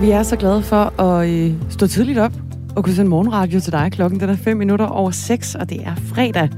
Og 0.00 0.06
vi 0.06 0.10
er 0.10 0.22
så 0.22 0.36
glade 0.36 0.62
for 0.62 1.00
at 1.00 1.28
øh, 1.28 1.52
stå 1.70 1.86
tidligt 1.86 2.18
op 2.18 2.32
og 2.76 2.84
kunne 2.84 2.94
sende 2.94 3.10
morgenradio 3.10 3.60
til 3.60 3.72
dig. 3.72 3.92
Klokken 3.92 4.20
den 4.20 4.30
er 4.30 4.36
5 4.36 4.56
minutter 4.56 4.86
over 4.86 5.10
6, 5.10 5.54
og 5.54 5.70
det 5.70 5.80
er 5.86 5.94
fredag. 5.94 6.48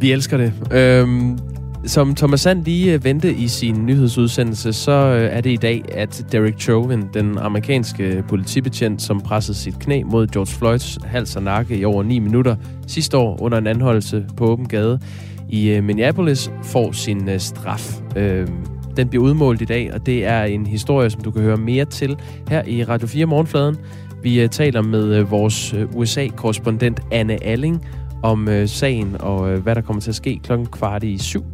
Vi 0.00 0.12
elsker 0.12 0.36
det. 0.36 0.52
Øhm, 0.72 1.38
som 1.86 2.14
Thomas 2.14 2.40
Sand 2.40 2.64
lige 2.64 2.92
ventede 2.92 3.04
vendte 3.04 3.34
i 3.34 3.48
sin 3.48 3.86
nyhedsudsendelse, 3.86 4.72
så 4.72 4.92
øh, 4.92 5.36
er 5.36 5.40
det 5.40 5.50
i 5.50 5.56
dag, 5.56 5.84
at 5.94 6.26
Derek 6.32 6.60
Chauvin, 6.60 7.04
den 7.14 7.38
amerikanske 7.38 8.24
politibetjent, 8.28 9.02
som 9.02 9.20
pressede 9.20 9.58
sit 9.58 9.78
knæ 9.78 10.02
mod 10.02 10.26
George 10.26 10.56
Floyds 10.58 10.98
hals 11.04 11.36
og 11.36 11.42
nakke 11.42 11.76
i 11.76 11.84
over 11.84 12.02
9 12.02 12.18
minutter 12.18 12.56
sidste 12.86 13.16
år 13.16 13.42
under 13.42 13.58
en 13.58 13.66
anholdelse 13.66 14.26
på 14.36 14.46
åben 14.46 14.68
gade 14.68 15.00
i 15.48 15.68
øh, 15.68 15.84
Minneapolis, 15.84 16.50
får 16.62 16.92
sin 16.92 17.38
straf. 17.38 18.00
Øhm, 18.16 18.79
den 18.96 19.08
bliver 19.08 19.24
udmålt 19.24 19.62
i 19.62 19.64
dag, 19.64 19.94
og 19.94 20.06
det 20.06 20.26
er 20.26 20.42
en 20.44 20.66
historie, 20.66 21.10
som 21.10 21.20
du 21.20 21.30
kan 21.30 21.42
høre 21.42 21.56
mere 21.56 21.84
til 21.84 22.16
her 22.48 22.62
i 22.66 22.84
Radio 22.84 23.06
4 23.06 23.26
Morgenfladen. 23.26 23.76
Vi 24.22 24.40
øh, 24.40 24.48
taler 24.48 24.82
med 24.82 25.14
øh, 25.14 25.30
vores 25.30 25.74
øh, 25.74 25.96
USA-korrespondent 25.96 27.00
Anne 27.12 27.44
Alling 27.44 27.86
om 28.22 28.66
sagen 28.66 29.16
og 29.20 29.56
hvad 29.56 29.74
der 29.74 29.80
kommer 29.80 30.00
til 30.00 30.10
at 30.10 30.14
ske 30.14 30.40
klokken 30.42 30.66
kvart 30.66 31.04
i 31.04 31.18
syv. 31.18 31.44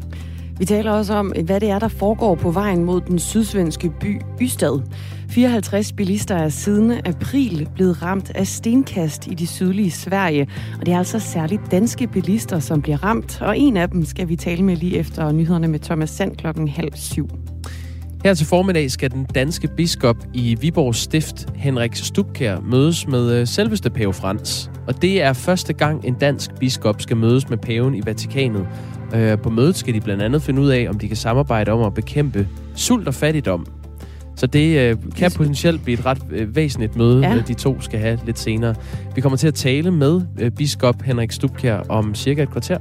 Vi 0.59 0.65
taler 0.65 0.93
også 0.93 1.15
om, 1.15 1.33
hvad 1.45 1.61
det 1.61 1.71
er, 1.71 1.79
der 1.79 1.89
foregår 1.89 2.35
på 2.35 2.51
vejen 2.51 2.85
mod 2.85 3.01
den 3.01 3.19
sydsvenske 3.19 3.91
by 4.01 4.21
Ystad. 4.43 4.83
54 5.29 5.93
bilister 5.93 6.35
er 6.35 6.49
siden 6.49 6.93
april 7.05 7.69
blevet 7.75 8.03
ramt 8.03 8.31
af 8.35 8.47
stenkast 8.47 9.27
i 9.27 9.35
de 9.35 9.47
sydlige 9.47 9.91
Sverige. 9.91 10.49
Og 10.81 10.87
det 10.87 10.95
er 10.95 10.99
altså 10.99 11.19
særligt 11.19 11.71
danske 11.71 12.07
bilister, 12.07 12.59
som 12.59 12.83
bliver 12.83 13.05
ramt. 13.05 13.43
Og 13.43 13.59
en 13.59 13.77
af 13.77 13.89
dem 13.89 14.05
skal 14.05 14.29
vi 14.29 14.37
tale 14.37 14.63
med 14.63 14.77
lige 14.77 14.99
efter 14.99 15.33
nyhederne 15.33 15.69
med 15.69 15.79
Thomas 15.79 16.11
Sand 16.11 16.37
klokken 16.37 16.69
halv 16.69 16.93
syv. 16.95 17.29
Her 18.25 18.35
til 18.35 18.47
formiddag 18.47 18.91
skal 18.91 19.11
den 19.11 19.25
danske 19.25 19.69
biskop 19.77 20.17
i 20.35 20.55
Viborg 20.61 20.95
Stift, 20.95 21.49
Henrik 21.55 21.95
Stubkær, 21.95 22.61
mødes 22.61 23.09
med 23.09 23.33
øh, 23.33 23.47
selveste 23.47 23.91
pave 23.91 24.13
Frans. 24.13 24.71
Og 24.89 25.03
det 25.03 25.23
er 25.23 25.33
første 25.33 25.73
gang, 25.73 26.05
en 26.05 26.15
dansk 26.15 26.51
biskop 26.61 27.03
skal 27.03 27.17
mødes 27.17 27.49
med 27.49 27.59
paven 27.59 27.95
i 27.95 28.01
Vatikanet. 28.07 28.67
Øh, 29.15 29.39
på 29.39 29.51
mødet 29.51 29.77
skal 29.77 29.95
de 29.95 30.01
blandt 30.01 30.23
andet 30.23 30.43
finde 30.43 30.63
ud 30.63 30.69
af, 30.69 30.87
om 30.89 30.99
de 30.99 31.09
kan 31.09 31.17
samarbejde 31.17 31.73
om 31.73 31.83
at 31.83 31.95
bekæmpe 31.95 32.49
sult 32.75 33.09
og 33.09 33.15
fattigdom. 33.15 33.67
Så 34.37 34.47
det 34.47 34.79
øh, 34.79 34.97
kan 35.17 35.31
potentielt 35.37 35.85
blive 35.85 35.99
et 35.99 36.07
ret 36.07 36.19
øh, 36.31 36.57
væsentligt 36.57 36.97
møde, 36.97 37.29
ja. 37.29 37.35
Øh, 37.35 37.49
de 37.49 37.55
to 37.55 37.81
skal 37.81 38.01
have 38.01 38.19
lidt 38.27 38.39
senere. 38.39 38.75
Vi 39.15 39.21
kommer 39.21 39.37
til 39.37 39.49
at 39.49 39.55
tale 39.55 39.91
med 39.91 40.21
øh, 40.41 40.51
biskop 40.51 41.03
Henrik 41.03 41.33
Stubkjær 41.33 41.79
om 41.89 42.15
cirka 42.15 42.43
et 42.43 42.51
kvarter. 42.51 42.79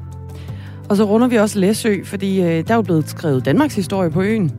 Og 0.89 0.97
så 0.97 1.03
runder 1.03 1.27
vi 1.27 1.35
også 1.35 1.59
Læsø, 1.59 2.03
fordi 2.03 2.41
øh, 2.41 2.47
der 2.67 2.71
er 2.71 2.75
jo 2.75 2.81
blevet 2.81 3.09
skrevet 3.09 3.45
Danmarks 3.45 3.75
historie 3.75 4.09
på 4.09 4.21
øen. 4.21 4.51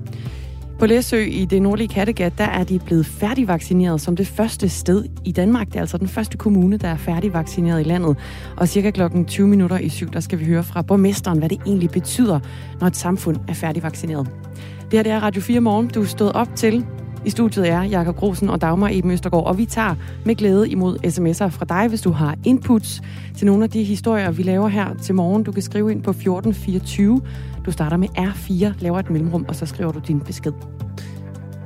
På 0.78 0.86
Læsø 0.86 1.25
i 1.25 1.44
det 1.44 1.62
nordlige 1.62 1.88
Kattegat, 1.88 2.38
der 2.38 2.44
er 2.44 2.64
de 2.64 2.78
blevet 2.78 3.06
færdigvaccineret 3.06 4.00
som 4.00 4.16
det 4.16 4.27
første 4.27 4.69
sted 4.69 5.05
i 5.25 5.33
Danmark. 5.33 5.66
Det 5.66 5.77
er 5.77 5.81
altså 5.81 5.98
den 5.98 6.08
første 6.08 6.38
kommune, 6.38 6.77
der 6.77 6.88
er 6.88 6.97
færdigvaccineret 6.97 7.81
i 7.81 7.84
landet. 7.84 8.16
Og 8.56 8.69
cirka 8.69 8.91
klokken 8.91 9.25
20 9.25 9.48
minutter 9.48 9.78
i 9.78 9.88
syv, 9.88 10.10
der 10.10 10.20
skal 10.20 10.38
vi 10.38 10.44
høre 10.44 10.64
fra 10.64 10.83
borgmesteren, 10.83 11.38
hvad 11.38 11.48
det 11.48 11.58
egentlig 11.66 11.91
betyder, 11.91 12.41
når 12.81 12.86
et 12.86 12.97
samfund 12.97 13.36
er 13.48 13.55
færdigvaccineret. 13.55 14.45
Det 14.90 14.98
her 14.98 15.02
det 15.02 15.12
er 15.12 15.20
Radio 15.20 15.42
4 15.42 15.60
Morgen. 15.60 15.88
Du 15.88 16.02
er 16.02 16.06
stået 16.06 16.32
op 16.32 16.48
til 16.56 16.86
i 17.24 17.30
studiet 17.30 17.68
er 17.68 17.82
Jakob 17.82 18.16
Grosen 18.16 18.50
og 18.50 18.60
Dagmar 18.60 18.90
Eben 18.92 19.10
Østergaard, 19.10 19.46
og 19.46 19.58
vi 19.58 19.64
tager 19.64 19.94
med 20.24 20.34
glæde 20.34 20.68
imod 20.70 20.98
sms'er 20.98 21.48
fra 21.48 21.64
dig, 21.64 21.88
hvis 21.88 22.00
du 22.00 22.10
har 22.10 22.36
inputs 22.44 23.02
til 23.36 23.46
nogle 23.46 23.64
af 23.64 23.70
de 23.70 23.84
historier, 23.84 24.30
vi 24.30 24.42
laver 24.42 24.69
her 24.69 24.94
til 25.02 25.14
morgen. 25.14 25.42
Du 25.42 25.52
kan 25.52 25.62
skrive 25.62 25.92
ind 25.92 26.02
på 26.02 26.10
1424. 26.10 27.22
Du 27.66 27.70
starter 27.70 27.96
med 27.96 28.08
R4, 28.19 28.80
laver 28.80 28.98
et 28.98 29.10
mellemrum, 29.10 29.44
og 29.48 29.54
så 29.56 29.66
skriver 29.66 29.92
du 29.92 30.00
din 30.06 30.20
besked. 30.20 30.52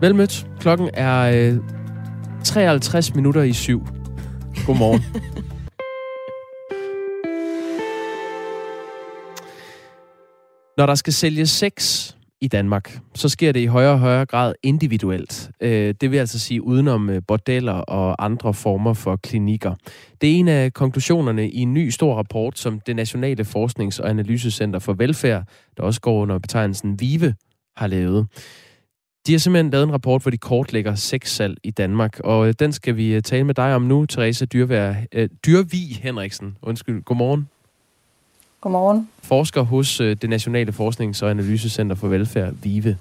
Velmødt. 0.00 0.46
Klokken 0.60 0.90
er 0.94 1.50
øh, 1.52 1.58
53 2.44 3.14
minutter 3.14 3.42
i 3.42 3.52
syv. 3.52 3.86
Godmorgen. 4.66 5.00
Når 10.78 10.86
der 10.86 10.94
skal 10.94 11.12
sælges 11.12 11.50
sex, 11.50 12.06
i 12.40 12.48
Danmark, 12.48 12.98
så 13.14 13.28
sker 13.28 13.52
det 13.52 13.60
i 13.60 13.66
højere 13.66 13.92
og 13.92 13.98
højere 13.98 14.26
grad 14.26 14.54
individuelt. 14.62 15.50
Øh, 15.60 15.94
det 16.00 16.10
vil 16.10 16.18
altså 16.18 16.38
sige 16.38 16.62
udenom 16.62 17.10
øh, 17.10 17.22
bordeller 17.28 17.72
og 17.72 18.24
andre 18.24 18.54
former 18.54 18.94
for 18.94 19.16
klinikker. 19.16 19.74
Det 20.20 20.30
er 20.30 20.34
en 20.34 20.48
af 20.48 20.72
konklusionerne 20.72 21.50
i 21.50 21.58
en 21.58 21.74
ny 21.74 21.88
stor 21.88 22.14
rapport, 22.14 22.58
som 22.58 22.80
det 22.80 22.96
Nationale 22.96 23.44
Forsknings- 23.44 24.00
og 24.00 24.10
Analysecenter 24.10 24.78
for 24.78 24.92
Velfærd, 24.92 25.44
der 25.76 25.82
også 25.82 26.00
går 26.00 26.22
under 26.22 26.38
betegnelsen 26.38 27.00
VIVE, 27.00 27.34
har 27.76 27.86
lavet. 27.86 28.26
De 29.26 29.32
har 29.32 29.38
simpelthen 29.38 29.70
lavet 29.70 29.84
en 29.84 29.92
rapport, 29.92 30.22
hvor 30.22 30.30
de 30.30 30.38
kortlægger 30.38 30.94
sexsalg 30.94 31.56
i 31.64 31.70
Danmark, 31.70 32.20
og 32.24 32.48
øh, 32.48 32.54
den 32.58 32.72
skal 32.72 32.96
vi 32.96 33.20
tale 33.20 33.44
med 33.44 33.54
dig 33.54 33.74
om 33.74 33.82
nu, 33.82 34.06
Therese 34.06 34.46
Dyrvær, 34.46 34.94
øh, 35.12 35.28
Dyrvig 35.46 35.96
Henriksen. 36.02 36.56
Undskyld, 36.62 37.02
godmorgen. 37.02 37.48
Godmorgen. 38.60 39.08
Forsker 39.22 39.62
hos 39.62 40.00
øh, 40.00 40.16
det 40.22 40.30
Nationale 40.30 40.72
Forsknings- 40.72 41.22
og 41.22 41.30
Analysecenter 41.30 41.96
for 41.96 42.08
Velfærd, 42.08 42.52
VIVE. 42.62 42.96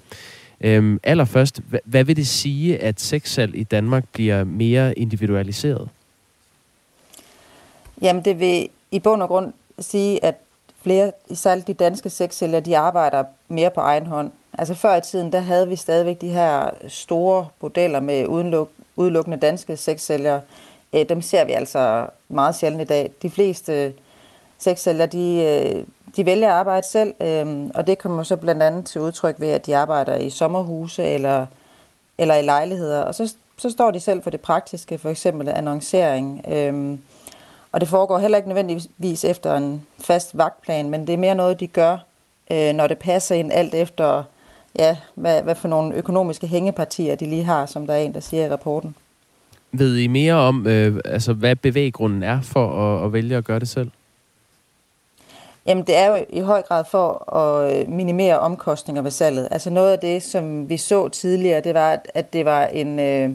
Øhm, 0.60 1.00
allerførst, 1.02 1.60
hvad, 1.84 2.04
vil 2.04 2.16
det 2.16 2.26
sige, 2.26 2.78
at 2.78 3.00
sexsalg 3.00 3.56
i 3.56 3.64
Danmark 3.64 4.04
bliver 4.12 4.44
mere 4.44 4.98
individualiseret? 4.98 5.88
Jamen, 8.02 8.24
det 8.24 8.40
vil 8.40 8.68
i 8.90 8.98
bund 8.98 9.22
og 9.22 9.28
grund 9.28 9.52
sige, 9.78 10.24
at 10.24 10.34
flere, 10.82 11.12
særligt 11.32 11.66
de 11.66 11.74
danske 11.74 12.10
sexsælgere, 12.10 12.60
de 12.60 12.78
arbejder 12.78 13.24
mere 13.48 13.70
på 13.70 13.80
egen 13.80 14.06
hånd. 14.06 14.30
Altså 14.58 14.74
før 14.74 14.96
i 14.96 15.00
tiden, 15.00 15.32
der 15.32 15.40
havde 15.40 15.68
vi 15.68 15.76
stadigvæk 15.76 16.20
de 16.20 16.28
her 16.28 16.70
store 16.88 17.46
modeller 17.60 18.00
med 18.00 18.26
udeluk, 18.26 18.70
udelukkende 18.96 19.36
danske 19.36 19.76
sexsælgere. 19.76 20.40
Øh, 20.92 21.08
dem 21.08 21.22
ser 21.22 21.44
vi 21.44 21.52
altså 21.52 22.06
meget 22.28 22.54
sjældent 22.54 22.82
i 22.82 22.84
dag. 22.84 23.10
De 23.22 23.30
fleste 23.30 23.92
sexsælgere, 24.60 25.06
de, 25.06 25.42
øh, 25.42 25.84
de 26.16 26.26
vælger 26.26 26.48
at 26.48 26.54
arbejde 26.54 26.86
selv, 26.86 27.14
øhm, 27.20 27.70
og 27.74 27.86
det 27.86 27.98
kommer 27.98 28.22
så 28.22 28.36
blandt 28.36 28.62
andet 28.62 28.86
til 28.86 29.00
udtryk 29.00 29.34
ved, 29.38 29.48
at 29.48 29.66
de 29.66 29.76
arbejder 29.76 30.16
i 30.16 30.30
sommerhuse 30.30 31.04
eller, 31.04 31.46
eller 32.18 32.34
i 32.34 32.42
lejligheder, 32.42 33.00
og 33.00 33.14
så, 33.14 33.34
så 33.58 33.70
står 33.70 33.90
de 33.90 34.00
selv 34.00 34.22
for 34.22 34.30
det 34.30 34.40
praktiske, 34.40 34.98
for 34.98 35.10
eksempel 35.10 35.48
annoncering. 35.48 36.44
Øhm, 36.48 36.98
og 37.72 37.80
det 37.80 37.88
foregår 37.88 38.18
heller 38.18 38.38
ikke 38.38 38.48
nødvendigvis 38.48 39.24
efter 39.24 39.56
en 39.56 39.82
fast 40.00 40.38
vagtplan, 40.38 40.90
men 40.90 41.06
det 41.06 41.12
er 41.12 41.18
mere 41.18 41.34
noget, 41.34 41.60
de 41.60 41.66
gør, 41.66 41.96
øh, 42.50 42.72
når 42.72 42.86
det 42.86 42.98
passer 42.98 43.34
ind 43.34 43.52
alt 43.52 43.74
efter, 43.74 44.22
ja, 44.78 44.96
hvad, 45.14 45.42
hvad 45.42 45.54
for 45.54 45.68
nogle 45.68 45.94
økonomiske 45.94 46.46
hængepartier 46.46 47.14
de 47.14 47.26
lige 47.26 47.44
har, 47.44 47.66
som 47.66 47.86
der 47.86 47.94
er 47.94 47.98
en, 47.98 48.14
der 48.14 48.20
siger 48.20 48.46
i 48.46 48.50
rapporten. 48.50 48.94
Ved 49.72 49.96
I 49.96 50.06
mere 50.06 50.34
om, 50.34 50.66
øh, 50.66 51.00
altså, 51.04 51.32
hvad 51.32 51.56
bevæggrunden 51.56 52.22
er 52.22 52.40
for 52.40 52.68
at, 52.68 53.04
at 53.04 53.12
vælge 53.12 53.36
at 53.36 53.44
gøre 53.44 53.58
det 53.58 53.68
selv? 53.68 53.90
Jamen 55.70 55.84
det 55.84 55.96
er 55.96 56.06
jo 56.06 56.24
i 56.28 56.40
høj 56.40 56.62
grad 56.62 56.84
for 56.84 57.34
at 57.36 57.76
øh, 57.76 57.88
minimere 57.88 58.38
omkostninger 58.38 59.02
ved 59.02 59.10
salget. 59.10 59.48
Altså 59.50 59.70
noget 59.70 59.92
af 59.92 59.98
det, 59.98 60.22
som 60.22 60.68
vi 60.68 60.76
så 60.76 61.08
tidligere, 61.08 61.60
det 61.60 61.74
var, 61.74 61.98
at 62.14 62.32
det 62.32 62.44
var 62.44 62.66
en, 62.66 62.98
øh, 62.98 63.30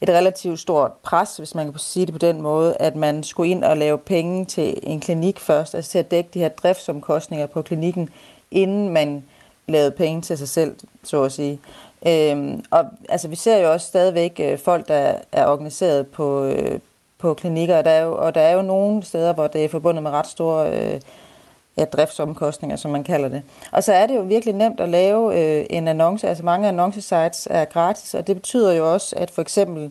et 0.00 0.08
relativt 0.08 0.60
stort 0.60 0.92
pres, 1.02 1.36
hvis 1.36 1.54
man 1.54 1.70
kan 1.70 1.78
sige 1.78 2.06
det 2.06 2.14
på 2.14 2.18
den 2.18 2.42
måde, 2.42 2.76
at 2.80 2.96
man 2.96 3.22
skulle 3.22 3.50
ind 3.50 3.64
og 3.64 3.76
lave 3.76 3.98
penge 3.98 4.44
til 4.44 4.78
en 4.82 5.00
klinik 5.00 5.40
først, 5.40 5.74
altså 5.74 5.90
til 5.90 5.98
at 5.98 6.10
dække 6.10 6.30
de 6.34 6.38
her 6.38 6.48
driftsomkostninger 6.48 7.46
på 7.46 7.62
klinikken, 7.62 8.08
inden 8.50 8.88
man 8.88 9.24
lavede 9.68 9.90
penge 9.90 10.22
til 10.22 10.38
sig 10.38 10.48
selv, 10.48 10.76
så 11.04 11.22
at 11.22 11.32
sige. 11.32 11.60
Øhm, 12.06 12.64
og 12.70 12.84
altså, 13.08 13.28
vi 13.28 13.36
ser 13.36 13.56
jo 13.56 13.72
også 13.72 13.86
stadigvæk 13.86 14.40
øh, 14.44 14.58
folk, 14.58 14.88
der 14.88 15.14
er 15.32 15.46
organiseret 15.46 16.06
på, 16.06 16.44
øh, 16.44 16.80
på 17.18 17.34
klinikker, 17.34 17.78
og 17.78 17.84
der, 17.84 17.90
er 17.90 18.02
jo, 18.02 18.16
og 18.16 18.34
der 18.34 18.40
er 18.40 18.54
jo 18.54 18.62
nogle 18.62 19.02
steder, 19.02 19.32
hvor 19.32 19.46
det 19.46 19.64
er 19.64 19.68
forbundet 19.68 20.02
med 20.02 20.10
ret 20.10 20.26
store 20.26 20.70
øh, 20.70 21.00
ja, 21.78 21.84
driftsomkostninger, 21.84 22.76
som 22.76 22.90
man 22.90 23.04
kalder 23.04 23.28
det. 23.28 23.42
Og 23.72 23.84
så 23.84 23.92
er 23.92 24.06
det 24.06 24.16
jo 24.16 24.22
virkelig 24.22 24.54
nemt 24.54 24.80
at 24.80 24.88
lave 24.88 25.40
øh, 25.40 25.66
en 25.70 25.88
annonce. 25.88 26.28
Altså 26.28 26.44
mange 26.44 26.68
annoncesites 26.68 27.48
er 27.50 27.64
gratis, 27.64 28.14
og 28.14 28.26
det 28.26 28.36
betyder 28.36 28.72
jo 28.72 28.92
også, 28.92 29.16
at 29.16 29.30
for 29.30 29.42
eksempel 29.42 29.90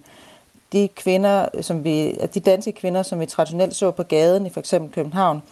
de 0.73 0.89
kvinder, 0.95 1.45
som 1.61 1.83
vi, 1.83 2.11
de 2.11 2.39
danske 2.39 2.71
kvinder, 2.71 3.03
som 3.03 3.19
vi 3.19 3.25
traditionelt 3.25 3.75
så 3.75 3.91
på 3.91 4.03
gaden 4.03 4.45
i 4.45 4.49
for 4.49 4.59
eksempel 4.59 4.91
København, 4.91 5.43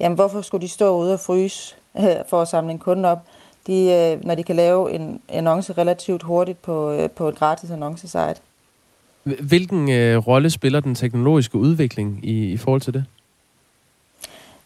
jamen 0.00 0.16
hvorfor 0.16 0.42
skulle 0.42 0.62
de 0.62 0.68
stå 0.68 0.96
ude 0.96 1.12
og 1.14 1.20
fryse 1.20 1.74
øh, 1.98 2.04
for 2.28 2.42
at 2.42 2.48
samle 2.48 2.70
en 2.70 2.78
kunde 2.78 3.08
op, 3.08 3.18
de, 3.66 3.92
øh, 3.92 4.26
når 4.26 4.34
de 4.34 4.42
kan 4.42 4.56
lave 4.56 4.92
en 4.92 5.20
annonce 5.28 5.72
relativt 5.72 6.22
hurtigt 6.22 6.62
på, 6.62 6.90
øh, 6.92 7.10
på 7.10 7.28
et 7.28 7.34
gratis 7.34 7.70
annoncesite. 7.70 8.36
Hvilken 9.24 9.90
øh, 9.90 10.16
rolle 10.16 10.50
spiller 10.50 10.80
den 10.80 10.94
teknologiske 10.94 11.58
udvikling 11.58 12.20
i, 12.22 12.52
i 12.52 12.56
forhold 12.56 12.80
til 12.80 12.94
det? 12.94 13.04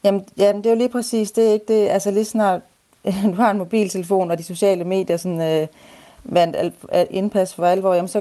Jamen, 0.04 0.24
jamen, 0.36 0.64
det 0.64 0.70
er 0.70 0.74
jo 0.74 0.78
lige 0.78 0.88
præcis 0.88 1.30
det, 1.30 1.52
ikke? 1.52 1.64
Det, 1.68 1.88
altså 1.88 2.10
lige 2.10 2.24
snart 2.24 2.60
du 3.04 3.32
har 3.32 3.50
en 3.50 3.58
mobiltelefon 3.58 4.30
og 4.30 4.38
de 4.38 4.42
sociale 4.44 4.84
medier 4.84 5.16
sådan, 5.16 5.40
øh, 5.40 5.66
vandt 6.24 6.56
al, 6.56 6.72
indpas 7.10 7.54
for 7.54 7.66
alvor, 7.66 7.94
jamen, 7.94 8.08
så 8.08 8.20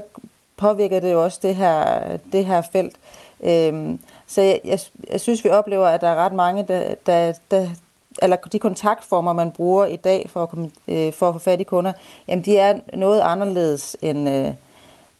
påvirker 0.56 1.00
det 1.00 1.12
jo 1.12 1.24
også 1.24 1.38
det 1.42 1.56
her, 1.56 2.00
det 2.32 2.46
her 2.46 2.62
felt. 2.72 2.96
Øhm, 3.42 3.98
så 4.26 4.42
jeg, 4.42 4.60
jeg, 4.64 4.78
jeg 5.10 5.20
synes, 5.20 5.44
vi 5.44 5.50
oplever, 5.50 5.86
at 5.86 6.00
der 6.00 6.08
er 6.08 6.16
ret 6.16 6.32
mange, 6.32 6.64
der, 6.68 6.94
der, 7.06 7.32
der 7.50 7.68
eller 8.22 8.36
de 8.36 8.58
kontaktformer, 8.58 9.32
man 9.32 9.50
bruger 9.50 9.86
i 9.86 9.96
dag 9.96 10.30
for 10.32 10.42
at, 10.42 10.48
komme, 10.48 10.70
øh, 10.88 11.12
for 11.12 11.28
at 11.28 11.34
få 11.34 11.38
fat 11.38 11.60
i 11.60 11.64
kunder, 11.64 11.92
jamen 12.28 12.44
de 12.44 12.58
er 12.58 12.78
noget 12.94 13.20
anderledes 13.20 13.96
end, 14.02 14.28
øh, 14.28 14.46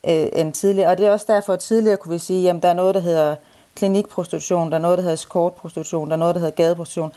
øh, 0.08 0.28
end 0.32 0.52
tidligere. 0.52 0.90
Og 0.90 0.98
det 0.98 1.06
er 1.06 1.12
også 1.12 1.26
derfor, 1.28 1.52
at 1.52 1.60
tidligere 1.60 1.96
kunne 1.96 2.12
vi 2.12 2.18
sige, 2.18 2.50
at 2.50 2.62
der 2.62 2.68
er 2.68 2.74
noget, 2.74 2.94
der 2.94 3.00
hedder 3.00 3.36
klinikprostitution, 3.76 4.70
der 4.70 4.76
er 4.76 4.80
noget, 4.80 4.98
der 4.98 5.02
hedder 5.02 5.14
escortprostitution, 5.14 6.08
der 6.08 6.12
er 6.12 6.18
noget, 6.18 6.34
der 6.34 6.40
hedder 6.40 6.54
gadeprostitution. 6.54 7.12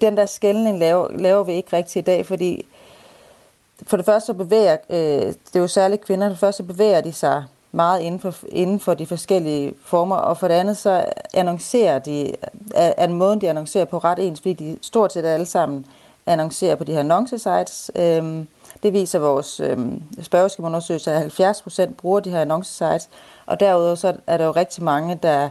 Den 0.00 0.16
der 0.16 0.26
skældning 0.26 0.78
laver, 0.78 1.08
laver 1.10 1.44
vi 1.44 1.52
ikke 1.52 1.76
rigtig 1.76 2.00
i 2.00 2.02
dag, 2.02 2.26
fordi 2.26 2.66
for 3.86 3.96
det 3.96 4.06
første 4.06 4.26
så 4.26 4.34
bevæger, 4.34 4.76
øh, 4.90 4.96
det 5.26 5.54
er 5.54 5.60
jo 5.60 5.66
særligt 5.66 6.04
kvinder, 6.04 6.26
for 6.26 6.30
det 6.30 6.38
første 6.38 6.56
så 6.56 6.62
bevæger 6.62 7.00
de 7.00 7.12
sig 7.12 7.44
meget 7.72 8.00
inden 8.00 8.20
for, 8.20 8.34
inden 8.48 8.80
for 8.80 8.94
de 8.94 9.06
forskellige 9.06 9.74
former, 9.84 10.16
og 10.16 10.38
for 10.38 10.48
det 10.48 10.54
andet 10.54 10.76
så 10.76 11.04
annoncerer 11.34 11.98
de, 11.98 12.32
er, 12.74 12.92
er 12.96 13.04
en 13.04 13.12
måde, 13.12 13.40
de 13.40 13.50
annoncerer 13.50 13.84
på 13.84 13.98
ret 13.98 14.18
ens, 14.18 14.40
fordi 14.40 14.52
de 14.52 14.78
stort 14.82 15.12
set 15.12 15.24
alle 15.24 15.46
sammen 15.46 15.86
annoncerer 16.26 16.76
på 16.76 16.84
de 16.84 16.92
her 16.92 17.00
annoncesites. 17.00 17.90
Øh, 17.96 18.44
det 18.82 18.92
viser 18.92 19.18
vores 19.18 19.60
øh, 19.60 19.78
spørgeskemaundersøgelse, 20.22 21.12
at 21.12 21.18
70 21.18 21.62
procent 21.62 21.96
bruger 21.96 22.20
de 22.20 22.30
her 22.30 22.40
annoncesites, 22.40 23.08
og 23.46 23.60
derudover 23.60 23.94
så 23.94 24.16
er 24.26 24.36
der 24.36 24.44
jo 24.44 24.50
rigtig 24.50 24.84
mange, 24.84 25.18
der, 25.22 25.48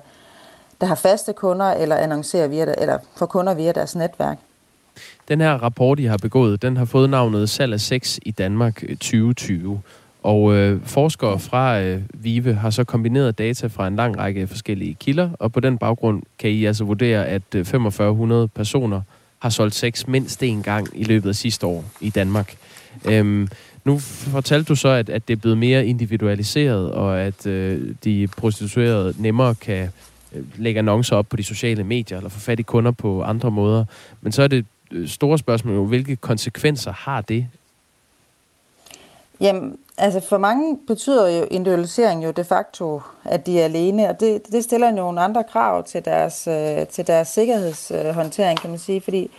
der 0.81 0.88
har 0.88 0.95
faste 0.95 1.33
kunder 1.33 1.71
eller 1.71 1.95
annoncerer 1.95 2.47
via, 2.47 2.73
eller 2.77 2.97
får 3.17 3.25
kunder 3.25 3.53
via 3.53 3.71
deres 3.71 3.95
netværk. 3.95 4.38
Den 5.27 5.41
her 5.41 5.53
rapport, 5.53 5.99
I 5.99 6.03
har 6.03 6.17
begået, 6.17 6.61
den 6.61 6.77
har 6.77 6.85
fået 6.85 7.09
navnet 7.09 7.49
Salg 7.49 7.73
af 7.73 7.79
sex 7.79 8.19
i 8.21 8.31
Danmark 8.31 8.83
øh, 8.83 8.89
2020. 8.89 9.81
Og 10.23 10.53
øh, 10.53 10.81
forskere 10.83 11.39
fra 11.39 11.81
øh, 11.81 12.01
VIVE 12.13 12.53
har 12.53 12.69
så 12.69 12.83
kombineret 12.83 13.38
data 13.38 13.67
fra 13.67 13.88
en 13.88 13.95
lang 13.95 14.17
række 14.17 14.47
forskellige 14.47 14.94
kilder, 14.94 15.29
og 15.39 15.51
på 15.51 15.59
den 15.59 15.77
baggrund 15.77 16.23
kan 16.39 16.49
I 16.49 16.65
altså 16.65 16.83
vurdere, 16.83 17.27
at 17.27 17.55
øh, 17.55 17.65
4500 17.65 18.47
personer 18.47 19.01
har 19.39 19.49
solgt 19.49 19.75
sex 19.75 20.07
mindst 20.07 20.44
én 20.44 20.61
gang 20.61 20.87
i 20.94 21.03
løbet 21.03 21.29
af 21.29 21.35
sidste 21.35 21.65
år 21.65 21.83
i 22.01 22.09
Danmark. 22.09 22.55
Øhm, 23.05 23.47
nu 23.83 24.00
fortalte 24.00 24.68
du 24.68 24.75
så, 24.75 24.88
at, 24.88 25.10
at 25.10 25.28
det 25.28 25.33
er 25.33 25.38
blevet 25.38 25.57
mere 25.57 25.86
individualiseret, 25.86 26.92
og 26.92 27.22
at 27.22 27.45
øh, 27.45 27.95
de 28.04 28.28
prostituerede 28.38 29.13
nemmere 29.18 29.56
kan 29.56 29.89
øh, 30.33 30.44
lægge 30.57 30.80
annoncer 30.80 31.16
op 31.16 31.30
på 31.30 31.36
de 31.36 31.44
sociale 31.44 31.83
medier, 31.83 32.18
eller 32.18 32.30
få 32.30 32.39
fat 32.39 32.60
i 32.60 32.63
kunder 32.63 32.92
på 32.92 33.24
andre 33.24 33.51
måder. 33.51 33.86
Men 34.22 34.31
så 34.31 34.44
er 34.44 34.48
det 34.48 34.66
øh, 34.92 35.10
store 35.10 35.38
spørgsmål, 35.38 35.75
jo, 35.75 35.86
hvilke 35.86 36.16
konsekvenser 36.16 36.92
har 36.92 37.22
det 37.22 37.48
Jamen, 39.42 39.78
altså 39.98 40.19
for 40.19 40.38
mange 40.38 40.78
betyder 40.88 41.38
jo 41.38 41.48
individualisering 41.51 42.25
jo 42.25 42.31
de 42.31 42.44
facto, 42.44 43.01
at 43.25 43.45
de 43.45 43.60
er 43.60 43.63
alene, 43.63 44.10
og 44.10 44.19
det, 44.19 44.42
det 44.51 44.63
stiller 44.63 44.92
nogle 44.92 45.22
andre 45.22 45.44
krav 45.44 45.83
til 45.83 46.06
deres, 46.06 46.48
øh, 46.48 46.88
til 46.88 47.07
deres 47.07 47.28
sikkerhedshåndtering, 47.28 48.60
kan 48.60 48.69
man 48.69 48.80
sige, 48.80 49.01
fordi 49.01 49.31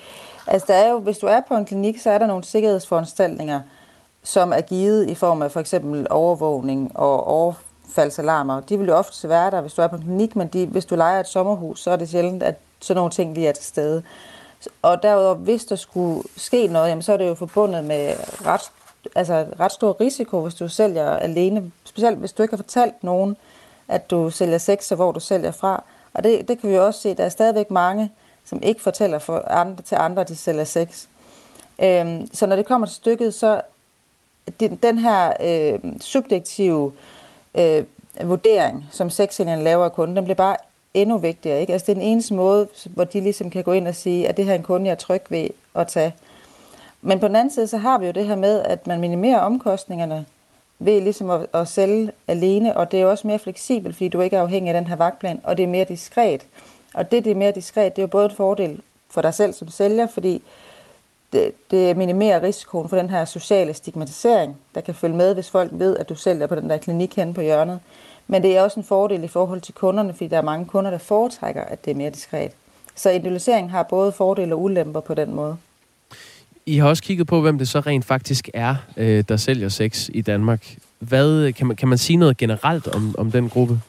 altså 0.47 0.67
der 0.69 0.75
er 0.75 0.91
jo, 0.91 0.99
hvis 0.99 1.19
du 1.19 1.27
er 1.27 1.41
på 1.49 1.55
en 1.55 1.65
klinik, 1.65 1.99
så 1.99 2.11
er 2.11 2.19
der 2.19 2.27
nogle 2.27 2.44
sikkerhedsforanstaltninger, 2.44 3.61
som 4.22 4.52
er 4.52 4.60
givet 4.60 5.10
i 5.10 5.14
form 5.14 5.42
af 5.42 5.50
for 5.50 5.60
eksempel 5.60 6.06
overvågning 6.10 6.96
og 6.96 7.26
overfaldsalarmer. 7.26 8.60
De 8.60 8.78
vil 8.78 8.88
jo 8.88 8.94
ofte 8.94 9.28
være 9.28 9.50
der, 9.50 9.60
hvis 9.60 9.74
du 9.74 9.82
er 9.82 9.86
på 9.86 9.96
en 9.96 10.02
klinik, 10.02 10.36
men 10.36 10.48
de, 10.48 10.66
hvis 10.66 10.84
du 10.84 10.96
leger 10.96 11.20
et 11.20 11.28
sommerhus, 11.28 11.80
så 11.80 11.90
er 11.90 11.96
det 11.96 12.08
sjældent, 12.08 12.42
at 12.42 12.54
sådan 12.80 12.98
nogle 12.98 13.10
ting 13.10 13.34
lige 13.34 13.48
er 13.48 13.52
til 13.52 13.64
stede. 13.64 14.02
Og 14.82 15.02
derudover, 15.02 15.34
hvis 15.34 15.64
der 15.64 15.76
skulle 15.76 16.22
ske 16.36 16.66
noget, 16.66 16.88
jamen, 16.88 17.02
så 17.02 17.12
er 17.12 17.16
det 17.16 17.28
jo 17.28 17.34
forbundet 17.34 17.84
med 17.84 18.14
ret 18.46 18.70
altså, 19.14 19.46
ret 19.60 19.72
stor 19.72 20.00
risiko, 20.00 20.40
hvis 20.40 20.54
du 20.54 20.69
sælger 20.69 21.10
alene. 21.10 21.72
Specielt 21.84 22.19
hvis 22.19 22.32
du 22.32 22.42
ikke 22.42 22.52
har 22.52 22.62
fortalt 22.62 23.04
nogen, 23.04 23.36
at 23.88 24.10
du 24.10 24.30
sælger 24.30 24.58
sex, 24.58 24.90
og 24.90 24.96
hvor 24.96 25.12
du 25.12 25.20
sælger 25.20 25.50
fra. 25.50 25.84
Og 26.14 26.24
det, 26.24 26.48
det 26.48 26.60
kan 26.60 26.70
vi 26.70 26.78
også 26.78 27.00
se, 27.00 27.14
der 27.14 27.24
er 27.24 27.28
stadigvæk 27.28 27.70
mange, 27.70 28.12
som 28.44 28.62
ikke 28.62 28.82
fortæller 28.82 29.19
for 29.19 29.44
andre, 29.48 29.82
til 29.82 29.94
andre, 29.94 30.22
at 30.22 30.28
de 30.28 30.36
sælger 30.36 30.64
sex. 30.64 31.06
Øhm, 31.78 32.28
så 32.34 32.46
når 32.46 32.56
det 32.56 32.66
kommer 32.66 32.86
til 32.86 32.96
stykket, 32.96 33.34
så 33.34 33.60
den, 34.61 34.77
den 34.83 34.99
her 34.99 35.33
øh, 35.41 35.79
subjektive 36.00 36.93
øh, 37.55 37.85
vurdering, 38.23 38.87
som 38.91 39.11
sexsælgerne 39.11 39.62
laver 39.62 39.85
af 39.85 39.93
kunden, 39.93 40.17
den 40.17 40.25
bliver 40.25 40.37
bare 40.37 40.56
endnu 40.94 41.19
vigtigere. 41.19 41.61
Ikke? 41.61 41.73
Altså 41.73 41.87
det 41.87 41.93
er 41.93 42.00
den 42.00 42.09
eneste 42.09 42.35
måde, 42.35 42.69
hvor 42.85 43.05
de 43.05 43.21
ligesom 43.21 43.50
kan 43.50 43.65
gå 43.65 43.73
ind 43.73 43.89
og 43.89 43.94
sige, 43.94 44.29
at 44.29 44.37
det 44.37 44.44
her 44.44 44.53
er 44.53 44.56
en 44.56 44.62
kunde, 44.62 44.87
jeg 44.87 44.93
er 44.93 44.97
tryg 44.97 45.23
ved 45.29 45.49
at 45.75 45.89
tage. 45.89 46.15
Men 47.03 47.21
på 47.21 47.29
den 47.29 47.37
anden 47.37 47.55
side, 47.55 47.67
så 47.67 47.79
har 47.79 47.99
vi 47.99 48.06
jo 48.06 48.12
det 48.12 48.27
her 48.27 48.37
med, 48.37 48.62
at 48.62 48.87
man 48.87 49.00
minimerer 49.00 49.39
omkostningerne 49.39 50.27
ved 50.79 51.00
ligesom 51.00 51.31
at, 51.31 51.47
at 51.55 51.69
sælge 51.69 52.11
alene, 52.29 52.77
og 52.77 52.91
det 52.91 52.99
er 52.99 53.03
jo 53.03 53.11
også 53.11 53.27
mere 53.27 53.39
fleksibelt, 53.39 53.97
fordi 53.97 54.09
du 54.09 54.21
ikke 54.21 54.37
er 54.37 54.43
afhængig 54.43 54.75
af 54.75 54.81
den 54.81 54.89
her 54.89 54.97
vagtplan, 54.97 55.41
og 55.44 55.56
det 55.56 55.62
er 55.62 55.67
mere 55.67 55.85
diskret. 55.85 56.47
Og 56.94 57.11
det, 57.12 57.25
det 57.25 57.31
er 57.31 57.37
mere 57.37 57.53
diskret, 57.53 57.97
det 57.97 58.03
er 58.03 58.06
jo 58.06 58.09
både 58.09 58.25
en 58.25 58.37
fordel 58.37 58.81
for 59.11 59.23
dig 59.23 59.35
selv 59.35 59.53
som 59.53 59.69
sælger, 59.69 60.06
fordi 60.06 60.43
det, 61.32 61.52
det 61.70 61.96
minimerer 61.96 62.43
risikoen 62.43 62.88
for 62.88 62.96
den 62.96 63.11
her 63.11 63.25
sociale 63.25 63.75
stigmatisering, 63.75 64.56
der 64.75 64.81
kan 64.81 64.94
følge 64.94 65.17
med, 65.17 65.34
hvis 65.34 65.50
folk 65.50 65.70
ved, 65.75 65.96
at 65.96 66.08
du 66.08 66.14
sælger 66.14 66.46
på 66.46 66.55
den 66.55 66.70
der 66.70 66.76
klinik 66.76 67.17
hen 67.17 67.34
på 67.34 67.40
hjørnet. 67.40 67.81
Men 68.26 68.43
det 68.43 68.56
er 68.56 68.62
også 68.62 68.81
en 68.81 68.84
fordel 68.84 69.25
i 69.25 69.29
forhold 69.29 69.61
til 69.61 69.75
kunderne, 69.75 70.12
fordi 70.12 70.29
der 70.29 70.37
er 70.37 70.43
mange 70.43 70.67
kunder, 70.67 70.90
der 70.90 70.99
foretrækker, 70.99 71.62
at 71.62 71.84
det 71.84 71.90
er 71.90 71.94
mere 71.94 72.11
diskret. 72.11 72.50
Så 72.94 73.11
individualisering 73.11 73.70
har 73.70 73.82
både 73.82 74.12
fordele 74.12 74.55
og 74.55 74.62
ulemper 74.62 75.00
på 75.00 75.14
den 75.14 75.34
måde. 75.34 75.56
I 76.67 76.76
har 76.76 76.88
også 76.88 77.02
kigget 77.02 77.26
på, 77.26 77.40
hvem 77.40 77.58
det 77.58 77.69
så 77.69 77.81
rent 77.81 78.05
faktisk 78.05 78.49
er, 78.55 78.75
øh, 78.96 79.25
der 79.29 79.37
sælger 79.37 79.69
sex 79.69 80.08
i 80.12 80.20
Danmark. 80.20 80.76
Hvad, 80.99 81.52
kan, 81.52 81.67
man, 81.67 81.76
kan 81.76 81.88
man 81.88 81.99
sige 81.99 82.17
noget 82.17 82.37
generelt 82.37 82.88
om, 82.88 83.14
om 83.19 83.31
den 83.31 83.49
gruppe? 83.49 83.81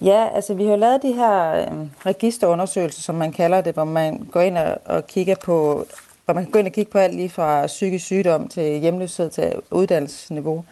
Ja, 0.00 0.28
altså 0.34 0.54
vi 0.54 0.66
har 0.66 0.76
lavet 0.76 1.02
de 1.02 1.12
her 1.12 1.52
øh, 1.52 1.86
registerundersøgelser, 2.06 3.02
som 3.02 3.14
man 3.14 3.32
kalder 3.32 3.60
det, 3.60 3.74
hvor 3.74 3.84
man 3.84 4.18
går 4.32 4.40
ind 4.40 4.58
og, 4.58 4.78
og 4.84 5.06
kigger 5.06 5.34
på, 5.34 5.86
hvor 6.24 6.34
man 6.34 6.44
kan 6.44 6.52
gå 6.52 6.58
ind 6.58 6.66
og 6.66 6.72
kigge 6.72 6.90
på 6.90 6.98
alt 6.98 7.14
lige 7.14 7.28
fra 7.28 7.66
psykisk 7.66 8.04
sygdom 8.04 8.48
til 8.48 8.78
hjemløshed 8.78 9.30
til 9.30 9.52
uddannelsesniveau. 9.70 10.64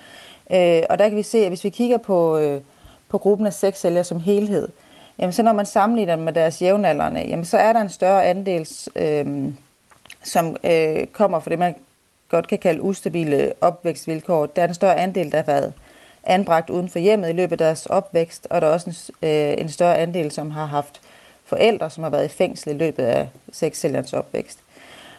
Øh, 0.53 0.83
og 0.91 0.99
der 0.99 1.09
kan 1.09 1.17
vi 1.17 1.23
se, 1.23 1.39
at 1.39 1.49
hvis 1.49 1.65
vi 1.65 1.69
kigger 1.71 1.99
på, 1.99 2.39
øh, 2.39 2.61
på 3.09 3.19
gruppen 3.19 3.47
af 3.47 3.53
sexsælgere 3.53 4.05
som 4.05 4.21
helhed, 4.21 4.69
jamen 5.19 5.33
så 5.33 5.43
når 5.43 5.53
man 5.53 5.67
sammenligner 5.67 6.17
dem 6.17 6.25
med 6.25 6.33
deres 6.33 6.63
jævnaldrende, 6.63 7.21
jamen 7.21 7.45
så 7.45 7.59
er 7.59 7.73
der 7.73 7.81
en 7.81 7.91
større 7.91 8.25
andel 8.25 8.69
øh, 8.97 9.53
som 10.25 10.57
øh, 10.65 11.07
kommer 11.07 11.41
fra 11.41 11.51
det, 11.51 11.59
man 11.59 11.75
godt 12.29 12.49
kan 12.49 12.59
kalde 12.59 12.83
ustabile 12.83 13.53
opvækstvilkår. 13.61 14.47
Der 14.47 14.63
er 14.63 14.69
en 14.69 14.75
større 14.75 14.97
andel, 14.97 15.33
der 15.33 15.39
har 15.39 15.45
været 15.45 15.73
anbragt 16.27 16.71
uden 16.71 16.89
for 16.89 16.99
hjemmet 16.99 17.29
i 17.29 17.33
løbet 17.33 17.53
af 17.53 17.59
deres 17.59 17.87
opvækst, 17.87 18.47
og 18.51 18.61
der 18.61 18.67
er 18.67 18.73
også 18.73 18.91
en, 19.23 19.29
øh, 19.29 19.55
en 19.59 19.69
større 19.69 19.99
andel, 19.99 20.31
som 20.31 20.51
har 20.51 20.67
haft 20.67 21.01
forældre, 21.45 21.91
som 21.91 22.03
har 22.03 22.11
været 22.11 22.25
i 22.25 22.29
fængsel 22.29 22.71
i 22.75 22.79
løbet 22.79 23.03
af 23.03 23.29
sexsælgerens 23.53 24.13
opvækst. 24.13 24.59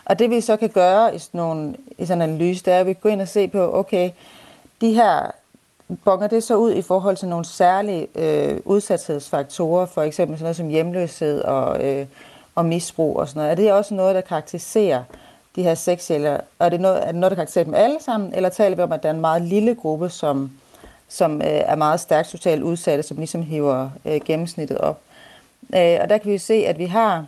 Og 0.06 0.20
det 0.20 0.30
vi 0.30 0.42
så 0.42 0.58
kan 0.58 0.70
gøre 0.70 1.16
i 1.16 1.20
sådan, 1.20 1.38
nogle, 1.38 1.76
i 1.98 2.06
sådan 2.06 2.22
en 2.22 2.30
analyse, 2.30 2.66
det 2.66 2.74
er, 2.74 2.80
at 2.80 2.86
vi 2.86 2.94
går 2.94 3.10
ind 3.10 3.22
og 3.22 3.28
se 3.28 3.48
på, 3.48 3.78
okay, 3.78 4.12
de 4.82 4.94
her 4.94 5.32
bonger 6.06 6.28
det 6.28 6.44
så 6.44 6.56
ud 6.56 6.74
i 6.74 6.82
forhold 6.82 7.18
til 7.18 7.28
nogle 7.28 7.46
særlige 7.46 8.08
øh, 8.16 8.60
udsathedsfaktorer, 8.66 9.86
for 9.86 10.02
eksempel 10.02 10.38
sådan 10.38 10.44
noget 10.44 10.56
som 10.56 10.68
hjemløshed 10.68 11.42
og 11.42 11.84
øh, 11.84 12.06
og 12.58 12.66
misbrug 12.66 13.18
og 13.18 13.28
sådan 13.28 13.40
noget. 13.40 13.52
Er 13.52 13.56
det 13.56 13.72
også 13.74 13.94
noget, 13.94 14.16
der 14.16 14.22
karakteriserer 14.22 15.04
de 15.56 15.64
her 15.64 15.76
sexsælgere? 15.76 16.42
Er 16.60 16.70
det 16.70 16.82
noget, 16.82 17.02
er 17.02 17.12
det 17.12 17.16
noget, 17.16 17.32
der 17.32 17.36
karakteriserer 17.36 17.64
dem 17.66 17.74
alle 17.74 17.98
sammen, 18.00 18.34
eller 18.34 18.50
taler 18.50 18.76
vi 18.76 18.82
om, 18.82 18.92
at 18.92 19.04
der 19.04 19.10
er 19.10 19.14
en 19.14 19.22
meget 19.22 19.42
lille 19.42 19.76
gruppe, 19.76 20.10
som, 20.10 20.52
som 21.10 21.42
øh, 21.42 21.48
er 21.48 21.76
meget 21.76 22.00
stærkt 22.00 22.28
socialt 22.28 22.64
udsatte, 22.64 23.04
som 23.04 23.18
ligesom 23.18 23.42
hiver 23.42 23.90
øh, 24.06 24.22
gennemsnittet 24.26 24.78
op? 24.78 25.02
Øh, 25.76 25.98
og 26.02 26.10
der 26.10 26.18
kan 26.18 26.26
vi 26.26 26.32
jo 26.32 26.40
se, 26.40 26.54
at 26.54 26.78
vi 26.78 26.86
har 26.86 27.26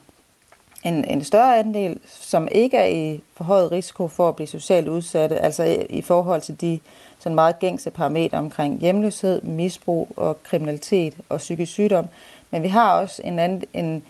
en, 0.83 1.05
en 1.05 1.24
større 1.24 1.59
andel, 1.59 2.00
som 2.05 2.48
ikke 2.51 2.77
er 2.77 2.86
i 2.86 3.21
forhøjet 3.36 3.71
risiko 3.71 4.07
for 4.07 4.29
at 4.29 4.36
blive 4.36 4.48
socialt 4.48 4.88
udsatte, 4.88 5.39
altså 5.39 5.63
i, 5.63 5.86
i 5.89 6.01
forhold 6.01 6.41
til 6.41 6.62
de 6.62 6.79
sådan 7.19 7.36
meget 7.36 7.59
gængse 7.59 7.89
parametre 7.89 8.38
omkring 8.38 8.79
hjemløshed, 8.79 9.41
misbrug 9.41 10.07
og 10.15 10.43
kriminalitet 10.43 11.13
og 11.29 11.38
psykisk 11.38 11.71
sygdom. 11.71 12.07
Men 12.51 12.63
vi 12.63 12.67
har 12.67 13.00
også 13.00 13.21
en, 13.25 13.39
anden, 13.39 13.63
en, 13.74 14.03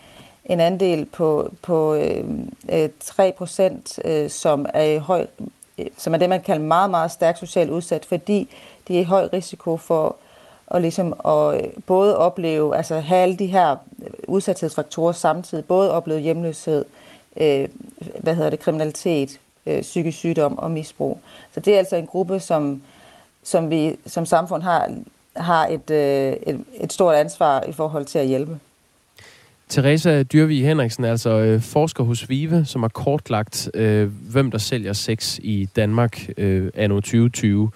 en 0.44 0.60
andel 0.60 1.04
på, 1.04 1.52
på 1.62 1.94
øh, 1.94 2.24
øh 2.72 2.88
3 3.00 3.32
procent, 3.32 3.98
øh, 4.04 4.30
som 4.30 4.66
er 4.74 4.82
i 4.82 4.98
høj, 4.98 5.26
øh, 5.78 5.86
som 5.96 6.14
er 6.14 6.18
det, 6.18 6.28
man 6.28 6.42
kalder 6.42 6.62
meget, 6.62 6.90
meget 6.90 7.10
stærkt 7.10 7.38
socialt 7.38 7.70
udsat, 7.70 8.04
fordi 8.04 8.48
de 8.90 8.96
er 8.96 9.00
i 9.00 9.04
høj 9.04 9.28
risiko 9.32 9.76
for 9.76 10.16
at, 10.70 10.82
ligesom 10.82 11.14
at 11.24 11.64
øh, 11.64 11.70
både 11.86 12.18
opleve, 12.18 12.76
altså 12.76 13.00
have 13.00 13.20
alle 13.20 13.36
de 13.36 13.46
her 13.46 13.70
øh, 14.02 14.10
udsathedsfaktorer 14.28 15.12
samtidig, 15.12 15.64
både 15.64 15.92
opleve 15.92 16.20
hjemløshed, 16.20 16.84
øh, 17.40 17.68
hvad 18.20 18.34
hedder 18.34 18.50
det, 18.50 18.60
kriminalitet, 18.60 19.40
øh, 19.66 19.82
psykisk 19.82 20.18
sygdom 20.18 20.58
og 20.58 20.70
misbrug. 20.70 21.20
Så 21.54 21.60
det 21.60 21.74
er 21.74 21.78
altså 21.78 21.96
en 21.96 22.06
gruppe, 22.06 22.40
som, 22.40 22.82
som 23.42 23.70
vi 23.70 23.96
som 24.06 24.26
samfund 24.26 24.62
har, 24.62 24.94
har 25.36 25.66
et, 25.66 25.90
øh, 25.90 26.32
et, 26.46 26.64
et 26.80 26.92
stort 26.92 27.14
ansvar 27.14 27.62
i 27.68 27.72
forhold 27.72 28.04
til 28.04 28.18
at 28.18 28.26
hjælpe. 28.26 28.58
Teresa 29.68 30.22
Dyrvig 30.22 30.66
Henriksen, 30.66 31.04
altså 31.04 31.30
øh, 31.30 31.60
forsker 31.60 32.04
hos 32.04 32.28
VIVE, 32.28 32.64
som 32.64 32.82
har 32.82 32.88
kortlagt, 32.88 33.70
øh, 33.74 34.10
hvem 34.32 34.50
der 34.50 34.58
sælger 34.58 34.92
sex 34.92 35.38
i 35.42 35.68
Danmark 35.76 36.28
øh, 36.36 36.70
anno 36.74 36.94
2020. 36.94 37.70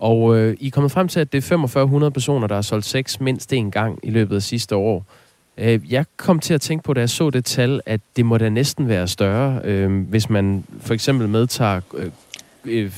Og 0.00 0.38
øh, 0.38 0.56
I 0.60 0.66
er 0.66 0.70
kommet 0.70 0.92
frem 0.92 1.08
til, 1.08 1.20
at 1.20 1.32
det 1.32 1.38
er 1.38 1.42
4500 1.42 2.10
personer, 2.10 2.46
der 2.46 2.54
har 2.54 2.62
solgt 2.62 2.86
sex 2.86 3.20
mindst 3.20 3.52
én 3.52 3.70
gang 3.70 3.98
i 4.02 4.10
løbet 4.10 4.36
af 4.36 4.42
sidste 4.42 4.76
år. 4.76 5.04
Øh, 5.58 5.92
jeg 5.92 6.04
kom 6.16 6.38
til 6.38 6.54
at 6.54 6.60
tænke 6.60 6.84
på, 6.84 6.94
da 6.94 7.00
jeg 7.00 7.10
så 7.10 7.30
det 7.30 7.44
tal, 7.44 7.80
at 7.86 8.00
det 8.16 8.26
må 8.26 8.38
da 8.38 8.48
næsten 8.48 8.88
være 8.88 9.08
større, 9.08 9.60
øh, 9.64 10.08
hvis 10.08 10.30
man 10.30 10.64
for 10.80 10.94
eksempel 10.94 11.28
medtager 11.28 11.80
øh, 11.94 12.10
øh 12.64 12.92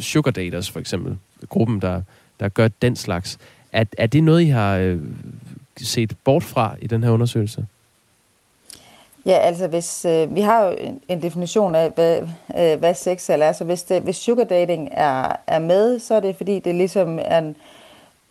sugar 0.00 0.30
daters, 0.30 0.70
for 0.70 0.80
eksempel, 0.80 1.16
gruppen, 1.48 1.80
der 1.80 2.02
der 2.40 2.48
gør 2.48 2.68
den 2.68 2.96
slags. 2.96 3.38
Er, 3.72 3.84
er 3.98 4.06
det 4.06 4.24
noget, 4.24 4.42
I 4.42 4.48
har 4.48 4.76
øh, 4.76 4.98
set 5.76 6.16
bort 6.24 6.42
fra 6.42 6.76
i 6.82 6.86
den 6.86 7.02
her 7.02 7.10
undersøgelse? 7.10 7.66
Ja, 9.28 9.38
altså 9.38 9.68
hvis 9.68 10.04
øh, 10.04 10.34
vi 10.34 10.40
har 10.40 10.64
jo 10.64 10.70
en, 10.70 11.00
en 11.08 11.22
definition 11.22 11.74
af, 11.74 11.90
hvad, 11.90 12.20
øh, 12.58 12.78
hvad 12.78 12.94
sex 12.94 13.30
er. 13.30 13.42
Altså 13.46 13.64
hvis, 13.64 13.82
det, 13.82 14.02
hvis 14.02 14.16
sugar 14.16 14.44
dating 14.44 14.88
er, 14.92 15.36
er 15.46 15.58
med, 15.58 15.98
så 15.98 16.14
er 16.14 16.20
det 16.20 16.36
fordi, 16.36 16.58
det 16.58 16.74
ligesom 16.74 17.18
er 17.22 17.38
en, 17.38 17.56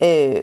øh, 0.02 0.42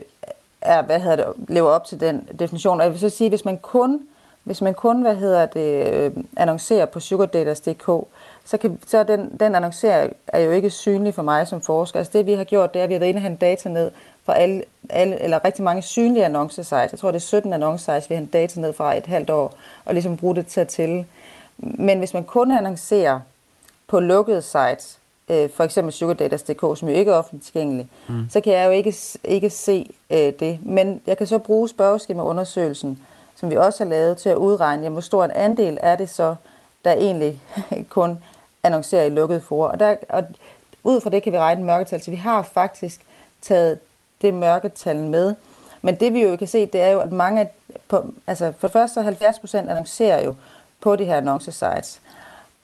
er, 0.60 0.82
hvad 0.82 1.00
hedder 1.00 1.16
det, 1.16 1.26
lever 1.48 1.70
op 1.70 1.84
til 1.84 2.00
den 2.00 2.28
definition. 2.38 2.80
Og 2.80 2.84
jeg 2.84 2.92
vil 2.92 3.00
så 3.00 3.08
sige, 3.08 3.28
hvis 3.28 3.44
man 3.44 3.58
kun, 3.58 4.00
hvis 4.44 4.62
man 4.62 4.74
kun 4.74 5.02
hvad 5.02 5.16
hedder 5.16 5.46
det, 5.46 5.92
øh, 5.92 6.12
annoncerer 6.36 6.86
på 6.86 7.00
sugardaters.dk, 7.00 8.06
så, 8.44 8.56
kan, 8.56 8.78
så 8.86 9.02
den, 9.02 9.36
den 9.40 9.54
annoncer 9.54 10.08
er 10.28 10.40
jo 10.40 10.50
ikke 10.50 10.70
synlig 10.70 11.14
for 11.14 11.22
mig 11.22 11.48
som 11.48 11.60
forsker. 11.60 11.98
Altså 11.98 12.12
det 12.18 12.26
vi 12.26 12.32
har 12.32 12.44
gjort, 12.44 12.74
det 12.74 12.80
er, 12.80 12.84
at 12.84 12.88
vi 12.88 12.94
har 12.94 12.98
været 12.98 13.08
inde 13.08 13.18
og 13.18 13.22
hente 13.22 13.46
data 13.46 13.68
ned 13.68 13.90
fra 14.26 14.38
alle, 14.38 14.62
alle, 14.90 15.22
eller 15.22 15.44
rigtig 15.44 15.64
mange 15.64 15.82
synlige 15.82 16.24
annoncesites. 16.24 16.92
Jeg 16.92 16.98
tror, 16.98 17.10
det 17.10 17.16
er 17.16 17.20
17 17.20 17.52
annoncesites, 17.52 18.10
vi 18.10 18.14
har 18.14 18.24
data 18.32 18.60
ned 18.60 18.72
fra 18.72 18.96
et 18.96 19.06
halvt 19.06 19.30
år, 19.30 19.54
og 19.84 19.94
ligesom 19.94 20.16
bruge 20.16 20.34
det 20.36 20.46
til 20.46 20.60
at 20.60 20.68
tælle. 20.68 21.06
Men 21.58 21.98
hvis 21.98 22.14
man 22.14 22.24
kun 22.24 22.52
annoncerer 22.52 23.20
på 23.86 24.00
lukkede 24.00 24.42
sites, 24.42 24.98
øh, 25.28 25.50
for 25.50 25.64
eksempel 25.64 25.92
sugardata.dk, 25.92 26.78
som 26.78 26.88
jo 26.88 26.94
ikke 26.94 27.10
er 27.10 27.14
offentligt 27.14 27.44
tilgængelig, 27.44 27.88
mm. 28.08 28.26
så 28.30 28.40
kan 28.40 28.52
jeg 28.52 28.66
jo 28.66 28.70
ikke, 28.70 28.94
ikke 29.24 29.50
se 29.50 29.90
øh, 30.10 30.32
det. 30.40 30.58
Men 30.62 31.00
jeg 31.06 31.18
kan 31.18 31.26
så 31.26 31.38
bruge 31.38 31.68
spørgeskemaundersøgelsen, 31.68 33.02
som 33.36 33.50
vi 33.50 33.56
også 33.56 33.84
har 33.84 33.90
lavet, 33.90 34.16
til 34.16 34.28
at 34.28 34.36
udregne, 34.36 34.82
jamen, 34.82 34.94
hvor 34.94 35.00
stor 35.00 35.24
en 35.24 35.30
andel 35.30 35.78
er 35.80 35.96
det 35.96 36.10
så, 36.10 36.34
der 36.84 36.92
egentlig 36.92 37.40
kun 37.88 38.18
annoncerer 38.62 39.04
i 39.04 39.10
lukkede 39.10 39.40
for. 39.40 39.66
Og, 39.66 39.80
der, 39.80 39.96
og 40.08 40.24
ud 40.84 41.00
fra 41.00 41.10
det 41.10 41.22
kan 41.22 41.32
vi 41.32 41.38
regne 41.38 41.64
mørketal, 41.64 42.02
så 42.02 42.10
vi 42.10 42.16
har 42.16 42.42
faktisk 42.42 43.00
taget 43.42 43.78
det 44.22 44.34
mørketal 44.34 44.96
med. 44.96 45.34
Men 45.82 45.94
det 45.94 46.12
vi 46.12 46.22
jo 46.22 46.36
kan 46.36 46.46
se, 46.46 46.66
det 46.66 46.80
er 46.80 46.90
jo, 46.90 47.00
at 47.00 47.12
mange, 47.12 47.48
på, 47.88 48.12
altså 48.26 48.52
for 48.58 48.68
det 48.68 48.72
første 48.72 49.02
70 49.02 49.38
procent 49.38 49.70
annoncerer 49.70 50.24
jo 50.24 50.34
på 50.80 50.96
de 50.96 51.04
her 51.04 51.16
annoncesites. 51.16 52.00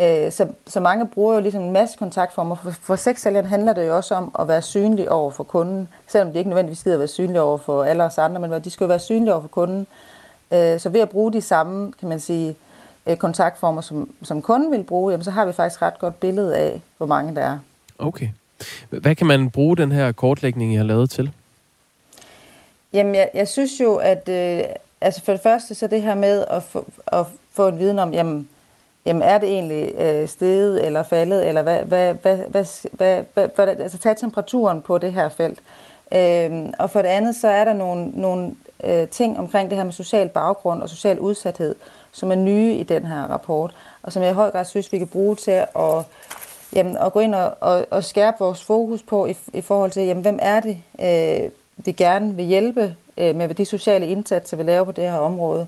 Øh, 0.00 0.32
så, 0.32 0.46
så 0.66 0.80
mange 0.80 1.08
bruger 1.08 1.34
jo 1.34 1.40
ligesom 1.40 1.62
en 1.62 1.72
masse 1.72 1.98
kontaktformer. 1.98 2.54
For, 2.54 2.70
for 2.70 2.96
sexsælgeren 2.96 3.46
handler 3.46 3.72
det 3.72 3.86
jo 3.86 3.96
også 3.96 4.14
om 4.14 4.34
at 4.38 4.48
være 4.48 4.62
synlig 4.62 5.10
over 5.10 5.30
for 5.30 5.44
kunden, 5.44 5.88
selvom 6.06 6.32
de 6.32 6.38
ikke 6.38 6.50
nødvendigvis 6.50 6.82
gider 6.82 6.96
at 6.96 6.98
være 6.98 7.08
synlige 7.08 7.40
over 7.40 7.58
for 7.58 7.84
alle 7.84 8.04
os 8.04 8.18
andre, 8.18 8.40
men 8.40 8.64
de 8.64 8.70
skal 8.70 8.84
jo 8.84 8.88
være 8.88 8.98
synlige 8.98 9.32
over 9.32 9.40
for 9.40 9.48
kunden. 9.48 9.86
Øh, 10.52 10.80
så 10.80 10.88
ved 10.88 11.00
at 11.00 11.10
bruge 11.10 11.32
de 11.32 11.40
samme, 11.40 11.92
kan 11.92 12.08
man 12.08 12.20
sige, 12.20 12.56
øh, 13.06 13.16
kontaktformer, 13.16 13.80
som, 13.80 14.10
som 14.22 14.42
kunden 14.42 14.72
vil 14.72 14.84
bruge, 14.84 15.10
jamen, 15.10 15.24
så 15.24 15.30
har 15.30 15.46
vi 15.46 15.52
faktisk 15.52 15.82
ret 15.82 15.98
godt 15.98 16.20
billede 16.20 16.56
af, 16.56 16.82
hvor 16.96 17.06
mange 17.06 17.34
der 17.34 17.42
er. 17.42 17.58
Okay. 17.98 18.28
Hvad 18.90 19.14
kan 19.14 19.26
man 19.26 19.50
bruge 19.50 19.76
den 19.76 19.92
her 19.92 20.12
kortlægning, 20.12 20.72
I 20.72 20.76
har 20.76 20.84
lavet 20.84 21.10
til? 21.10 21.32
Jamen, 22.92 23.14
jeg, 23.14 23.30
jeg 23.34 23.48
synes 23.48 23.80
jo, 23.80 23.96
at 23.96 24.28
øh, 24.28 24.64
altså 25.00 25.24
for 25.24 25.32
det 25.32 25.40
første, 25.40 25.74
så 25.74 25.86
det 25.86 26.02
her 26.02 26.14
med 26.14 26.44
at 26.50 26.62
få, 26.62 26.86
at 27.06 27.26
få 27.52 27.68
en 27.68 27.78
viden 27.78 27.98
om, 27.98 28.14
jamen, 28.14 28.48
jamen 29.06 29.22
er 29.22 29.38
det 29.38 29.48
egentlig 29.48 29.94
øh, 29.98 30.28
steget 30.28 30.86
eller 30.86 31.02
faldet, 31.02 31.48
eller 31.48 31.62
hvad, 31.62 31.82
hvad, 31.82 32.14
hvad, 32.14 32.36
hvad, 32.36 32.64
hvad, 32.92 33.22
hvad, 33.34 33.48
hvad, 33.54 33.68
altså 33.68 33.98
tage 33.98 34.14
temperaturen 34.14 34.82
på 34.82 34.98
det 34.98 35.12
her 35.12 35.28
felt. 35.28 35.58
Øh, 36.14 36.72
og 36.78 36.90
for 36.90 37.02
det 37.02 37.08
andet, 37.08 37.36
så 37.36 37.48
er 37.48 37.64
der 37.64 37.72
nogle, 37.72 38.10
nogle 38.10 38.54
øh, 38.84 39.08
ting 39.08 39.38
omkring 39.38 39.70
det 39.70 39.78
her 39.78 39.84
med 39.84 39.92
social 39.92 40.28
baggrund 40.28 40.82
og 40.82 40.88
social 40.88 41.18
udsathed, 41.18 41.74
som 42.12 42.30
er 42.30 42.34
nye 42.34 42.74
i 42.74 42.82
den 42.82 43.06
her 43.06 43.22
rapport, 43.22 43.74
og 44.02 44.12
som 44.12 44.22
jeg 44.22 44.30
i 44.30 44.34
høj 44.34 44.50
grad 44.50 44.64
synes, 44.64 44.92
vi 44.92 44.98
kan 44.98 45.08
bruge 45.08 45.36
til 45.36 45.50
at, 45.50 46.04
jamen, 46.72 46.96
at 46.96 47.12
gå 47.12 47.20
ind 47.20 47.34
og, 47.34 47.56
og, 47.60 47.86
og 47.90 48.04
skærpe 48.04 48.36
vores 48.38 48.64
fokus 48.64 49.02
på 49.02 49.26
i, 49.26 49.36
i 49.52 49.60
forhold 49.60 49.90
til, 49.90 50.02
jamen, 50.02 50.22
hvem 50.22 50.38
er 50.42 50.60
det, 50.60 50.78
øh, 51.00 51.50
vi 51.76 51.92
gerne 51.92 52.34
vil 52.34 52.44
hjælpe 52.44 52.96
øh, 53.16 53.36
med 53.36 53.54
de 53.54 53.64
sociale 53.64 54.06
indsatser, 54.06 54.56
vi 54.56 54.62
laver 54.62 54.84
på 54.84 54.92
det 54.92 55.04
her 55.04 55.18
område. 55.18 55.66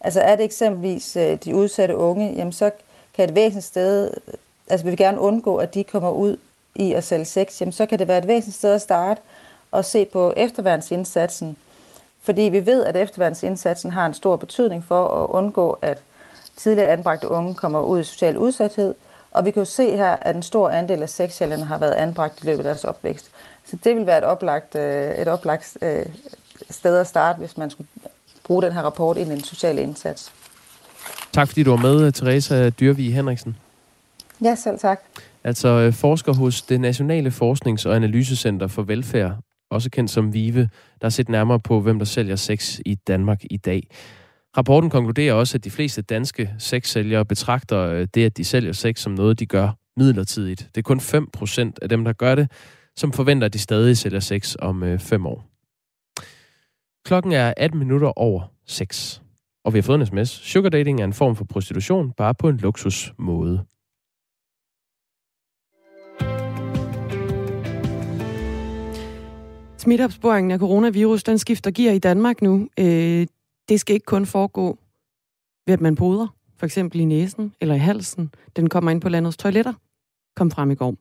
Altså 0.00 0.20
er 0.20 0.36
det 0.36 0.44
eksempelvis 0.44 1.16
øh, 1.16 1.38
de 1.44 1.54
udsatte 1.54 1.96
unge, 1.96 2.34
jamen 2.36 2.52
så 2.52 2.70
kan 3.14 3.28
et 3.28 3.34
væsentligt 3.34 3.66
sted, 3.66 4.10
altså 4.68 4.84
vi 4.84 4.90
vil 4.90 4.98
gerne 4.98 5.20
undgå, 5.20 5.56
at 5.56 5.74
de 5.74 5.84
kommer 5.84 6.10
ud 6.10 6.36
i 6.74 6.92
at 6.92 7.04
sælge 7.04 7.24
sex, 7.24 7.60
jamen 7.60 7.72
så 7.72 7.86
kan 7.86 7.98
det 7.98 8.08
være 8.08 8.18
et 8.18 8.26
væsentligt 8.26 8.56
sted 8.56 8.74
at 8.74 8.80
starte 8.80 9.20
og 9.70 9.84
se 9.84 10.04
på 10.04 10.32
efterværnsindsatsen. 10.36 11.56
Fordi 12.22 12.42
vi 12.42 12.66
ved, 12.66 12.84
at 12.84 12.96
efterværnsindsatsen 12.96 13.90
har 13.90 14.06
en 14.06 14.14
stor 14.14 14.36
betydning 14.36 14.84
for 14.84 15.08
at 15.08 15.30
undgå, 15.30 15.78
at 15.82 15.98
tidligere 16.56 16.88
anbragte 16.88 17.28
unge 17.28 17.54
kommer 17.54 17.80
ud 17.80 18.00
i 18.00 18.04
social 18.04 18.38
udsathed. 18.38 18.94
Og 19.30 19.44
vi 19.44 19.50
kan 19.50 19.60
jo 19.60 19.64
se 19.64 19.96
her, 19.96 20.16
at 20.20 20.36
en 20.36 20.42
stor 20.42 20.68
andel 20.68 21.02
af 21.02 21.08
sexsælgerne 21.08 21.64
har 21.64 21.78
været 21.78 21.92
anbragt 21.92 22.42
i 22.42 22.46
løbet 22.46 22.58
af 22.58 22.64
deres 22.64 22.84
opvækst. 22.84 23.30
Så 23.66 23.78
det 23.84 23.96
vil 23.96 24.06
være 24.06 24.18
et 24.18 24.24
oplagt, 24.24 24.74
øh, 24.74 25.14
et 25.14 25.28
oplagt 25.28 25.78
øh, 25.82 26.06
sted 26.70 26.98
at 26.98 27.06
starte, 27.06 27.38
hvis 27.38 27.56
man 27.56 27.70
skulle 27.70 27.88
bruge 28.44 28.62
den 28.62 28.72
her 28.72 28.82
rapport 28.82 29.16
ind 29.16 29.30
i 29.30 29.34
en 29.34 29.44
social 29.44 29.78
indsats. 29.78 30.32
Tak 31.32 31.48
fordi 31.48 31.62
du 31.62 31.70
var 31.70 31.76
med, 31.76 32.12
Teresa 32.12 32.70
Dyrvig 32.70 33.14
Henriksen. 33.14 33.56
Ja, 34.44 34.54
selv 34.54 34.78
tak. 34.78 35.00
Altså 35.44 35.68
øh, 35.68 35.92
forsker 35.92 36.34
hos 36.34 36.62
det 36.62 36.80
Nationale 36.80 37.30
Forsknings- 37.30 37.86
og 37.86 37.96
Analysecenter 37.96 38.66
for 38.66 38.82
Velfærd, 38.82 39.32
også 39.70 39.90
kendt 39.90 40.10
som 40.10 40.34
VIVE, 40.34 40.60
der 41.00 41.06
har 41.06 41.10
set 41.10 41.28
nærmere 41.28 41.60
på, 41.60 41.80
hvem 41.80 41.98
der 41.98 42.06
sælger 42.06 42.36
sex 42.36 42.78
i 42.86 42.94
Danmark 42.94 43.42
i 43.50 43.56
dag. 43.56 43.88
Rapporten 44.56 44.90
konkluderer 44.90 45.34
også, 45.34 45.58
at 45.58 45.64
de 45.64 45.70
fleste 45.70 46.02
danske 46.02 46.50
sexsælgere 46.58 47.24
betragter 47.24 48.06
det, 48.06 48.26
at 48.26 48.36
de 48.36 48.44
sælger 48.44 48.72
sex, 48.72 48.98
som 48.98 49.12
noget, 49.12 49.38
de 49.38 49.46
gør 49.46 49.70
midlertidigt. 49.96 50.68
Det 50.74 50.78
er 50.78 50.82
kun 50.82 51.00
5% 51.00 51.70
af 51.82 51.88
dem, 51.88 52.04
der 52.04 52.12
gør 52.12 52.34
det, 52.34 52.50
som 52.96 53.12
forventer, 53.12 53.46
at 53.46 53.52
de 53.52 53.58
stadig 53.58 53.96
sælger 53.96 54.20
sex 54.20 54.56
om 54.58 54.82
øh, 54.82 54.98
fem 54.98 55.26
år. 55.26 55.44
Klokken 57.04 57.32
er 57.32 57.54
18 57.56 57.78
minutter 57.78 58.18
over 58.18 58.42
6, 58.66 59.22
og 59.64 59.72
vi 59.74 59.78
har 59.78 59.82
fået 59.82 60.00
en 60.00 60.06
sms. 60.06 60.28
Sugar 60.30 60.68
dating 60.68 61.00
er 61.00 61.04
en 61.04 61.12
form 61.12 61.36
for 61.36 61.44
prostitution, 61.44 62.12
bare 62.12 62.34
på 62.34 62.48
en 62.48 62.56
luksus 62.56 63.12
måde. 63.18 63.64
Smitteopsporingen 69.78 70.50
af 70.50 70.58
coronavirus, 70.58 71.22
den 71.22 71.38
skifter 71.38 71.70
gear 71.70 71.92
i 71.92 71.98
Danmark 71.98 72.42
nu. 72.42 72.68
Øh, 72.78 73.26
det 73.68 73.80
skal 73.80 73.94
ikke 73.94 74.06
kun 74.06 74.26
foregå 74.26 74.78
ved, 75.66 75.74
at 75.74 75.80
man 75.80 75.94
poder, 75.94 76.26
for 76.56 76.66
eksempel 76.66 77.00
i 77.00 77.04
næsen 77.04 77.54
eller 77.60 77.74
i 77.74 77.78
halsen. 77.78 78.34
Den 78.56 78.68
kommer 78.68 78.90
ind 78.90 79.00
på 79.00 79.08
landets 79.08 79.36
toiletter, 79.36 79.72
kom 80.36 80.50
frem 80.50 80.70
i 80.70 80.74
går 80.74 80.96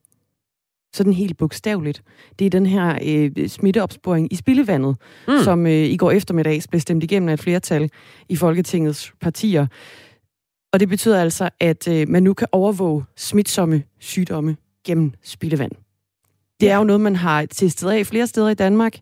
sådan 0.94 1.14
helt 1.14 1.38
bogstaveligt. 1.38 2.04
Det 2.40 2.46
er 2.46 2.50
den 2.50 2.66
her 2.66 2.98
øh, 3.06 3.50
smitteopsporing 3.50 4.34
i 4.34 4.36
spildevandet, 4.36 4.96
mm. 5.28 5.34
som 5.44 5.68
øh, 5.68 5.72
i 5.72 5.98
går 5.98 6.12
eftermiddags 6.12 6.68
blev 6.68 6.82
stemt 6.82 7.04
igennem 7.04 7.30
af 7.30 7.34
et 7.34 7.40
flertal 7.40 7.90
i 8.30 8.36
Folketingets 8.36 9.14
partier. 9.22 9.68
Og 10.74 10.80
det 10.80 10.90
betyder 10.90 11.22
altså, 11.22 11.50
at 11.60 11.88
øh, 11.88 12.10
man 12.10 12.24
nu 12.24 12.34
kan 12.34 12.48
overvåge 12.52 13.04
smitsomme 13.18 13.84
sygdomme 14.00 14.58
gennem 14.86 15.12
spildevand. 15.24 15.72
Det 16.64 16.72
er 16.72 16.78
jo 16.78 16.84
noget, 16.84 17.02
man 17.02 17.16
har 17.16 17.46
testet 17.46 17.90
af 17.90 18.06
flere 18.06 18.28
steder 18.28 18.50
i 18.50 18.54
Danmark. 18.54 18.98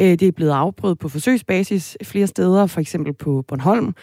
Øh, 0.00 0.06
det 0.06 0.22
er 0.22 0.32
blevet 0.32 0.50
afprøvet 0.50 0.98
på 0.98 1.08
forsøgsbasis 1.08 1.96
flere 2.02 2.26
steder, 2.26 2.66
for 2.66 2.80
eksempel 2.80 3.12
på 3.12 3.44
Bornholm. 3.48 3.94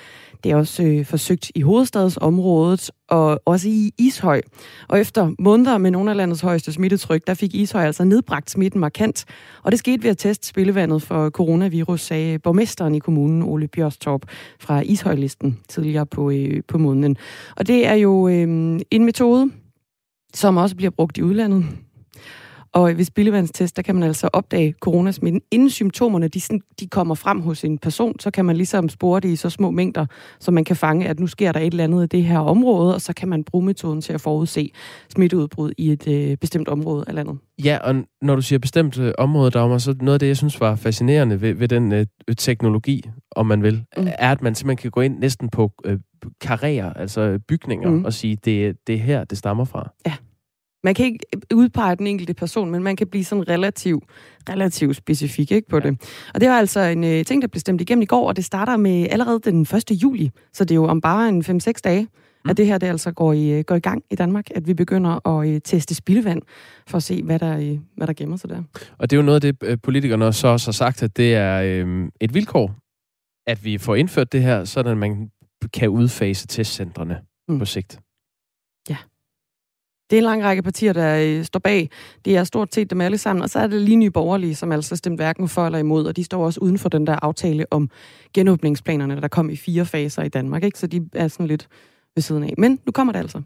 Det 0.43 0.51
er 0.51 0.55
også 0.55 0.83
øh, 0.83 1.05
forsøgt 1.05 1.51
i 1.55 1.61
hovedstadsområdet 1.61 2.91
og 3.09 3.41
også 3.45 3.69
i 3.69 3.91
Ishøj. 3.97 4.41
Og 4.87 4.99
efter 4.99 5.31
måneder 5.39 5.77
med 5.77 5.91
nogle 5.91 6.11
af 6.11 6.17
landets 6.17 6.41
højeste 6.41 6.73
smittetryk, 6.73 7.27
der 7.27 7.33
fik 7.33 7.55
Ishøj 7.55 7.85
altså 7.85 8.03
nedbragt 8.03 8.51
smitten 8.51 8.81
markant. 8.81 9.25
Og 9.63 9.71
det 9.71 9.79
skete 9.79 10.03
ved 10.03 10.09
at 10.09 10.17
teste 10.17 10.47
spillevandet 10.47 11.01
for 11.01 11.29
coronavirus, 11.29 12.01
sagde 12.01 12.39
borgmesteren 12.39 12.95
i 12.95 12.99
kommunen, 12.99 13.43
Ole 13.43 13.67
Bjørstorp, 13.67 14.21
fra 14.59 14.81
Ishøjlisten 14.81 15.59
tidligere 15.69 16.05
på, 16.05 16.31
øh, 16.31 16.61
på 16.67 16.77
måneden. 16.77 17.17
Og 17.57 17.67
det 17.67 17.87
er 17.87 17.95
jo 17.95 18.27
øh, 18.27 18.79
en 18.91 19.05
metode, 19.05 19.51
som 20.33 20.57
også 20.57 20.75
bliver 20.75 20.91
brugt 20.91 21.17
i 21.17 21.21
udlandet. 21.21 21.65
Og 22.73 22.97
ved 22.97 23.05
spildevandstest, 23.05 23.75
der 23.75 23.81
kan 23.81 23.95
man 23.95 24.03
altså 24.03 24.29
opdage 24.33 24.73
coronasmitten, 24.81 25.41
inden 25.51 25.69
symptomerne 25.69 26.27
de, 26.27 26.41
de 26.79 26.87
kommer 26.87 27.15
frem 27.15 27.41
hos 27.41 27.63
en 27.63 27.77
person, 27.77 28.19
så 28.19 28.31
kan 28.31 28.45
man 28.45 28.55
ligesom 28.57 28.89
spore 28.89 29.19
det 29.19 29.29
i 29.29 29.35
så 29.35 29.49
små 29.49 29.71
mængder, 29.71 30.05
så 30.39 30.51
man 30.51 30.63
kan 30.63 30.75
fange, 30.75 31.07
at 31.07 31.19
nu 31.19 31.27
sker 31.27 31.51
der 31.51 31.59
et 31.59 31.65
eller 31.65 31.83
andet 31.83 32.03
i 32.03 32.07
det 32.07 32.23
her 32.23 32.39
område, 32.39 32.95
og 32.95 33.01
så 33.01 33.13
kan 33.13 33.29
man 33.29 33.43
bruge 33.43 33.65
metoden 33.65 34.01
til 34.01 34.13
at 34.13 34.21
forudse 34.21 34.71
smitteudbrud 35.09 35.71
i 35.77 35.91
et 35.91 36.07
øh, 36.07 36.37
bestemt 36.37 36.67
område 36.67 37.05
af 37.07 37.13
landet. 37.13 37.37
Ja, 37.63 37.77
og 37.83 37.95
når 38.21 38.35
du 38.35 38.41
siger 38.41 38.59
bestemt 38.59 38.99
øh, 38.99 39.13
område, 39.17 39.51
Dagmar, 39.51 39.77
så 39.77 39.95
noget 40.01 40.13
af 40.13 40.19
det, 40.19 40.27
jeg 40.27 40.37
synes 40.37 40.59
var 40.59 40.75
fascinerende 40.75 41.41
ved, 41.41 41.53
ved 41.53 41.67
den 41.67 41.91
øh, 41.91 42.05
teknologi, 42.37 43.03
om 43.31 43.45
man 43.45 43.63
vil, 43.63 43.85
mm. 43.97 44.07
er, 44.07 44.31
at 44.31 44.41
man 44.41 44.55
simpelthen 44.55 44.81
kan 44.81 44.91
gå 44.91 45.01
ind 45.01 45.19
næsten 45.19 45.49
på 45.49 45.71
øh, 45.85 45.99
karrierer, 46.41 46.93
altså 46.93 47.39
bygninger, 47.47 47.89
mm. 47.89 48.05
og 48.05 48.13
sige, 48.13 48.35
det, 48.45 48.75
det 48.87 48.95
er 48.95 48.99
her, 48.99 49.23
det 49.23 49.37
stammer 49.37 49.65
fra. 49.65 49.93
Ja. 50.05 50.13
Man 50.83 50.95
kan 50.95 51.05
ikke 51.05 51.19
udpege 51.53 51.95
den 51.95 52.07
enkelte 52.07 52.33
person, 52.33 52.71
men 52.71 52.83
man 52.83 52.95
kan 52.95 53.07
blive 53.07 53.23
sådan 53.23 53.49
relativt 53.49 54.03
relativ 54.49 54.93
specifik 54.93 55.51
ikke, 55.51 55.67
på 55.69 55.77
ja. 55.77 55.89
det. 55.89 56.01
Og 56.33 56.41
det 56.41 56.49
var 56.49 56.57
altså 56.57 56.79
en 56.79 57.03
uh, 57.03 57.25
ting, 57.25 57.41
der 57.41 57.47
blev 57.47 57.59
stemt 57.59 57.81
igennem 57.81 58.01
i 58.01 58.05
går, 58.05 58.27
og 58.27 58.35
det 58.35 58.45
starter 58.45 58.77
med 58.77 59.07
allerede 59.09 59.39
den 59.39 59.61
1. 59.61 59.91
juli, 59.91 60.31
så 60.53 60.63
det 60.63 60.71
er 60.71 60.75
jo 60.75 60.85
om 60.85 61.01
bare 61.01 61.29
en 61.29 61.41
5-6 61.41 61.71
dage, 61.83 62.01
mm. 62.01 62.49
at 62.49 62.57
det 62.57 62.65
her 62.65 62.77
det 62.77 62.87
altså 62.87 63.11
går 63.11 63.33
i, 63.33 63.61
går 63.61 63.75
i 63.75 63.79
gang 63.79 64.03
i 64.11 64.15
Danmark, 64.15 64.47
at 64.55 64.67
vi 64.67 64.73
begynder 64.73 65.27
at 65.27 65.47
uh, 65.47 65.57
teste 65.63 65.95
spildevand 65.95 66.41
for 66.87 66.97
at 66.97 67.03
se, 67.03 67.23
hvad 67.23 67.39
der, 67.39 67.57
uh, 67.57 67.79
hvad 67.97 68.07
der 68.07 68.13
gemmer 68.13 68.37
sig 68.37 68.49
der. 68.49 68.63
Og 68.97 69.09
det 69.09 69.15
er 69.15 69.17
jo 69.17 69.25
noget 69.25 69.45
af 69.45 69.55
det, 69.55 69.81
politikerne 69.81 70.33
så 70.33 70.47
også 70.47 70.67
har 70.67 70.73
sagt, 70.73 71.03
at 71.03 71.17
det 71.17 71.35
er 71.35 71.83
uh, 71.83 72.07
et 72.21 72.33
vilkår, 72.33 72.75
at 73.47 73.65
vi 73.65 73.77
får 73.77 73.95
indført 73.95 74.31
det 74.31 74.41
her, 74.41 74.65
så 74.65 74.79
at 74.79 74.97
man 74.97 75.29
kan 75.73 75.89
udfase 75.89 76.47
testcentrene 76.47 77.17
mm. 77.47 77.59
på 77.59 77.65
sigt. 77.65 77.99
Det 80.09 80.15
er 80.15 80.19
en 80.19 80.23
lang 80.23 80.43
række 80.43 80.61
partier, 80.63 80.93
der 80.93 81.19
øh, 81.23 81.43
står 81.43 81.59
bag. 81.59 81.89
Det 82.25 82.37
er 82.37 82.43
stort 82.43 82.73
set 82.73 82.89
dem 82.89 83.01
alle 83.01 83.17
sammen. 83.17 83.43
Og 83.43 83.49
så 83.49 83.59
er 83.59 83.67
det 83.67 83.81
lige 83.81 83.95
nye 83.95 84.11
borgerlige, 84.11 84.55
som 84.55 84.71
altså 84.71 84.95
stemte 84.95 85.21
hverken 85.21 85.49
for 85.49 85.65
eller 85.65 85.79
imod. 85.79 86.05
Og 86.05 86.15
de 86.15 86.23
står 86.23 86.45
også 86.45 86.59
uden 86.59 86.77
for 86.77 86.89
den 86.89 87.07
der 87.07 87.15
aftale 87.21 87.65
om 87.71 87.89
genåbningsplanerne, 88.33 89.21
der 89.21 89.27
kom 89.27 89.49
i 89.49 89.55
fire 89.55 89.85
faser 89.85 90.23
i 90.23 90.29
Danmark. 90.29 90.63
Ikke? 90.63 90.79
Så 90.79 90.87
de 90.87 91.09
er 91.13 91.27
sådan 91.27 91.47
lidt 91.47 91.67
ved 92.15 92.21
siden 92.21 92.43
af. 92.43 92.53
Men 92.57 92.79
nu 92.85 92.91
kommer 92.91 93.13
det 93.13 93.19
altså. 93.19 93.41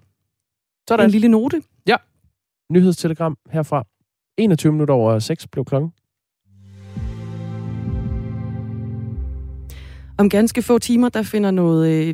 Sådan. 0.90 1.06
En 1.06 1.12
lille 1.12 1.28
note. 1.28 1.62
Ja. 1.88 1.96
Nyhedstelegram 2.72 3.38
herfra. 3.52 3.84
21 4.38 4.72
minutter 4.72 4.94
over 4.94 5.20
6 5.20 5.48
blev 5.48 5.66
klokken. 5.66 5.92
Om 10.18 10.30
ganske 10.30 10.62
få 10.62 10.80
timer, 10.80 11.10
der 11.10 11.24
finder 11.24 11.52
noget, 11.52 11.90
øh, 11.90 12.10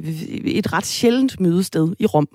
et 0.46 0.74
ret 0.74 0.86
sjældent 0.86 1.40
møde 1.40 1.64
sted 1.64 1.96
i 2.00 2.06
Rom. 2.06 2.28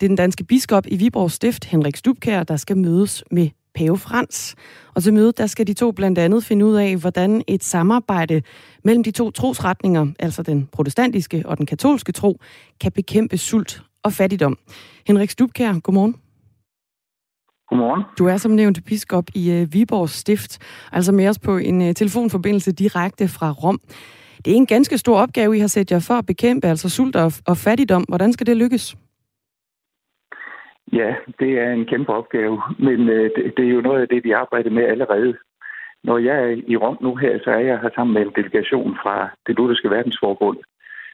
Det 0.00 0.06
er 0.06 0.08
den 0.08 0.16
danske 0.16 0.44
biskop 0.44 0.84
i 0.86 0.96
Viborg 0.96 1.30
Stift, 1.30 1.64
Henrik 1.64 1.96
Stubkær, 1.96 2.42
der 2.42 2.56
skal 2.56 2.76
mødes 2.76 3.24
med 3.30 3.48
Pave 3.74 3.98
Frans. 3.98 4.54
Og 4.94 5.02
til 5.02 5.14
mødet, 5.14 5.38
der 5.38 5.46
skal 5.46 5.66
de 5.66 5.74
to 5.74 5.92
blandt 5.92 6.18
andet 6.18 6.44
finde 6.44 6.66
ud 6.66 6.74
af, 6.74 6.96
hvordan 6.96 7.42
et 7.46 7.64
samarbejde 7.64 8.42
mellem 8.84 9.02
de 9.02 9.10
to 9.10 9.30
trosretninger, 9.30 10.06
altså 10.18 10.42
den 10.42 10.68
protestantiske 10.72 11.42
og 11.44 11.58
den 11.58 11.66
katolske 11.66 12.12
tro, 12.12 12.40
kan 12.80 12.92
bekæmpe 12.92 13.38
sult 13.38 13.82
og 14.02 14.12
fattigdom. 14.12 14.58
Henrik 15.06 15.30
Stubkær, 15.30 15.80
godmorgen. 15.80 16.16
Godmorgen. 17.68 18.02
Du 18.18 18.26
er 18.26 18.36
som 18.36 18.50
nævnt 18.50 18.84
biskop 18.84 19.24
i 19.34 19.62
uh, 19.62 19.72
Viborg 19.72 20.10
Stift, 20.10 20.58
altså 20.92 21.12
med 21.12 21.28
os 21.28 21.38
på 21.38 21.56
en 21.56 21.80
uh, 21.80 21.92
telefonforbindelse 21.94 22.72
direkte 22.72 23.28
fra 23.28 23.50
Rom. 23.50 23.80
Det 24.44 24.52
er 24.52 24.56
en 24.56 24.66
ganske 24.66 24.98
stor 24.98 25.18
opgave, 25.18 25.56
I 25.56 25.60
har 25.60 25.66
sat 25.66 25.90
jer 25.90 25.98
for 25.98 26.14
at 26.14 26.26
bekæmpe, 26.26 26.68
altså 26.68 26.88
sult 26.88 27.16
og, 27.16 27.32
og 27.46 27.56
fattigdom. 27.56 28.04
Hvordan 28.08 28.32
skal 28.32 28.46
det 28.46 28.56
lykkes? 28.56 28.96
Ja, 30.92 31.14
det 31.40 31.58
er 31.58 31.72
en 31.72 31.86
kæmpe 31.86 32.12
opgave, 32.12 32.62
men 32.78 33.08
øh, 33.08 33.30
det, 33.36 33.56
det 33.56 33.64
er 33.64 33.70
jo 33.70 33.80
noget 33.80 34.00
af 34.02 34.08
det, 34.08 34.24
vi 34.24 34.30
arbejder 34.30 34.70
med 34.70 34.84
allerede. 34.84 35.36
Når 36.04 36.18
jeg 36.18 36.36
er 36.44 36.62
i 36.66 36.76
Rom 36.76 36.98
nu 37.00 37.14
her, 37.14 37.38
så 37.44 37.50
er 37.50 37.58
jeg 37.58 37.80
her 37.80 37.90
sammen 37.94 38.14
med 38.14 38.22
en 38.22 38.32
delegation 38.36 38.96
fra 39.02 39.28
det 39.46 39.56
lutherske 39.56 39.90
verdensforbund, 39.90 40.58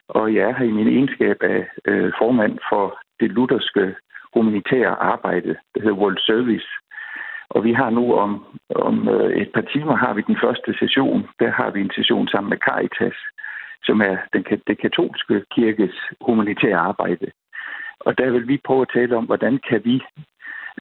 og 0.07 0.33
jeg 0.33 0.49
er 0.49 0.53
her 0.53 0.65
i 0.65 0.71
min 0.71 0.87
egenskab 0.87 1.37
af 1.41 1.67
øh, 1.85 2.11
formand 2.17 2.57
for 2.69 2.99
det 3.19 3.31
lutherske 3.31 3.95
humanitære 4.33 4.95
arbejde, 5.13 5.55
der 5.73 5.81
hedder 5.81 6.01
World 6.01 6.17
Service. 6.17 6.67
Og 7.49 7.63
vi 7.63 7.73
har 7.73 7.89
nu 7.89 8.13
om, 8.13 8.45
om 8.75 9.09
øh, 9.09 9.37
et 9.41 9.51
par 9.53 9.61
timer 9.61 9.95
har 9.95 10.13
vi 10.13 10.21
den 10.27 10.37
første 10.43 10.73
session. 10.79 11.27
Der 11.39 11.51
har 11.51 11.69
vi 11.71 11.81
en 11.81 11.91
session 11.95 12.27
sammen 12.27 12.49
med 12.49 12.57
Caritas, 12.57 13.17
som 13.83 14.01
er 14.01 14.17
den, 14.33 14.43
det 14.67 14.77
katolske 14.81 15.43
kirkes 15.55 15.95
humanitære 16.21 16.77
arbejde. 16.77 17.31
Og 17.99 18.17
der 18.17 18.29
vil 18.29 18.47
vi 18.47 18.57
prøve 18.65 18.81
at 18.81 18.91
tale 18.93 19.17
om, 19.17 19.25
hvordan 19.25 19.59
kan 19.69 19.81
vi 19.85 20.03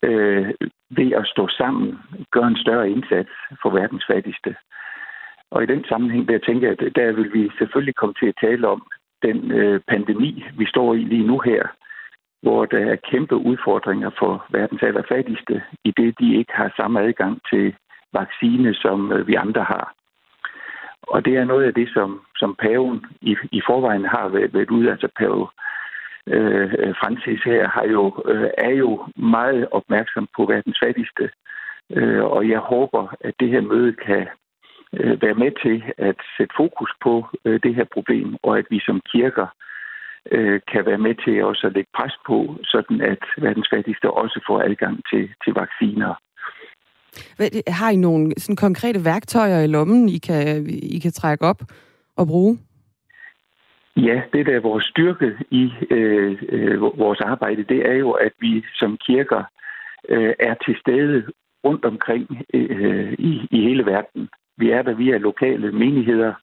øh, 0.03 0.55
ved 0.91 1.13
at 1.13 1.27
stå 1.27 1.49
sammen 1.49 1.99
gøre 2.31 2.47
en 2.49 2.57
større 2.57 2.91
indsats 2.91 3.31
for 3.63 3.71
verdens 3.71 4.05
fattigste. 4.11 4.57
Og 5.51 5.63
i 5.63 5.67
den 5.67 5.85
sammenhæng, 5.89 6.29
der 6.29 6.39
tænker 6.39 6.69
jeg, 6.69 6.95
der 6.97 7.13
vil 7.13 7.33
vi 7.33 7.51
selvfølgelig 7.59 7.95
komme 7.95 8.15
til 8.21 8.27
at 8.27 8.41
tale 8.41 8.69
om 8.69 8.83
den 9.23 9.53
øh, 9.53 9.81
pandemi, 9.89 10.45
vi 10.59 10.67
står 10.67 10.95
i 10.95 10.99
lige 10.99 11.27
nu 11.27 11.39
her, 11.39 11.63
hvor 12.43 12.65
der 12.65 12.79
er 12.79 12.97
kæmpe 13.11 13.37
udfordringer 13.37 14.11
for 14.19 14.47
verdens 14.51 14.83
allerfattigste, 14.83 15.63
i 15.85 15.91
det 15.97 16.21
de 16.21 16.37
ikke 16.37 16.53
har 16.53 16.73
samme 16.77 17.01
adgang 17.01 17.41
til 17.51 17.75
vaccine, 18.13 18.75
som 18.75 19.13
øh, 19.13 19.27
vi 19.27 19.35
andre 19.35 19.65
har. 19.65 19.95
Og 21.03 21.25
det 21.25 21.37
er 21.37 21.45
noget 21.45 21.65
af 21.65 21.75
det, 21.75 21.89
som, 21.95 22.21
som 22.37 22.55
paven 22.55 23.07
i, 23.21 23.37
i 23.53 23.61
forvejen 23.67 24.05
har 24.05 24.29
været, 24.29 24.55
været 24.55 24.71
ude, 24.71 24.91
altså 24.91 25.09
pave 25.19 25.49
Øh, 26.37 26.75
øh, 26.79 26.95
Francis 27.01 27.43
her, 27.51 27.69
har 27.69 27.87
jo, 27.97 28.23
øh, 28.33 28.51
er 28.59 28.71
jo 28.71 28.91
meget 29.17 29.69
opmærksom 29.71 30.29
på 30.37 30.43
verdens 30.45 30.79
fattigste. 30.85 31.31
Øh, 31.97 32.25
og 32.25 32.49
jeg 32.49 32.59
håber, 32.59 33.15
at 33.21 33.35
det 33.41 33.49
her 33.49 33.61
møde 33.61 33.93
kan 34.07 34.27
øh, 34.93 35.23
være 35.23 35.35
med 35.35 35.53
til 35.65 35.77
at 35.99 36.19
sætte 36.37 36.55
fokus 36.57 36.91
på 37.05 37.27
øh, 37.45 37.61
det 37.63 37.75
her 37.75 37.87
problem, 37.95 38.37
og 38.43 38.59
at 38.59 38.67
vi 38.71 38.81
som 38.81 39.01
kirker 39.13 39.47
øh, 40.33 40.61
kan 40.73 40.87
være 40.87 40.99
med 40.99 41.15
til 41.25 41.45
også 41.45 41.67
at 41.67 41.73
lægge 41.73 41.91
pres 41.99 42.15
på, 42.27 42.57
sådan 42.65 43.01
at 43.01 43.23
verdens 43.39 43.69
fattigste 43.75 44.11
også 44.11 44.45
får 44.47 44.63
adgang 44.63 44.97
til, 45.11 45.29
til 45.45 45.53
vacciner. 45.55 46.15
Har 47.69 47.91
I 47.91 47.97
nogle 47.97 48.33
sådan 48.39 48.57
konkrete 48.57 49.05
værktøjer 49.05 49.61
i 49.61 49.67
lommen, 49.67 50.09
I 50.09 50.19
kan, 50.19 50.67
I 50.83 50.99
kan 50.99 51.13
trække 51.13 51.45
op 51.45 51.61
og 52.17 52.27
bruge? 52.27 52.59
Ja, 54.07 54.23
det 54.33 54.47
der 54.47 54.57
er 54.57 54.61
vores 54.61 54.85
styrke 54.85 55.37
i 55.51 55.73
øh, 55.91 56.43
øh, 56.49 56.81
vores 56.81 57.21
arbejde, 57.21 57.63
det 57.63 57.89
er 57.89 57.95
jo, 57.95 58.11
at 58.11 58.33
vi 58.41 58.65
som 58.75 58.97
kirker 58.97 59.43
øh, 60.09 60.35
er 60.39 60.55
til 60.55 60.77
stede 60.81 61.27
rundt 61.65 61.85
omkring 61.85 62.47
øh, 62.55 63.13
i, 63.13 63.49
i 63.51 63.61
hele 63.61 63.87
verden. 63.87 64.29
Vi 64.57 64.71
er 64.71 64.83
der 64.83 64.95
via 64.95 65.17
lokale 65.17 65.73
menigheder, 65.73 66.35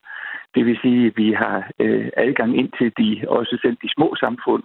det 0.56 0.66
vil 0.66 0.80
sige, 0.82 1.08
at 1.08 1.14
vi 1.16 1.32
har 1.32 1.72
øh, 1.80 2.10
adgang 2.18 2.58
ind 2.58 2.72
til 2.78 2.94
de, 2.98 3.26
også 3.28 3.58
selv 3.62 3.78
de 3.82 3.90
små 3.96 4.16
samfund. 4.20 4.64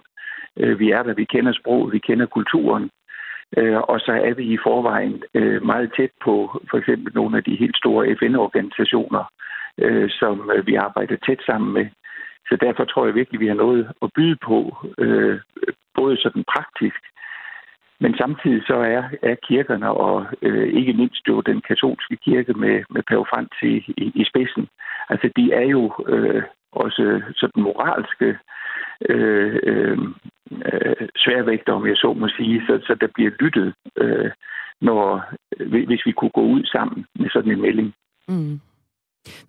Øh, 0.57 0.79
vi 0.79 0.91
er 0.91 1.03
der, 1.03 1.13
vi 1.13 1.25
kender 1.25 1.53
sproget, 1.53 1.93
vi 1.93 1.99
kender 1.99 2.25
kulturen. 2.25 2.89
Øh, 3.57 3.77
og 3.77 3.99
så 3.99 4.11
er 4.11 4.33
vi 4.33 4.43
i 4.43 4.57
forvejen 4.63 5.23
øh, 5.33 5.65
meget 5.65 5.93
tæt 5.97 6.11
på 6.23 6.61
for 6.69 6.77
eksempel 6.77 7.13
nogle 7.13 7.37
af 7.37 7.43
de 7.43 7.55
helt 7.55 7.77
store 7.77 8.15
FN-organisationer, 8.15 9.23
øh, 9.77 10.09
som 10.09 10.51
øh, 10.55 10.67
vi 10.67 10.75
arbejder 10.75 11.15
tæt 11.15 11.41
sammen 11.45 11.73
med. 11.73 11.85
Så 12.51 12.57
derfor 12.61 12.83
tror 12.85 13.05
jeg 13.05 13.15
virkelig, 13.15 13.37
at 13.37 13.41
vi 13.41 13.47
har 13.47 13.63
noget 13.65 13.91
at 14.01 14.09
byde 14.15 14.37
på, 14.45 14.77
øh, 14.97 15.39
både 15.95 16.17
sådan 16.17 16.43
praktisk, 16.53 17.01
men 17.99 18.17
samtidig 18.17 18.61
så 18.67 18.75
er, 18.75 19.03
er 19.21 19.35
kirkerne, 19.47 19.89
og 19.91 20.25
øh, 20.41 20.67
ikke 20.79 20.93
mindst 20.93 21.27
jo 21.27 21.41
den 21.41 21.61
katolske 21.61 22.15
kirke 22.25 22.53
med, 22.53 22.83
med 22.89 23.03
Pave 23.07 23.25
Frans 23.29 23.57
i, 23.61 23.75
i, 24.03 24.11
i 24.15 24.23
spidsen, 24.29 24.67
altså 25.09 25.29
de 25.35 25.53
er 25.53 25.67
jo 25.75 25.93
øh, 26.07 26.43
også 26.71 27.21
sådan 27.35 27.63
moralske 27.63 28.37
øh, 29.09 29.59
øh, 29.63 29.97
øh 30.65 31.07
sværvægter, 31.17 31.73
om 31.73 31.87
jeg 31.87 31.97
så 31.97 32.13
må 32.13 32.27
sige, 32.27 32.61
så, 32.67 32.79
så 32.87 32.95
der 33.01 33.07
bliver 33.15 33.31
lyttet, 33.39 33.73
øh, 33.97 34.31
når, 34.81 35.23
hvis 35.87 36.05
vi 36.05 36.11
kunne 36.11 36.35
gå 36.39 36.41
ud 36.41 36.63
sammen 36.65 37.05
med 37.15 37.29
sådan 37.29 37.51
en 37.51 37.61
melding. 37.61 37.93
Mm. 38.27 38.59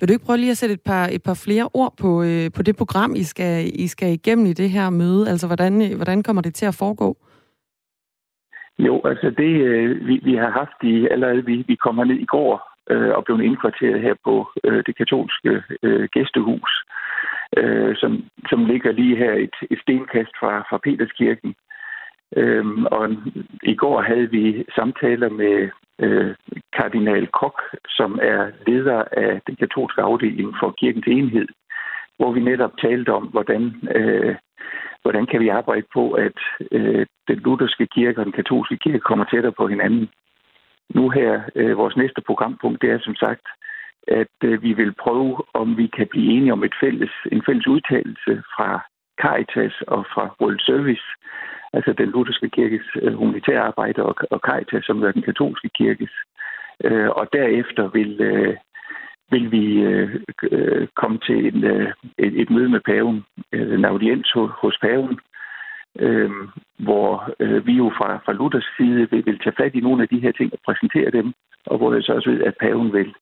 Vil 0.01 0.09
du 0.09 0.13
ikke 0.13 0.25
prøve 0.27 0.39
lige 0.39 0.51
at 0.51 0.57
sætte 0.57 0.75
et 0.75 0.85
par, 0.91 1.05
et 1.07 1.23
par 1.23 1.43
flere 1.45 1.69
ord 1.75 1.95
på, 2.03 2.23
øh, 2.23 2.47
på 2.57 2.63
det 2.63 2.77
program, 2.77 3.15
I 3.15 3.23
skal, 3.23 3.71
I 3.85 3.87
skal 3.87 4.13
igennem 4.13 4.47
i 4.47 4.53
det 4.53 4.71
her 4.71 4.91
møde? 4.91 5.29
Altså, 5.31 5.47
hvordan, 5.47 5.83
øh, 5.83 5.97
hvordan 5.97 6.23
kommer 6.23 6.43
det 6.43 6.55
til 6.55 6.67
at 6.67 6.79
foregå? 6.79 7.17
Jo, 8.79 9.01
altså 9.05 9.31
det, 9.31 9.53
øh, 9.69 10.07
vi, 10.07 10.21
vi 10.25 10.35
har 10.35 10.51
haft 10.51 10.79
i, 10.83 11.09
allerede, 11.11 11.45
vi, 11.45 11.65
vi 11.67 11.75
kommer 11.75 12.05
ned 12.05 12.17
i 12.17 12.25
går 12.25 12.73
øh, 12.91 13.11
og 13.17 13.25
blev 13.25 13.41
indkvarteret 13.41 14.01
her 14.01 14.15
på 14.25 14.49
øh, 14.65 14.83
det 14.87 14.97
katolske 14.97 15.63
øh, 15.83 16.09
gæstehus, 16.13 16.85
øh, 17.57 17.97
som, 17.97 18.25
som 18.51 18.65
ligger 18.65 18.93
lige 18.93 19.17
her 19.17 19.33
et, 19.33 19.57
et 19.71 19.79
stenkast 19.83 20.33
fra, 20.41 20.53
fra 20.69 20.79
Peterskirken. 20.85 21.55
Øhm, 22.37 22.85
og 22.87 23.11
i 23.63 23.75
går 23.75 24.03
havde 24.03 24.31
vi 24.31 24.65
samtaler 24.75 25.29
med 25.29 25.71
øh, 25.99 26.35
kardinal 26.77 27.27
Koch, 27.27 27.59
som 27.89 28.19
er 28.23 28.51
leder 28.67 29.05
af 29.13 29.41
den 29.47 29.57
katolske 29.57 30.03
afdeling 30.03 30.55
for 30.61 30.71
kirkens 30.71 31.07
enhed, 31.07 31.49
hvor 32.17 32.33
vi 32.33 32.41
netop 32.41 32.73
talte 32.79 33.13
om, 33.13 33.25
hvordan, 33.27 33.63
øh, 33.95 34.37
hvordan 35.03 35.27
kan 35.27 35.41
vi 35.41 35.49
arbejde 35.49 35.87
på, 35.93 36.13
at 36.13 36.39
øh, 36.73 37.07
den 37.29 37.39
lutherske 37.39 37.87
kirke 37.87 38.21
og 38.21 38.25
den 38.25 38.33
katolske 38.33 38.77
kirke 38.77 39.01
kommer 39.01 39.25
tættere 39.25 39.53
på 39.53 39.67
hinanden. 39.69 40.09
Nu 40.95 41.11
her, 41.11 41.43
øh, 41.55 41.79
vores 41.79 41.97
næste 41.97 42.21
programpunkt, 42.27 42.83
det 42.83 42.91
er 42.91 42.99
som 42.99 43.15
sagt, 43.15 43.47
at 44.09 44.37
øh, 44.45 44.63
vi 44.63 44.73
vil 44.73 44.93
prøve, 44.95 45.43
om 45.55 45.77
vi 45.77 45.87
kan 45.87 46.07
blive 46.11 46.33
enige 46.37 46.53
om 46.53 46.65
et 46.65 46.75
fælles, 46.81 47.13
en 47.33 47.43
fælles 47.47 47.67
udtalelse 47.67 48.43
fra 48.57 48.92
Caritas 49.21 49.75
og 49.87 50.07
fra 50.15 50.35
World 50.41 50.61
Service, 50.61 51.07
altså 51.73 51.93
den 51.93 52.09
lutherske 52.11 52.49
kirkes 52.51 52.87
øh, 53.03 53.15
humanitære 53.15 53.61
arbejde 53.61 54.03
og, 54.03 54.15
og 54.31 54.41
Caritas, 54.49 54.85
som 54.85 55.03
er 55.03 55.13
den 55.13 55.23
katolske 55.23 55.69
kirkes. 55.69 56.11
Øh, 56.85 57.09
og 57.09 57.29
derefter 57.33 57.89
vil, 57.89 58.21
øh, 58.21 58.57
vil 59.31 59.53
vi 59.53 59.67
øh, 59.81 60.21
øh 60.43 60.89
komme 60.97 61.19
til 61.19 61.39
en, 61.47 61.65
øh, 61.65 61.93
et, 62.19 62.41
et 62.41 62.51
møde 62.51 62.69
med 62.69 62.81
paven, 62.81 63.25
øh, 63.53 63.75
en 63.75 63.85
audiens 63.85 64.33
hos, 64.33 64.51
hos 64.63 64.79
paven, 64.83 65.21
øh, 65.99 66.31
hvor 66.79 67.31
øh, 67.41 67.67
vi 67.67 67.73
jo 67.73 67.93
fra, 67.99 68.19
fra 68.25 68.33
Luthers 68.33 68.69
side 68.77 69.11
vil, 69.11 69.27
vil 69.27 69.39
tage 69.39 69.57
fat 69.57 69.75
i 69.75 69.81
nogle 69.81 70.03
af 70.03 70.09
de 70.09 70.21
her 70.21 70.33
ting 70.33 70.53
og 70.53 70.59
præsentere 70.67 71.11
dem, 71.11 71.33
og 71.67 71.79
hvor 71.79 71.95
jeg 71.95 72.03
så 72.03 72.13
også 72.13 72.31
ved, 72.31 72.43
at 72.43 72.57
paven 72.61 72.93
vil 72.93 73.15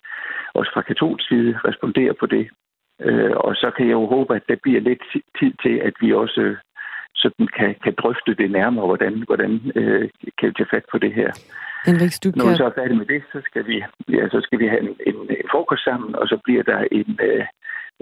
også 0.54 0.70
fra 0.74 0.82
katolsk 0.82 1.28
side 1.28 1.58
respondere 1.64 2.14
på 2.14 2.26
det. 2.26 2.48
Øh, 3.08 3.36
og 3.36 3.54
så 3.54 3.70
kan 3.76 3.86
jeg 3.86 3.92
jo 3.92 4.06
håbe, 4.06 4.36
at 4.36 4.42
der 4.48 4.56
bliver 4.62 4.80
lidt 4.80 5.02
tid 5.38 5.52
til, 5.62 5.74
at 5.88 5.94
vi 6.00 6.12
også 6.12 6.56
sådan 7.14 7.48
kan, 7.58 7.74
kan 7.84 7.94
drøfte 8.02 8.34
det 8.34 8.50
nærmere, 8.50 8.86
hvordan, 8.86 9.14
hvordan 9.28 9.52
øh, 9.74 10.08
kan 10.38 10.48
vi 10.48 10.54
tage 10.54 10.72
fat 10.74 10.84
på 10.92 10.98
det 10.98 11.12
her. 11.14 11.30
Henrik 11.86 12.12
Når 12.36 12.50
vi 12.50 12.56
så 12.56 12.64
er 12.70 12.78
færdige 12.80 12.98
med 13.02 13.06
det, 13.06 13.22
så 13.32 13.40
skal 13.48 13.66
vi, 13.66 13.76
ja, 14.16 14.28
så 14.34 14.40
skal 14.46 14.58
vi 14.58 14.66
have 14.66 14.82
en, 14.86 14.94
en, 15.06 15.18
en 15.30 15.48
fokus 15.56 15.80
sammen, 15.88 16.10
og 16.20 16.26
så 16.28 16.36
bliver 16.44 16.62
der 16.62 16.78
en, 16.98 17.18
øh, 17.28 17.44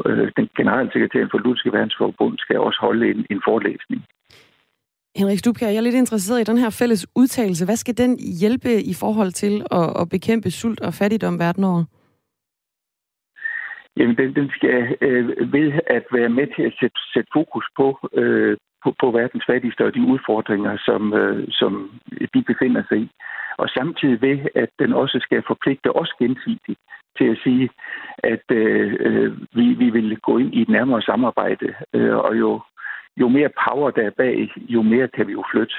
øh, 0.07 0.33
den 0.37 0.49
generelle 0.57 0.91
sekretær 0.93 1.23
for 1.31 1.39
Lutske 1.39 1.73
Verdensforbund 1.73 2.39
skal 2.39 2.59
også 2.59 2.79
holde 2.81 3.11
en, 3.11 3.27
en 3.31 3.41
forelæsning. 3.49 4.01
Henrik 5.17 5.39
Stubkær, 5.39 5.69
jeg 5.69 5.77
er 5.77 5.89
lidt 5.89 5.95
interesseret 5.95 6.41
i 6.41 6.51
den 6.51 6.59
her 6.59 6.71
fælles 6.71 7.07
udtalelse. 7.15 7.65
Hvad 7.65 7.77
skal 7.77 7.99
den 7.99 8.19
hjælpe 8.41 8.73
i 8.93 8.95
forhold 8.95 9.33
til 9.33 9.63
at, 9.71 10.01
at 10.01 10.09
bekæmpe 10.09 10.51
sult 10.51 10.81
og 10.81 10.95
fattigdom 10.95 11.39
verden 11.39 11.65
over? 11.65 11.85
Jamen, 13.97 14.17
den, 14.17 14.35
den 14.35 14.51
skal 14.57 14.97
øh, 15.01 15.53
ved 15.53 15.73
at 15.87 16.05
være 16.13 16.29
med 16.29 16.47
til 16.57 16.63
at 16.63 16.75
sætte, 16.81 17.01
sætte 17.15 17.31
fokus 17.33 17.67
på, 17.77 18.09
øh, 18.13 18.57
på, 18.85 18.95
på 19.01 19.11
verdens 19.11 19.45
fattigste 19.51 19.85
og 19.85 19.95
de 19.95 20.03
udfordringer, 20.13 20.77
som, 20.77 21.15
øh, 21.15 21.49
som 21.51 22.01
de 22.35 22.43
befinder 22.43 22.83
sig 22.89 22.99
i. 22.99 23.11
Og 23.59 23.69
samtidig 23.69 24.23
ved, 24.23 24.39
at 24.55 24.71
den 24.79 24.93
også 24.93 25.19
skal 25.23 25.43
forpligte 25.47 25.97
os 25.97 26.13
gensidigt 26.19 26.81
til 27.19 27.25
at 27.33 27.39
sige, 27.45 27.69
at 28.19 28.45
øh, 28.51 28.97
øh 29.01 29.33
vi, 29.53 29.67
vi 29.83 29.91
vil 29.91 30.21
gå 30.21 30.39
ind 30.39 30.55
i 30.55 30.63
et 30.63 30.69
nærmere 30.69 31.03
samarbejde, 31.03 31.75
øh, 31.95 32.17
og 32.17 32.39
jo, 32.39 32.61
jo 33.21 33.29
mere 33.29 33.51
power 33.67 33.91
der 33.91 34.03
er 34.03 34.11
bag, 34.11 34.53
jo 34.57 34.83
mere 34.83 35.09
kan 35.09 35.27
vi 35.27 35.33
jo 35.33 35.45
flytte. 35.53 35.75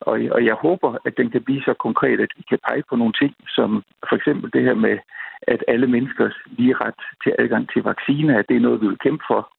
Og, 0.00 0.20
og 0.30 0.44
jeg 0.44 0.54
håber, 0.54 0.98
at 1.06 1.16
den 1.16 1.30
kan 1.30 1.42
blive 1.42 1.62
så 1.62 1.74
konkret, 1.74 2.20
at 2.20 2.32
vi 2.36 2.42
kan 2.48 2.58
pege 2.68 2.82
på 2.90 2.96
nogle 2.96 3.12
ting, 3.20 3.34
som 3.48 3.82
for 4.08 4.16
eksempel 4.16 4.52
det 4.52 4.62
her 4.62 4.74
med, 4.74 4.98
at 5.42 5.64
alle 5.68 5.86
menneskers 5.86 6.36
lige 6.46 6.74
ret 6.74 7.00
til 7.22 7.32
adgang 7.38 7.68
til 7.72 7.82
vacciner, 7.82 8.38
at 8.38 8.48
det 8.48 8.56
er 8.56 8.60
noget, 8.60 8.80
vi 8.80 8.86
vil 8.86 9.04
kæmpe 9.06 9.24
for. 9.30 9.52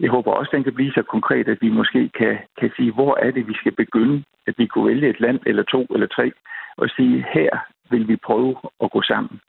Jeg 0.00 0.10
håber 0.10 0.32
også, 0.32 0.50
at 0.50 0.56
den 0.56 0.64
kan 0.64 0.74
blive 0.74 0.92
så 0.92 1.02
konkret, 1.02 1.48
at 1.48 1.58
vi 1.60 1.70
måske 1.70 2.10
kan, 2.18 2.38
kan 2.60 2.70
sige, 2.76 2.92
hvor 2.92 3.18
er 3.24 3.30
det, 3.30 3.48
vi 3.48 3.54
skal 3.54 3.72
begynde, 3.72 4.24
at 4.46 4.54
vi 4.58 4.66
kunne 4.66 4.88
vælge 4.88 5.10
et 5.10 5.20
land 5.20 5.40
eller 5.46 5.62
to 5.62 5.82
eller 5.94 6.06
tre, 6.06 6.32
og 6.76 6.88
sige, 6.96 7.26
her 7.34 7.50
vil 7.90 8.08
vi 8.08 8.16
prøve 8.16 8.56
at 8.84 8.90
gå 8.90 9.02
sammen. 9.02 9.40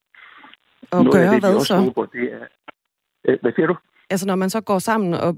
Og 0.92 1.04
Noget 1.04 1.12
gøre 1.12 1.34
det, 1.34 1.42
hvad 1.42 1.60
så? 1.60 1.76
Håber, 1.76 2.06
det 2.06 2.32
er, 2.32 2.44
øh, 3.28 3.38
hvad 3.42 3.52
siger 3.52 3.66
du? 3.66 3.76
Altså 4.10 4.26
når 4.26 4.36
man 4.36 4.50
så 4.50 4.60
går 4.60 4.78
sammen 4.78 5.14
og, 5.14 5.34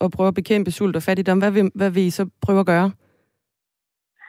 og 0.00 0.10
prøver 0.10 0.28
at 0.28 0.34
bekæmpe 0.34 0.70
sult 0.70 0.96
og 0.96 1.02
fattigdom, 1.02 1.38
hvad 1.38 1.50
vil, 1.50 1.70
hvad 1.74 1.90
vil 1.90 2.02
I 2.02 2.10
så 2.10 2.28
prøve 2.42 2.60
at 2.60 2.66
gøre? 2.66 2.90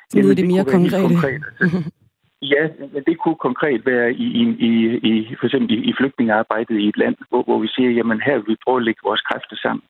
Sådan 0.09 0.23
Jamen, 0.23 0.37
det 0.37 0.47
mere 0.47 0.65
konkrete. 0.65 1.07
Konkret. 1.07 1.43
Ja, 2.41 2.67
men 2.93 3.03
det 3.07 3.17
kunne 3.19 3.35
konkret 3.35 3.85
være 3.85 4.13
i, 4.13 4.27
i, 4.43 4.71
i, 5.09 5.35
for 5.39 5.45
eksempel 5.45 5.71
i, 5.77 5.89
i 5.89 5.93
flygtningearbejdet 5.97 6.79
i 6.79 6.87
et 6.87 6.97
land, 6.97 7.15
hvor, 7.29 7.43
hvor 7.43 7.59
vi 7.59 7.67
siger, 7.67 7.91
jamen 7.91 8.21
her 8.21 8.35
vil 8.35 8.47
vi 8.47 8.63
prøve 8.65 8.77
at 8.77 8.83
lægge 8.83 9.01
vores 9.03 9.21
kræfter 9.21 9.55
sammen, 9.55 9.83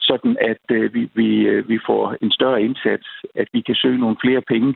sådan 0.00 0.36
at 0.40 0.64
øh, 0.70 0.94
vi, 0.94 1.10
vi, 1.14 1.28
øh, 1.52 1.68
vi 1.68 1.78
får 1.86 2.16
en 2.22 2.30
større 2.30 2.62
indsats, 2.62 3.06
at 3.34 3.48
vi 3.52 3.60
kan 3.60 3.74
søge 3.74 3.98
nogle 3.98 4.16
flere 4.24 4.42
penge 4.52 4.74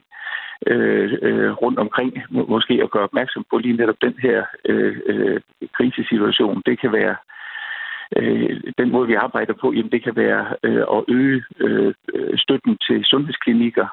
øh, 0.67 1.13
øh, 1.23 1.53
rundt 1.53 1.79
omkring, 1.79 2.23
må, 2.31 2.47
måske 2.47 2.75
at 2.83 2.91
gøre 2.91 3.09
opmærksom 3.11 3.45
på 3.51 3.59
lige 3.59 3.77
netop 3.77 4.01
den 4.03 4.15
her 4.23 4.45
øh, 4.65 4.97
øh, 5.07 5.41
krisesituation. 5.73 6.63
Det 6.67 6.81
kan 6.81 6.93
være 6.93 7.17
øh, 8.17 8.61
den 8.79 8.91
måde, 8.93 9.09
vi 9.09 9.15
arbejder 9.15 9.55
på, 9.61 9.73
jamen 9.73 9.93
det 9.93 10.03
kan 10.05 10.17
være 10.17 10.55
øh, 10.63 10.85
at 10.97 11.05
øge 11.09 11.43
øh, 11.61 11.95
støtten 12.37 12.77
til 12.87 13.05
sundhedsklinikker 13.05 13.87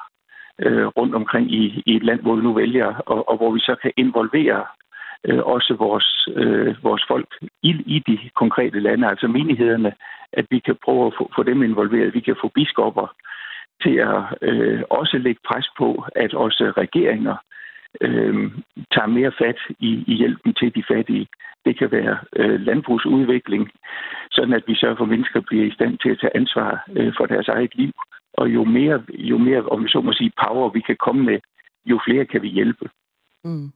øh, 0.58 0.86
rundt 0.86 1.14
omkring 1.14 1.52
i, 1.52 1.82
i 1.86 1.96
et 1.96 2.02
land, 2.02 2.20
hvor 2.20 2.36
vi 2.36 2.42
nu 2.42 2.52
vælger, 2.52 2.94
og, 3.06 3.28
og 3.28 3.36
hvor 3.36 3.52
vi 3.52 3.60
så 3.60 3.76
kan 3.82 3.92
involvere 3.96 4.64
øh, 5.24 5.38
også 5.38 5.74
vores, 5.74 6.28
øh, 6.34 6.74
vores 6.82 7.04
folk 7.08 7.28
i, 7.62 7.70
i 7.86 7.98
de 8.06 8.18
konkrete 8.34 8.80
lande, 8.80 9.08
altså 9.08 9.28
menighederne, 9.28 9.92
at 10.32 10.46
vi 10.50 10.58
kan 10.58 10.76
prøve 10.84 11.06
at 11.06 11.14
få, 11.18 11.30
få 11.36 11.42
dem 11.42 11.62
involveret. 11.62 12.14
Vi 12.14 12.20
kan 12.20 12.36
få 12.40 12.48
biskopper 12.48 13.06
til 13.82 13.96
at 13.96 14.22
øh, 14.42 14.82
også 14.90 15.18
lægge 15.18 15.40
pres 15.48 15.68
på, 15.78 16.04
at 16.16 16.34
også 16.34 16.72
regeringer 16.76 17.36
øh, 18.00 18.50
tager 18.94 19.06
mere 19.06 19.32
fat 19.38 19.58
i, 19.78 20.04
i 20.06 20.14
hjælpen 20.14 20.54
til 20.54 20.74
de 20.74 20.84
fattige. 20.92 21.26
Det 21.64 21.78
kan 21.78 21.90
være 21.90 22.18
øh, 22.36 22.60
landbrugsudvikling, 22.60 23.70
sådan 24.30 24.54
at 24.54 24.64
vi 24.66 24.74
sørger 24.74 24.96
for, 24.96 25.04
at 25.04 25.10
mennesker 25.10 25.40
bliver 25.40 25.64
i 25.66 25.74
stand 25.74 25.98
til 25.98 26.10
at 26.10 26.18
tage 26.20 26.36
ansvar 26.36 26.84
øh, 26.96 27.12
for 27.16 27.26
deres 27.26 27.48
eget 27.48 27.74
liv. 27.74 27.92
Og 28.38 28.48
jo 28.48 28.64
mere, 28.64 29.02
jo 29.14 29.38
mere, 29.38 29.62
om 29.62 29.84
vi 29.84 29.88
så 29.88 30.00
må 30.00 30.12
sige, 30.12 30.32
power 30.44 30.70
vi 30.72 30.80
kan 30.80 30.96
komme 31.04 31.24
med, 31.24 31.38
jo 31.86 32.00
flere 32.06 32.24
kan 32.24 32.42
vi 32.42 32.48
hjælpe. 32.48 32.88
Mm. 33.44 33.72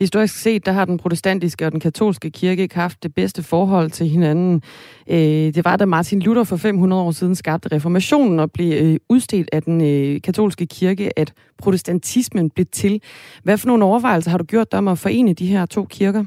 Historisk 0.00 0.34
set, 0.42 0.66
der 0.66 0.72
har 0.72 0.84
den 0.84 0.98
protestantiske 0.98 1.66
og 1.66 1.72
den 1.72 1.80
katolske 1.80 2.30
kirke 2.30 2.62
ikke 2.62 2.74
haft 2.74 3.02
det 3.02 3.14
bedste 3.14 3.42
forhold 3.42 3.90
til 3.90 4.08
hinanden. 4.08 4.62
Øh, 5.10 5.16
det 5.54 5.64
var, 5.64 5.76
da 5.76 5.84
Martin 5.84 6.20
Luther 6.20 6.44
for 6.44 6.56
500 6.56 7.02
år 7.02 7.10
siden 7.10 7.34
skabte 7.34 7.76
reformationen 7.76 8.40
og 8.40 8.52
blev 8.52 8.84
øh, 8.84 8.96
udstedt 9.08 9.48
af 9.52 9.62
den 9.62 9.80
øh, 9.80 10.20
katolske 10.22 10.66
kirke, 10.66 11.18
at 11.18 11.32
protestantismen 11.58 12.50
blev 12.50 12.66
til. 12.66 13.02
Hvad 13.42 13.58
for 13.58 13.66
nogle 13.66 13.84
overvejelser 13.84 14.30
har 14.30 14.38
du 14.38 14.44
gjort 14.44 14.72
dig 14.72 14.78
om 14.78 14.88
at 14.88 14.98
forene 14.98 15.34
de 15.34 15.46
her 15.46 15.66
to 15.66 15.84
kirker? 15.84 16.24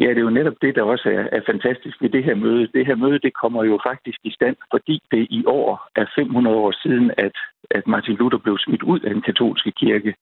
Ja, 0.00 0.08
det 0.08 0.18
er 0.18 0.28
jo 0.28 0.38
netop 0.38 0.58
det, 0.62 0.74
der 0.76 0.82
også 0.82 1.08
er, 1.08 1.38
er 1.38 1.40
fantastisk 1.46 2.02
ved 2.02 2.10
det 2.10 2.24
her 2.24 2.34
møde. 2.34 2.68
Det 2.74 2.86
her 2.86 2.94
møde, 2.94 3.18
det 3.18 3.32
kommer 3.34 3.64
jo 3.64 3.78
faktisk 3.88 4.18
i 4.24 4.30
stand, 4.30 4.56
fordi 4.72 5.02
det 5.10 5.26
i 5.30 5.44
år 5.46 5.88
er 5.96 6.06
500 6.14 6.56
år 6.56 6.72
siden, 6.82 7.10
at, 7.18 7.36
at 7.70 7.86
Martin 7.86 8.16
Luther 8.16 8.38
blev 8.38 8.58
smidt 8.58 8.82
ud 8.82 9.00
af 9.00 9.10
den 9.14 9.22
katolske 9.22 9.72
kirke 9.72 10.14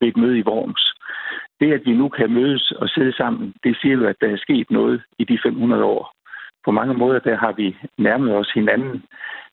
ved 0.00 0.08
et 0.08 0.16
møde 0.16 0.38
i 0.38 0.42
Worms. 0.42 0.94
Det, 1.60 1.72
at 1.72 1.82
vi 1.84 1.92
nu 1.92 2.08
kan 2.08 2.32
mødes 2.32 2.70
og 2.70 2.88
sidde 2.88 3.12
sammen, 3.16 3.54
det 3.64 3.76
siger 3.80 3.94
jo, 3.94 4.06
at 4.06 4.16
der 4.20 4.28
er 4.28 4.36
sket 4.36 4.70
noget 4.70 5.02
i 5.18 5.24
de 5.24 5.38
500 5.42 5.84
år. 5.84 6.14
På 6.64 6.70
mange 6.70 6.94
måder, 6.94 7.18
der 7.18 7.36
har 7.36 7.52
vi 7.52 7.76
nærmet 7.98 8.34
os 8.36 8.50
hinanden, 8.54 9.02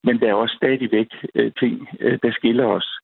men 0.04 0.20
der 0.20 0.30
er 0.30 0.34
også 0.34 0.56
stadigvæk 0.56 1.08
øh, 1.36 1.52
ting, 1.60 1.88
øh, 2.00 2.20
der 2.24 2.32
skiller 2.32 2.66
os. 2.66 3.00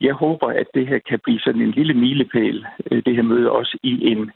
Jeg 0.00 0.14
håber, 0.14 0.46
at 0.46 0.66
det 0.74 0.86
her 0.86 0.98
kan 0.98 1.20
blive 1.24 1.40
sådan 1.40 1.60
en 1.60 1.70
lille 1.70 1.94
milepæl, 1.94 2.66
øh, 2.90 3.02
det 3.06 3.14
her 3.16 3.22
møde 3.22 3.50
også 3.50 3.78
i 3.82 4.06
en 4.06 4.30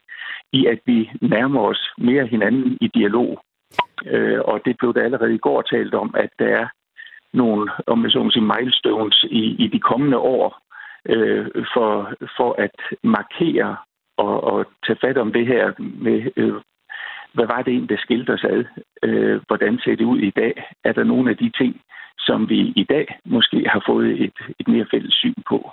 i 0.53 0.67
at 0.67 0.79
vi 0.87 1.11
nærmer 1.21 1.61
os 1.61 1.91
mere 1.99 2.27
hinanden 2.27 2.79
i 2.81 2.89
dialog. 2.89 3.45
Øh, 4.07 4.41
og 4.45 4.61
det 4.65 4.77
blev 4.79 4.95
der 4.95 5.03
allerede 5.03 5.35
i 5.35 5.45
går 5.47 5.63
talt 5.63 5.95
om, 5.95 6.15
at 6.19 6.31
der 6.39 6.47
er 6.47 6.67
nogle, 7.33 7.71
om 7.87 8.03
jeg 8.03 8.11
så 8.11 8.23
må 8.23 8.31
sige, 8.31 8.53
milestones 8.53 9.25
i, 9.31 9.65
i 9.65 9.67
de 9.67 9.81
kommende 9.81 10.19
år 10.19 10.61
øh, 11.09 11.47
for, 11.75 12.15
for 12.37 12.55
at 12.59 12.77
markere 13.03 13.77
og, 14.17 14.45
og 14.45 14.67
tage 14.87 14.99
fat 15.01 15.19
om 15.19 15.33
det 15.33 15.47
her 15.47 15.73
med, 15.79 16.31
øh, 16.37 16.55
hvad 17.33 17.47
var 17.47 17.63
det 17.63 17.73
egentlig, 17.73 17.91
der 17.91 18.03
skilte 18.03 18.31
os 18.31 18.45
ad? 18.45 18.65
Øh, 19.03 19.41
hvordan 19.47 19.79
ser 19.79 19.97
det 19.97 20.05
ud 20.05 20.19
i 20.19 20.31
dag? 20.31 20.53
Er 20.85 20.93
der 20.93 21.05
nogle 21.05 21.31
af 21.31 21.37
de 21.37 21.51
ting, 21.61 21.81
som 22.19 22.49
vi 22.49 22.73
i 22.77 22.85
dag 22.85 23.19
måske 23.25 23.69
har 23.69 23.83
fået 23.87 24.21
et, 24.25 24.39
et 24.61 24.69
mere 24.69 24.87
fælles 24.91 25.15
syn 25.15 25.43
på? 25.49 25.71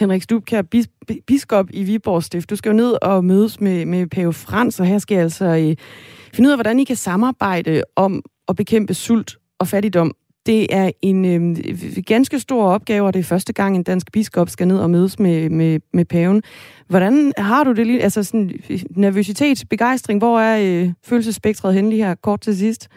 Henrik 0.00 0.22
Stubkær, 0.22 0.62
bis, 0.62 0.88
biskop 1.26 1.66
i 1.70 1.84
Viborg 1.84 2.22
Stift. 2.22 2.50
Du 2.50 2.56
skal 2.56 2.70
jo 2.70 2.76
ned 2.76 2.96
og 3.02 3.24
mødes 3.24 3.60
med, 3.60 3.86
med 3.86 4.06
Pave 4.06 4.32
Frans, 4.32 4.80
og 4.80 4.86
her 4.86 4.98
skal 4.98 5.14
jeg 5.14 5.22
altså 5.22 5.44
øh, 5.44 5.76
finde 6.34 6.48
ud 6.48 6.52
af, 6.52 6.56
hvordan 6.56 6.80
I 6.80 6.84
kan 6.84 6.96
samarbejde 6.96 7.82
om 7.96 8.22
at 8.48 8.56
bekæmpe 8.56 8.94
sult 8.94 9.36
og 9.60 9.66
fattigdom. 9.66 10.14
Det 10.46 10.66
er 10.70 10.90
en 11.02 11.24
øh, 11.24 11.56
ganske 12.06 12.38
stor 12.38 12.64
opgave, 12.64 13.06
og 13.06 13.14
det 13.14 13.20
er 13.20 13.24
første 13.24 13.52
gang, 13.52 13.76
en 13.76 13.82
dansk 13.82 14.12
biskop 14.12 14.48
skal 14.48 14.68
ned 14.68 14.78
og 14.78 14.90
mødes 14.90 15.18
med, 15.18 15.50
med, 15.50 15.80
med 15.92 16.04
paven. 16.04 16.42
Hvordan 16.88 17.32
har 17.36 17.64
du 17.64 17.72
det 17.72 17.86
lige? 17.86 18.02
Altså 18.02 18.22
sådan 18.22 18.50
øh, 18.70 18.78
nervøsitet, 18.90 19.64
begejstring, 19.70 20.20
hvor 20.20 20.40
er 20.40 20.82
øh, 20.82 20.88
følelsesspektret 21.08 21.74
henne 21.74 21.90
lige 21.90 22.04
her 22.04 22.14
kort 22.14 22.40
til 22.40 22.56
sidst? 22.56 22.88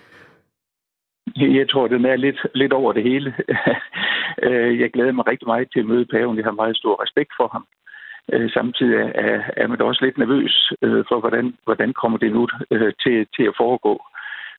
Jeg 1.37 1.69
tror, 1.69 1.87
den 1.87 2.05
er 2.05 2.15
lidt, 2.15 2.39
lidt 2.55 2.73
over 2.73 2.93
det 2.93 3.03
hele. 3.03 3.33
Øh, 4.43 4.79
jeg 4.79 4.91
glæder 4.91 5.11
mig 5.11 5.27
rigtig 5.27 5.47
meget 5.47 5.67
til 5.73 5.79
at 5.79 5.85
møde 5.85 6.05
paven. 6.05 6.37
Jeg 6.37 6.45
har 6.45 6.61
meget 6.61 6.77
stor 6.77 7.03
respekt 7.03 7.31
for 7.39 7.47
ham. 7.51 7.65
Øh, 8.33 8.49
samtidig 8.51 9.11
er, 9.15 9.41
er 9.57 9.67
man 9.67 9.77
da 9.77 9.83
også 9.83 10.05
lidt 10.05 10.17
nervøs 10.17 10.73
øh, 10.81 11.03
for, 11.09 11.19
hvordan, 11.19 11.53
hvordan 11.63 11.93
kommer 11.93 12.17
det 12.17 12.31
nu 12.31 12.47
øh, 12.71 12.93
til, 13.03 13.27
til 13.35 13.43
at 13.43 13.57
foregå. 13.57 14.01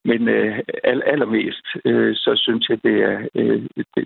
Men 0.05 0.29
øh, 0.29 0.59
all, 0.85 1.03
allermest, 1.07 1.67
så 2.25 2.33
synes 2.37 2.69
jeg, 2.69 2.79
det 2.85 3.03
er, 3.03 3.19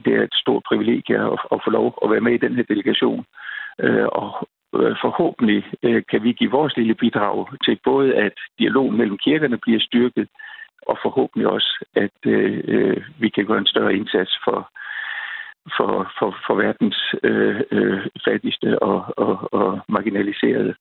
det 0.04 0.12
er 0.14 0.22
et 0.22 0.34
stort 0.34 0.62
privilegie 0.68 1.16
at, 1.32 1.38
at 1.52 1.60
få 1.64 1.70
lov 1.70 1.98
at 2.04 2.10
være 2.10 2.20
med 2.20 2.32
i 2.32 2.44
den 2.44 2.54
her 2.56 2.62
delegation. 2.62 3.24
Og 4.20 4.48
forhåbentlig 5.04 5.64
kan 6.10 6.22
vi 6.22 6.32
give 6.32 6.50
vores 6.50 6.76
lille 6.76 6.94
bidrag 6.94 7.46
til 7.64 7.78
både, 7.84 8.14
at 8.14 8.32
dialogen 8.58 8.96
mellem 8.96 9.18
kirkerne 9.18 9.58
bliver 9.58 9.80
styrket, 9.80 10.28
og 10.90 10.98
forhåbentlig 11.02 11.46
også, 11.48 11.84
at 11.94 12.18
øh, 12.26 12.96
vi 13.18 13.28
kan 13.28 13.46
gøre 13.46 13.58
en 13.58 13.72
større 13.74 13.94
indsats 13.94 14.32
for, 14.44 14.70
for, 15.76 15.92
for, 16.18 16.30
for 16.46 16.54
verdens 16.64 16.98
øh, 17.22 17.60
øh, 17.76 18.00
fattigste 18.26 18.82
og, 18.82 18.98
og, 19.16 19.34
og 19.52 19.80
marginaliserede. 19.88 20.74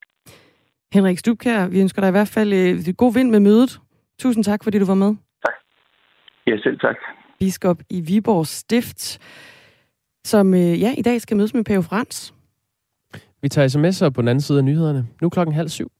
Henrik 0.94 1.18
Stubkær, 1.18 1.68
vi 1.68 1.82
ønsker 1.82 2.02
dig 2.02 2.08
i 2.08 2.18
hvert 2.18 2.28
fald 2.28 2.54
øh, 2.54 2.94
god 2.98 3.14
vind 3.14 3.30
med 3.30 3.40
mødet. 3.40 3.80
Tusind 4.20 4.44
tak, 4.44 4.64
fordi 4.64 4.80
du 4.80 4.86
var 4.86 4.94
med. 4.94 5.16
Tak. 5.46 5.54
Ja, 6.48 6.58
selv 6.58 6.80
tak. 6.80 6.96
Biskop 7.40 7.78
i 7.90 8.02
Viborg 8.02 8.48
Stift, 8.48 9.20
som 10.24 10.54
øh, 10.54 10.82
ja, 10.82 10.94
i 10.98 11.02
dag 11.02 11.22
skal 11.22 11.38
mødes 11.38 11.54
med 11.54 11.64
Pave 11.64 11.84
Frans. 11.84 12.34
Vi 13.42 13.50
tager 13.50 13.68
sms'er 13.68 14.10
på 14.10 14.22
den 14.22 14.28
anden 14.28 14.42
side 14.42 14.58
af 14.58 14.64
nyhederne. 14.64 15.08
Nu 15.22 15.30
klokken 15.30 15.56
halv 15.56 15.70
syv. 15.70 15.92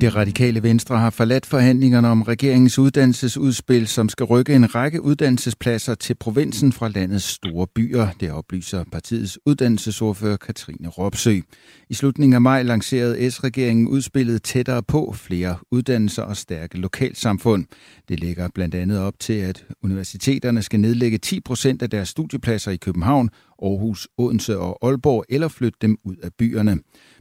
Det 0.00 0.14
radikale 0.14 0.62
Venstre 0.62 0.98
har 0.98 1.10
forladt 1.10 1.46
forhandlingerne 1.46 2.08
om 2.08 2.22
regeringens 2.22 2.78
uddannelsesudspil, 2.78 3.86
som 3.86 4.08
skal 4.08 4.26
rykke 4.26 4.54
en 4.54 4.74
række 4.74 5.02
uddannelsespladser 5.02 5.94
til 5.94 6.14
provinsen 6.14 6.72
fra 6.72 6.88
landets 6.88 7.24
store 7.24 7.66
byer. 7.74 8.08
Det 8.20 8.30
oplyser 8.32 8.84
partiets 8.92 9.38
uddannelsesordfører 9.46 10.36
Katrine 10.36 10.88
Ropsø. 10.88 11.40
I 11.88 11.94
slutningen 11.94 12.34
af 12.34 12.40
maj 12.40 12.62
lancerede 12.62 13.30
S-regeringen 13.30 13.88
udspillet 13.88 14.42
tættere 14.42 14.82
på 14.82 15.14
flere 15.16 15.56
uddannelser 15.70 16.22
og 16.22 16.36
stærke 16.36 16.78
lokalsamfund. 16.78 17.66
Det 18.08 18.20
lægger 18.20 18.48
blandt 18.54 18.74
andet 18.74 19.00
op 19.00 19.14
til, 19.18 19.32
at 19.32 19.64
universiteterne 19.82 20.62
skal 20.62 20.80
nedlægge 20.80 21.18
10 21.18 21.40
procent 21.40 21.82
af 21.82 21.90
deres 21.90 22.08
studiepladser 22.08 22.70
i 22.70 22.76
København, 22.76 23.30
Aarhus, 23.62 24.08
Odense 24.18 24.58
og 24.58 24.78
Aalborg 24.82 25.24
eller 25.28 25.48
flytte 25.48 25.78
dem 25.82 25.98
ud 26.04 26.16
af 26.16 26.30
byerne. 26.38 26.78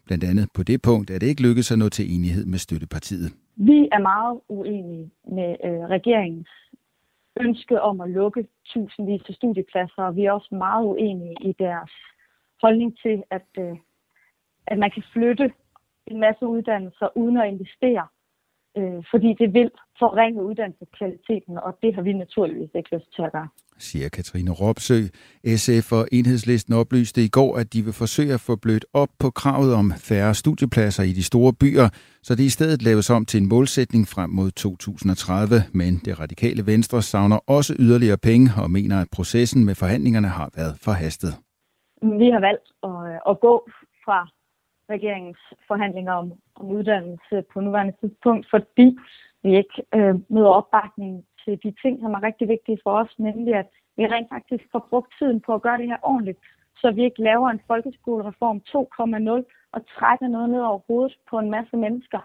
Blandt 0.07 0.23
andet 0.23 0.47
på 0.53 0.63
det 0.63 0.81
punkt 0.81 1.09
er 1.09 1.19
det 1.19 1.27
ikke 1.27 1.41
lykkedes 1.47 1.71
at 1.71 1.79
nå 1.79 1.89
til 1.89 2.05
enighed 2.15 2.45
med 2.45 2.59
støttepartiet. 2.65 3.29
Vi 3.55 3.89
er 3.91 3.99
meget 3.99 4.39
uenige 4.49 5.11
med 5.37 5.51
øh, 5.67 5.83
regeringens 5.95 6.49
ønske 7.39 7.81
om 7.81 8.01
at 8.01 8.09
lukke 8.09 8.47
tusindvis 8.65 9.21
af 9.29 9.35
studiepladser, 9.35 10.03
og 10.03 10.15
vi 10.15 10.25
er 10.25 10.31
også 10.31 10.55
meget 10.55 10.85
uenige 10.85 11.35
i 11.41 11.51
deres 11.59 11.91
holdning 12.61 12.97
til, 13.03 13.23
at, 13.29 13.47
øh, 13.59 13.75
at 14.67 14.77
man 14.79 14.91
kan 14.91 15.03
flytte 15.13 15.51
en 16.07 16.19
masse 16.19 16.45
uddannelser 16.47 17.17
uden 17.17 17.37
at 17.37 17.47
investere, 17.47 18.07
øh, 18.77 19.03
fordi 19.11 19.35
det 19.39 19.53
vil 19.53 19.71
forringe 19.99 20.43
uddannelseskvaliteten, 20.43 21.57
og 21.57 21.77
det 21.81 21.95
har 21.95 22.01
vi 22.01 22.13
naturligvis 22.13 22.75
ikke 22.75 22.95
lyst 22.95 23.15
til 23.15 23.21
at 23.21 23.31
gøre 23.31 23.49
siger 23.79 24.09
Katrine 24.09 24.51
Ropsø. 24.51 24.99
SF 25.57 25.91
og 25.91 26.07
Enhedslisten 26.11 26.73
oplyste 26.73 27.23
i 27.23 27.27
går, 27.27 27.57
at 27.57 27.73
de 27.73 27.81
vil 27.81 27.93
forsøge 27.93 28.33
at 28.33 28.39
få 28.39 28.55
blødt 28.55 28.85
op 28.93 29.09
på 29.19 29.29
kravet 29.29 29.73
om 29.73 29.91
færre 29.91 30.33
studiepladser 30.33 31.03
i 31.03 31.11
de 31.11 31.23
store 31.23 31.53
byer, 31.53 31.89
så 32.23 32.35
det 32.35 32.43
i 32.43 32.49
stedet 32.49 32.81
laves 32.81 33.09
om 33.09 33.25
til 33.25 33.41
en 33.41 33.49
målsætning 33.49 34.07
frem 34.07 34.29
mod 34.29 34.51
2030. 34.51 35.55
Men 35.73 35.93
det 36.05 36.19
radikale 36.19 36.65
venstre 36.65 37.01
savner 37.01 37.39
også 37.47 37.75
yderligere 37.79 38.17
penge 38.17 38.51
og 38.63 38.71
mener, 38.71 39.01
at 39.01 39.07
processen 39.11 39.65
med 39.65 39.75
forhandlingerne 39.75 40.27
har 40.27 40.49
været 40.55 40.77
forhastet. 40.81 41.33
Vi 42.01 42.29
har 42.29 42.39
valgt 42.39 42.67
at, 42.83 43.21
at 43.29 43.39
gå 43.39 43.69
fra 44.05 44.19
regeringens 44.89 45.37
forhandlinger 45.67 46.13
om, 46.13 46.31
om 46.55 46.65
uddannelse 46.65 47.35
på 47.53 47.59
nuværende 47.59 47.93
tidspunkt, 48.01 48.47
fordi 48.49 48.97
vi 49.43 49.57
ikke 49.57 49.77
øh, 49.95 50.15
møder 50.29 50.47
opbakning 50.59 51.25
til 51.47 51.59
de 51.65 51.71
ting, 51.81 51.93
som 52.03 52.11
er 52.17 52.21
rigtig 52.27 52.47
vigtige 52.55 52.79
for 52.83 52.93
os, 53.01 53.11
nemlig 53.27 53.53
at 53.61 53.69
vi 53.97 54.03
rent 54.13 54.29
faktisk 54.35 54.63
får 54.71 54.87
brugt 54.89 55.09
tiden 55.19 55.39
på 55.45 55.51
at 55.55 55.61
gøre 55.61 55.77
det 55.77 55.87
her 55.91 56.01
ordentligt, 56.03 56.39
så 56.81 56.91
vi 56.91 57.01
ikke 57.03 57.21
laver 57.29 57.47
en 57.49 57.61
folkeskolereform 57.67 58.57
2.0 58.73 59.69
og 59.75 59.81
trækker 59.95 60.27
noget 60.27 60.49
ned 60.49 60.61
over 60.69 60.79
hovedet 60.87 61.15
på 61.29 61.35
en 61.39 61.51
masse 61.55 61.75
mennesker. 61.77 62.21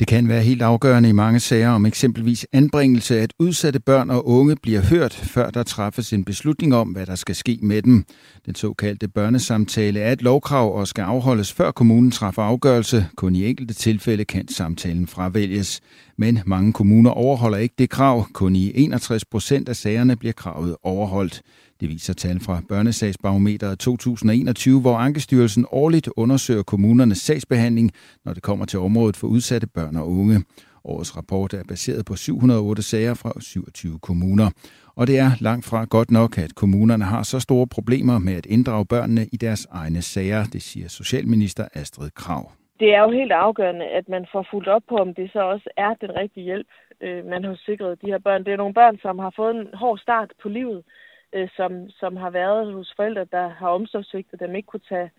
Det 0.00 0.08
kan 0.08 0.28
være 0.28 0.42
helt 0.42 0.62
afgørende 0.62 1.08
i 1.08 1.12
mange 1.12 1.40
sager 1.40 1.70
om 1.70 1.86
eksempelvis 1.86 2.46
anbringelse, 2.52 3.20
at 3.20 3.32
udsatte 3.38 3.80
børn 3.80 4.10
og 4.10 4.26
unge 4.28 4.56
bliver 4.62 4.80
hørt, 4.90 5.14
før 5.14 5.50
der 5.50 5.62
træffes 5.62 6.12
en 6.12 6.24
beslutning 6.24 6.74
om, 6.74 6.88
hvad 6.88 7.06
der 7.06 7.14
skal 7.14 7.34
ske 7.34 7.58
med 7.62 7.82
dem. 7.82 8.04
Den 8.46 8.54
såkaldte 8.54 9.08
børnesamtale 9.08 10.00
er 10.00 10.12
et 10.12 10.22
lovkrav 10.22 10.74
og 10.74 10.88
skal 10.88 11.02
afholdes, 11.02 11.52
før 11.52 11.70
kommunen 11.70 12.10
træffer 12.10 12.42
afgørelse. 12.42 13.04
Kun 13.16 13.34
i 13.34 13.46
enkelte 13.46 13.74
tilfælde 13.74 14.24
kan 14.24 14.48
samtalen 14.48 15.06
fravælges. 15.06 15.80
Men 16.20 16.40
mange 16.46 16.72
kommuner 16.72 17.10
overholder 17.10 17.58
ikke 17.58 17.74
det 17.78 17.90
krav. 17.90 18.26
Kun 18.32 18.56
i 18.56 18.72
61 18.74 19.24
procent 19.24 19.68
af 19.68 19.76
sagerne 19.76 20.16
bliver 20.16 20.32
kravet 20.32 20.76
overholdt. 20.82 21.42
Det 21.80 21.88
viser 21.88 22.12
tal 22.12 22.40
fra 22.40 22.62
Børnesagsbarometeret 22.68 23.78
2021, 23.78 24.80
hvor 24.80 24.96
Ankestyrelsen 24.96 25.66
årligt 25.70 26.08
undersøger 26.16 26.62
kommunernes 26.62 27.18
sagsbehandling, 27.18 27.90
når 28.24 28.34
det 28.34 28.42
kommer 28.42 28.64
til 28.64 28.78
området 28.78 29.16
for 29.16 29.26
udsatte 29.26 29.66
børn 29.66 29.96
og 29.96 30.10
unge. 30.10 30.44
Årets 30.84 31.16
rapport 31.16 31.54
er 31.54 31.62
baseret 31.68 32.04
på 32.04 32.16
708 32.16 32.82
sager 32.82 33.14
fra 33.14 33.32
27 33.40 33.98
kommuner. 33.98 34.50
Og 34.94 35.06
det 35.06 35.18
er 35.18 35.32
langt 35.38 35.64
fra 35.64 35.84
godt 35.84 36.10
nok, 36.10 36.38
at 36.38 36.54
kommunerne 36.54 37.04
har 37.04 37.22
så 37.22 37.40
store 37.40 37.66
problemer 37.66 38.18
med 38.18 38.32
at 38.32 38.46
inddrage 38.46 38.86
børnene 38.86 39.26
i 39.32 39.36
deres 39.36 39.66
egne 39.70 40.02
sager, 40.02 40.44
det 40.44 40.62
siger 40.62 40.88
Socialminister 40.88 41.68
Astrid 41.74 42.10
Krav. 42.10 42.59
Det 42.80 42.94
er 42.94 43.02
jo 43.02 43.10
helt 43.10 43.32
afgørende, 43.32 43.86
at 43.86 44.08
man 44.08 44.26
får 44.32 44.46
fuldt 44.50 44.68
op 44.68 44.82
på, 44.88 44.96
om 44.96 45.14
det 45.14 45.32
så 45.32 45.40
også 45.40 45.70
er 45.76 45.94
den 45.94 46.16
rigtige 46.16 46.44
hjælp, 46.44 46.66
øh, 47.00 47.24
man 47.24 47.44
har 47.44 47.54
sikret 47.54 48.02
de 48.02 48.06
her 48.06 48.18
børn. 48.18 48.44
Det 48.44 48.52
er 48.52 48.56
nogle 48.56 48.74
børn, 48.74 48.98
som 48.98 49.18
har 49.18 49.32
fået 49.36 49.56
en 49.56 49.68
hård 49.74 49.98
start 49.98 50.32
på 50.42 50.48
livet, 50.48 50.84
øh, 51.32 51.48
som, 51.56 51.90
som 51.90 52.16
har 52.16 52.30
været 52.30 52.72
hos 52.72 52.92
forældre, 52.96 53.24
der 53.24 53.48
har 53.48 53.68
omsorgsvigtet 53.68 54.40
dem, 54.40 54.54
ikke 54.54 54.66
kunne 54.66 54.88
tage, 54.88 55.10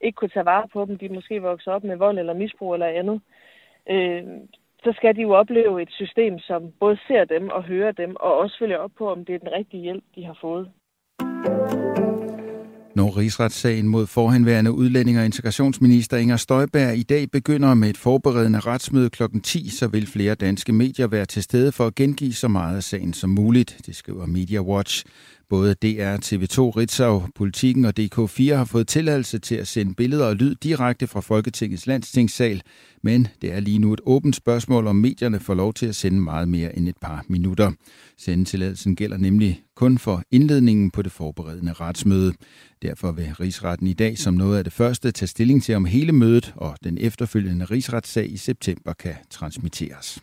ikke 0.00 0.16
kunne 0.16 0.28
tage 0.28 0.44
vare 0.44 0.68
på 0.72 0.84
dem. 0.84 0.98
De 0.98 1.08
måske 1.08 1.42
vokset 1.42 1.72
op 1.72 1.84
med 1.84 1.96
vold 1.96 2.18
eller 2.18 2.34
misbrug 2.34 2.74
eller 2.74 2.86
andet. 2.86 3.20
Øh, 3.90 4.24
så 4.84 4.92
skal 4.96 5.16
de 5.16 5.22
jo 5.22 5.30
opleve 5.32 5.82
et 5.82 5.90
system, 5.90 6.38
som 6.38 6.72
både 6.80 6.98
ser 7.06 7.24
dem 7.24 7.48
og 7.48 7.62
hører 7.62 7.92
dem, 7.92 8.16
og 8.20 8.38
også 8.38 8.58
følger 8.58 8.78
op 8.78 8.92
på, 8.98 9.10
om 9.10 9.24
det 9.24 9.34
er 9.34 9.38
den 9.38 9.52
rigtige 9.52 9.82
hjælp, 9.82 10.04
de 10.14 10.24
har 10.24 10.38
fået. 10.40 10.70
Når 13.00 13.16
rigsretssagen 13.16 13.88
mod 13.88 14.06
forhenværende 14.06 14.72
udlænding 14.72 15.18
og 15.18 15.24
integrationsminister 15.24 16.16
Inger 16.16 16.36
Støjberg 16.36 16.96
i 16.96 17.02
dag 17.02 17.30
begynder 17.30 17.74
med 17.74 17.90
et 17.90 17.96
forberedende 17.96 18.60
retsmøde 18.60 19.10
kl. 19.10 19.22
10, 19.42 19.68
så 19.68 19.86
vil 19.86 20.06
flere 20.06 20.34
danske 20.34 20.72
medier 20.72 21.06
være 21.06 21.26
til 21.26 21.42
stede 21.42 21.72
for 21.72 21.86
at 21.86 21.94
gengive 21.94 22.32
så 22.32 22.48
meget 22.48 22.76
af 22.76 22.82
sagen 22.82 23.12
som 23.12 23.30
muligt, 23.30 23.76
det 23.86 23.96
skriver 23.96 24.26
Media 24.26 24.60
Watch. 24.60 25.04
Både 25.48 25.74
DR, 25.74 26.16
TV2, 26.16 26.60
Ritzau, 26.60 27.22
Politiken 27.34 27.84
og 27.84 27.92
DK4 28.00 28.54
har 28.54 28.64
fået 28.64 28.88
tilladelse 28.88 29.38
til 29.38 29.54
at 29.54 29.68
sende 29.68 29.94
billeder 29.94 30.26
og 30.26 30.36
lyd 30.36 30.54
direkte 30.54 31.06
fra 31.06 31.20
Folketingets 31.20 31.86
landstingssal, 31.86 32.62
men 33.02 33.28
det 33.42 33.52
er 33.52 33.60
lige 33.60 33.78
nu 33.78 33.92
et 33.92 34.00
åbent 34.06 34.36
spørgsmål, 34.36 34.86
om 34.86 34.96
medierne 34.96 35.40
får 35.40 35.54
lov 35.54 35.74
til 35.74 35.86
at 35.86 35.96
sende 35.96 36.20
meget 36.20 36.48
mere 36.48 36.76
end 36.76 36.88
et 36.88 36.96
par 37.00 37.24
minutter. 37.28 37.72
Sendetilladelsen 38.18 38.96
gælder 38.96 39.16
nemlig 39.16 39.62
kun 39.76 39.98
for 39.98 40.22
indledningen 40.30 40.90
på 40.90 41.02
det 41.02 41.12
forberedende 41.12 41.72
retsmøde. 41.72 42.34
Derfor 42.82 43.12
vil 43.12 43.34
rigsretten 43.40 43.86
i 43.86 43.92
dag 43.92 44.18
som 44.18 44.34
noget 44.34 44.58
af 44.58 44.64
det 44.64 44.72
første 44.72 45.10
tage 45.10 45.26
stilling 45.26 45.62
til, 45.62 45.74
om 45.74 45.84
hele 45.84 46.12
mødet 46.12 46.52
og 46.56 46.76
den 46.84 46.98
efterfølgende 47.00 47.64
rigsretssag 47.64 48.32
i 48.32 48.36
september 48.36 48.92
kan 48.92 49.14
transmitteres. 49.30 50.22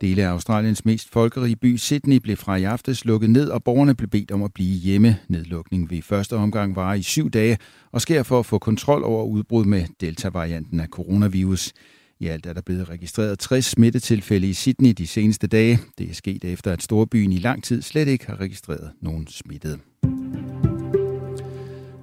Dele 0.00 0.22
af 0.22 0.28
Australiens 0.28 0.84
mest 0.84 1.10
folkerige 1.10 1.56
by 1.56 1.76
Sydney 1.76 2.16
blev 2.16 2.36
fra 2.36 2.56
i 2.56 2.64
aftes 2.64 3.04
lukket 3.04 3.30
ned, 3.30 3.48
og 3.48 3.64
borgerne 3.64 3.94
blev 3.94 4.10
bedt 4.10 4.30
om 4.30 4.42
at 4.42 4.52
blive 4.54 4.78
hjemme. 4.78 5.16
Nedlukningen 5.28 5.90
vil 5.90 5.98
i 5.98 6.02
første 6.02 6.36
omgang 6.36 6.76
vare 6.76 6.98
i 6.98 7.02
syv 7.02 7.30
dage 7.30 7.58
og 7.92 8.00
sker 8.00 8.22
for 8.22 8.38
at 8.38 8.46
få 8.46 8.58
kontrol 8.58 9.04
over 9.04 9.24
udbrud 9.24 9.64
med 9.64 9.84
delta-varianten 10.00 10.80
af 10.80 10.88
coronavirus. 10.88 11.72
I 12.20 12.26
alt 12.26 12.46
er 12.46 12.52
der 12.52 12.60
blevet 12.60 12.90
registreret 12.90 13.38
60 13.38 13.64
smittetilfælde 13.64 14.48
i 14.48 14.52
Sydney 14.52 14.90
de 14.90 15.06
seneste 15.06 15.46
dage. 15.46 15.78
Det 15.98 16.10
er 16.10 16.14
sket 16.14 16.44
efter, 16.44 16.72
at 16.72 16.82
storbyen 16.82 17.32
i 17.32 17.38
lang 17.38 17.64
tid 17.64 17.82
slet 17.82 18.08
ikke 18.08 18.26
har 18.26 18.40
registreret 18.40 18.90
nogen 19.02 19.26
smittede. 19.26 19.78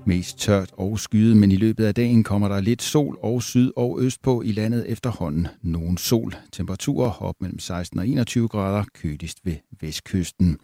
Mest 0.05 0.39
tørt 0.39 0.71
og 0.77 0.99
skyet, 0.99 1.37
men 1.37 1.51
i 1.51 1.55
løbet 1.55 1.85
af 1.85 1.95
dagen 1.95 2.23
kommer 2.23 2.47
der 2.47 2.61
lidt 2.61 2.81
sol 2.81 3.17
og 3.21 3.43
syd 3.43 3.71
og 3.75 3.97
øst 4.01 4.21
på 4.21 4.41
i 4.41 4.51
landet 4.51 4.85
efterhånden. 4.91 5.47
Nogen 5.61 5.97
sol. 5.97 6.35
Temperaturer 6.51 7.21
op 7.21 7.35
mellem 7.41 7.59
16 7.59 7.99
og 7.99 8.07
21 8.07 8.47
grader, 8.47 8.83
køligst 8.93 9.37
ved 9.43 9.55
vestkysten. 9.81 10.57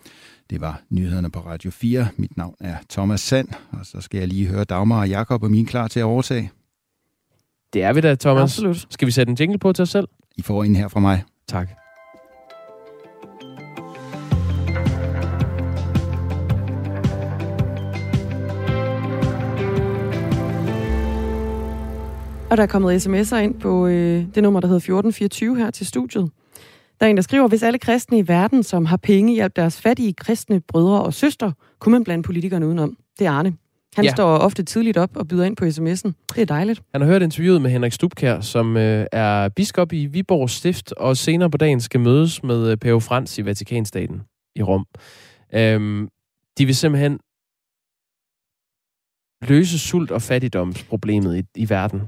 Det 0.50 0.62
var 0.62 0.82
nyhederne 0.90 1.32
på 1.32 1.40
Radio 1.40 1.72
4. 1.72 2.08
Mit 2.18 2.38
navn 2.38 2.56
er 2.60 2.76
Thomas 2.90 3.22
Sand, 3.22 3.48
og 3.72 3.86
så 3.86 4.02
skal 4.02 4.18
jeg 4.18 4.28
lige 4.28 4.48
høre 4.48 4.64
Dagmar 4.64 5.00
og 5.00 5.10
Jakob 5.10 5.44
og 5.44 5.52
min 5.52 5.66
klar 5.66 5.88
til 5.88 6.00
at 6.00 6.04
overtage. 6.04 6.52
Det 7.74 7.84
er 7.84 7.94
vi 7.94 8.02
da, 8.02 8.16
Thomas. 8.16 8.44
Absolut. 8.44 8.88
Skal 8.90 9.06
vi 9.06 9.12
sætte 9.12 9.32
en 9.32 9.38
jingle 9.40 9.60
på 9.60 9.74
til 9.74 9.84
os 9.84 9.90
selv? 9.90 10.08
I 10.38 10.42
får 10.42 10.64
en 10.64 10.76
her 10.76 10.88
fra 10.88 11.00
mig. 11.00 11.24
Tak. 11.48 11.79
Og 22.50 22.58
der 22.58 22.64
er 22.64 22.68
kommet 22.68 23.08
sms'er 23.08 23.36
ind 23.36 23.60
på 23.60 23.88
øh, 23.88 24.26
det 24.36 24.44
nummer, 24.44 24.60
der 24.60 24.68
hedder 24.68 24.78
1424 24.78 25.58
her 25.58 25.72
til 25.72 25.86
studiet. 25.86 26.30
Der 27.00 27.06
er 27.06 27.10
en, 27.10 27.16
der 27.18 27.22
skriver, 27.22 27.48
hvis 27.48 27.64
alle 27.64 27.80
kristne 27.80 28.18
i 28.18 28.28
verden, 28.28 28.64
som 28.64 28.86
har 28.86 28.98
penge, 28.98 29.34
hjælp 29.34 29.56
deres 29.56 29.82
fattige 29.82 30.14
kristne 30.14 30.60
brødre 30.60 31.02
og 31.02 31.14
søstre, 31.14 31.54
kunne 31.80 31.92
man 31.92 32.04
blande 32.04 32.24
politikerne 32.24 32.68
udenom. 32.68 32.98
Det 33.20 33.28
er 33.28 33.32
Arne. 33.32 33.54
Han 33.96 34.06
ja. 34.06 34.12
står 34.12 34.38
ofte 34.38 34.64
tidligt 34.64 34.98
op 34.98 35.18
og 35.18 35.28
byder 35.28 35.44
ind 35.44 35.56
på 35.56 35.66
sms'en. 35.66 36.12
Det 36.36 36.42
er 36.42 36.46
dejligt. 36.46 36.82
Han 36.92 37.02
har 37.02 37.08
hørt 37.08 37.22
interviewet 37.22 37.62
med 37.62 37.72
Henrik 37.72 37.94
Stubkær, 37.94 38.42
som 38.42 38.78
øh, 38.78 39.06
er 39.12 39.50
biskop 39.50 39.94
i 39.94 40.06
Viborg 40.06 40.50
Stift, 40.50 40.92
og 40.92 41.18
senere 41.18 41.50
på 41.50 41.58
dagen 41.58 41.82
skal 41.82 42.00
mødes 42.00 42.44
med 42.44 42.72
øh, 42.72 42.78
Pave 42.78 43.02
Frans 43.02 43.38
i 43.38 43.46
Vatikanstaten 43.46 44.22
i 44.56 44.64
Rom. 44.64 44.86
Øhm, 45.54 46.08
de 46.58 46.66
vil 46.66 46.76
simpelthen 46.76 47.20
løse 49.42 49.80
sult- 49.80 50.12
og 50.12 50.22
fattigdomsproblemet 50.22 51.38
i, 51.38 51.44
i 51.56 51.70
verden. 51.70 52.02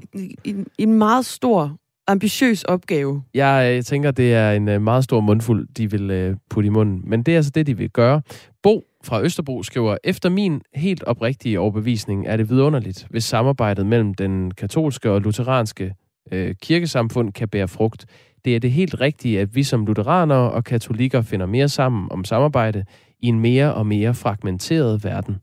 En, 0.44 0.68
en 0.78 0.94
meget 0.94 1.26
stor, 1.26 1.78
ambitiøs 2.08 2.64
opgave. 2.64 3.24
Jeg 3.34 3.74
øh, 3.78 3.84
tænker, 3.84 4.12
det 4.12 4.34
er 4.34 4.52
en 4.52 4.70
øh, 4.70 4.82
meget 4.82 5.04
stor 5.04 5.20
mundfuld, 5.20 5.68
de 5.78 5.92
vil 5.92 6.12
øh, 6.12 6.36
putte 6.50 6.68
i 6.68 6.70
munden. 6.70 7.02
Men 7.04 7.24
det 7.24 7.32
er 7.32 7.36
altså 7.36 7.52
det, 7.56 7.68
de 7.68 7.78
vil 7.78 7.90
gøre. 7.90 8.22
Bo 8.64 8.84
fra 9.04 9.22
Østerbro 9.22 9.64
skriver, 9.64 9.98
efter 10.04 10.30
min 10.30 10.62
helt 10.76 11.04
oprigtige 11.04 11.60
overbevisning 11.60 12.28
er 12.28 12.38
det 12.38 12.50
vidunderligt, 12.50 13.08
hvis 13.10 13.24
samarbejdet 13.24 13.86
mellem 13.86 14.14
den 14.14 14.52
katolske 14.52 15.12
og 15.12 15.22
lutheranske 15.22 15.94
øh, 16.32 16.56
kirkesamfund 16.62 17.34
kan 17.34 17.50
bære 17.50 17.68
frugt. 17.68 18.06
Det 18.46 18.56
er 18.56 18.60
det 18.60 18.72
helt 18.72 19.02
rigtige, 19.02 19.40
at 19.40 19.56
vi 19.56 19.64
som 19.64 19.86
lutheranere 19.86 20.52
og 20.52 20.64
katolikker 20.64 21.22
finder 21.22 21.46
mere 21.46 21.70
sammen 21.70 22.08
om 22.12 22.24
samarbejde 22.24 22.86
i 23.20 23.28
en 23.28 23.40
mere 23.40 23.74
og 23.74 23.88
mere 23.88 24.14
fragmenteret 24.14 25.04
verden. 25.04 25.36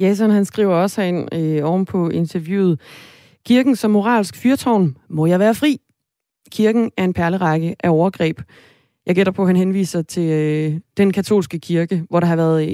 Jason 0.00 0.30
han 0.30 0.44
skriver 0.44 0.74
også 0.74 1.00
herinde 1.00 1.36
øh, 1.36 1.64
oven 1.64 1.84
på 1.84 2.08
interviewet, 2.08 2.80
Kirken 3.48 3.76
som 3.76 3.90
moralsk 3.90 4.36
fyrtårn, 4.36 4.96
må 5.08 5.26
jeg 5.26 5.38
være 5.38 5.54
fri? 5.54 5.80
Kirken 6.50 6.90
er 6.96 7.04
en 7.04 7.12
perlerække 7.12 7.76
af 7.80 7.90
overgreb. 7.90 8.40
Jeg 9.06 9.14
gætter 9.14 9.32
på, 9.32 9.42
at 9.42 9.48
han 9.48 9.56
henviser 9.56 10.02
til 10.02 10.30
øh, 10.30 10.80
den 10.96 11.12
katolske 11.12 11.58
kirke, 11.58 12.04
hvor 12.10 12.20
der 12.20 12.26
har 12.26 12.36
været 12.36 12.72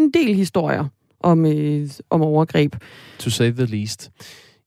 en 0.00 0.10
del 0.10 0.34
historier 0.34 0.84
om, 1.20 1.46
øh, 1.46 1.88
om 2.10 2.22
overgreb. 2.22 2.76
To 3.18 3.30
say 3.30 3.52
the 3.52 3.64
least. 3.64 4.10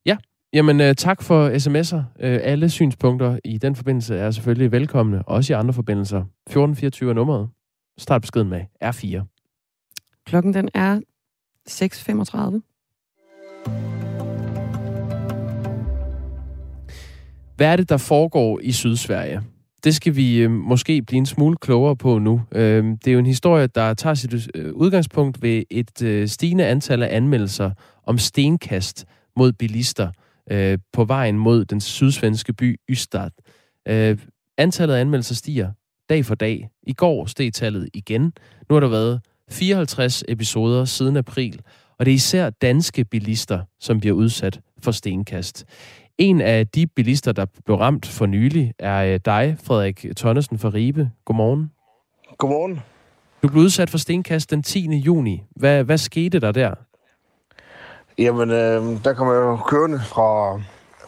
Ja, 0.05 0.17
jamen 0.53 0.81
øh, 0.81 0.95
tak 0.95 1.23
for 1.23 1.49
sms'er. 1.49 2.25
Øh, 2.25 2.39
alle 2.43 2.69
synspunkter 2.69 3.39
i 3.45 3.57
den 3.57 3.75
forbindelse 3.75 4.15
er 4.15 4.31
selvfølgelig 4.31 4.71
velkomne, 4.71 5.27
også 5.27 5.53
i 5.53 5.55
andre 5.55 5.73
forbindelser. 5.73 6.17
1424 6.17 7.09
er 7.09 7.13
nummeret. 7.13 7.49
Start 7.97 8.21
beskeden 8.21 8.49
med 8.49 8.61
R4. 8.83 9.21
Klokken 10.25 10.53
den 10.53 10.69
er 10.73 10.99
6.35. 11.69 12.61
Hvad 17.55 17.67
er 17.67 17.75
det, 17.75 17.89
der 17.89 17.97
foregår 17.97 18.59
i 18.63 18.71
Sydsverige? 18.71 19.41
Det 19.83 19.95
skal 19.95 20.15
vi 20.15 20.37
øh, 20.37 20.51
måske 20.51 21.01
blive 21.01 21.17
en 21.17 21.25
smule 21.25 21.57
klogere 21.57 21.95
på 21.95 22.19
nu. 22.19 22.41
Øh, 22.51 22.85
det 22.85 23.07
er 23.07 23.11
jo 23.11 23.19
en 23.19 23.25
historie, 23.25 23.67
der 23.67 23.93
tager 23.93 24.13
sit 24.13 24.33
øh, 24.55 24.73
udgangspunkt 24.73 25.41
ved 25.41 25.63
et 25.69 26.01
øh, 26.01 26.27
stigende 26.27 26.65
antal 26.65 27.03
af 27.03 27.15
anmeldelser 27.15 27.71
om 28.03 28.17
stenkast 28.17 29.05
mod 29.35 29.51
bilister 29.53 30.11
øh, 30.51 30.77
på 30.93 31.03
vejen 31.03 31.37
mod 31.37 31.65
den 31.65 31.81
sydsvenske 31.81 32.53
by 32.53 32.79
Ystad. 32.89 33.29
Øh, 33.87 34.17
antallet 34.57 34.95
af 34.95 35.01
anmeldelser 35.01 35.35
stiger 35.35 35.71
dag 36.09 36.25
for 36.25 36.35
dag. 36.35 36.69
I 36.83 36.93
går 36.93 37.25
steg 37.25 37.53
tallet 37.53 37.89
igen. 37.93 38.33
Nu 38.69 38.75
har 38.75 38.79
der 38.79 38.87
været 38.87 39.21
54 39.51 40.23
episoder 40.27 40.85
siden 40.85 41.17
april, 41.17 41.61
og 41.99 42.05
det 42.05 42.11
er 42.11 42.15
især 42.15 42.49
danske 42.49 43.05
bilister, 43.05 43.61
som 43.79 43.99
bliver 43.99 44.15
udsat 44.15 44.59
for 44.83 44.91
stenkast. 44.91 45.65
En 46.17 46.41
af 46.41 46.67
de 46.67 46.87
bilister, 46.87 47.31
der 47.31 47.45
blev 47.65 47.77
ramt 47.77 48.05
for 48.05 48.25
nylig, 48.25 48.73
er 48.79 49.13
øh, 49.13 49.19
dig, 49.25 49.57
Frederik 49.63 50.05
Tonnesen 50.17 50.59
fra 50.59 50.69
Ribe. 50.69 51.11
Godmorgen. 51.25 51.71
Godmorgen. 52.37 52.81
Du 53.43 53.47
blev 53.47 53.63
udsat 53.63 53.89
for 53.89 53.97
stenkast 53.97 54.51
den 54.51 54.63
10. 54.63 54.95
juni. 54.95 55.43
Hvad, 55.55 55.83
hvad 55.83 55.97
skete 55.97 56.39
der 56.39 56.51
der? 56.51 56.73
Jamen, 58.17 58.49
øh, 58.49 59.03
der 59.03 59.13
kom 59.13 59.27
jeg 59.27 59.35
jo 59.35 59.57
kørende 59.57 59.99
fra, 59.99 60.61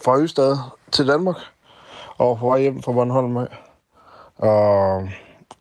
fra 0.04 0.20
Østad 0.20 0.58
til 0.92 1.08
Danmark, 1.08 1.36
og 2.18 2.38
på 2.38 2.48
vej 2.48 2.62
hjem 2.62 2.82
fra 2.82 2.92
Bornholm 2.92 3.38
af. 3.38 3.48
Og 4.36 5.10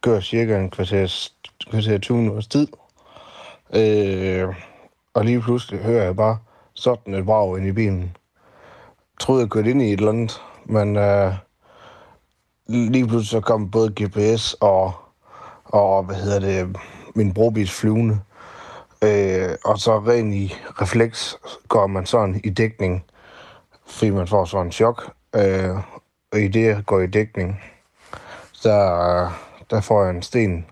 kører 0.00 0.20
cirka 0.20 0.58
en 0.58 0.70
kvarter, 0.70 1.30
kvarter 1.70 1.98
20 1.98 2.18
minutters 2.18 2.46
tid. 2.46 2.68
Øh, 3.74 4.48
og 5.14 5.24
lige 5.24 5.40
pludselig 5.40 5.80
hører 5.80 6.04
jeg 6.04 6.16
bare 6.16 6.38
sådan 6.74 7.14
et 7.14 7.26
brag 7.26 7.58
ind 7.58 7.66
i 7.66 7.72
bilen 7.72 8.16
troede, 9.20 9.42
jeg 9.42 9.50
kørte 9.50 9.70
ind 9.70 9.82
i 9.82 9.92
et 9.92 9.98
eller 9.98 10.12
andet, 10.12 10.42
men 10.64 10.96
øh, 10.96 11.34
lige 12.66 13.06
pludselig 13.06 13.30
så 13.30 13.40
kom 13.40 13.70
både 13.70 13.94
GPS 14.02 14.56
og, 14.60 14.92
og 15.64 16.02
hvad 16.04 16.16
hedder 16.16 16.40
det, 16.40 16.76
min 17.14 17.34
brobis 17.34 17.72
flyvende. 17.72 18.20
Øh, 19.02 19.56
og 19.64 19.78
så 19.78 19.98
ren 19.98 20.32
i 20.32 20.54
refleks 20.82 21.38
går 21.68 21.86
man 21.86 22.06
sådan 22.06 22.40
i 22.44 22.50
dækning, 22.50 23.04
fordi 23.86 24.10
man 24.10 24.26
får 24.26 24.44
sådan 24.44 24.66
en 24.66 24.72
chok. 24.72 25.12
Øh, 25.34 25.76
og 26.32 26.40
i 26.40 26.48
det, 26.48 26.64
jeg 26.64 26.82
går 26.86 27.00
i 27.00 27.06
dækning, 27.06 27.60
der, 28.62 29.00
øh, 29.24 29.30
der 29.70 29.80
får 29.80 30.04
jeg 30.04 30.14
en 30.14 30.22
sten 30.22 30.66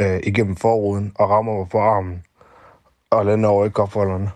øh, 0.00 0.20
igennem 0.22 0.56
forruden 0.56 1.12
og 1.14 1.30
rammer 1.30 1.58
mig 1.58 1.68
på 1.68 1.78
armen 1.78 2.22
og 3.10 3.26
lander 3.26 3.48
over 3.48 3.66
i 3.66 3.68
kopholderne. 3.68 4.30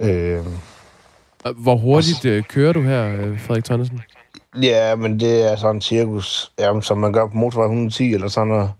Øh, 0.00 0.46
hvor 1.56 1.76
hurtigt 1.76 2.24
øh, 2.24 2.42
kører 2.42 2.72
du 2.72 2.82
her, 2.82 3.16
øh, 3.16 3.40
Frederik 3.40 3.64
Tonnesen? 3.64 4.00
Ja, 4.62 4.96
men 4.96 5.20
det 5.20 5.52
er 5.52 5.56
sådan 5.56 5.76
en 5.76 5.80
cirkus, 5.80 6.52
jamen, 6.58 6.82
som 6.82 6.98
man 6.98 7.12
gør 7.12 7.26
på 7.26 7.36
motorvej 7.36 7.64
110 7.64 8.14
eller 8.14 8.28
sådan 8.28 8.48
noget. 8.48 8.70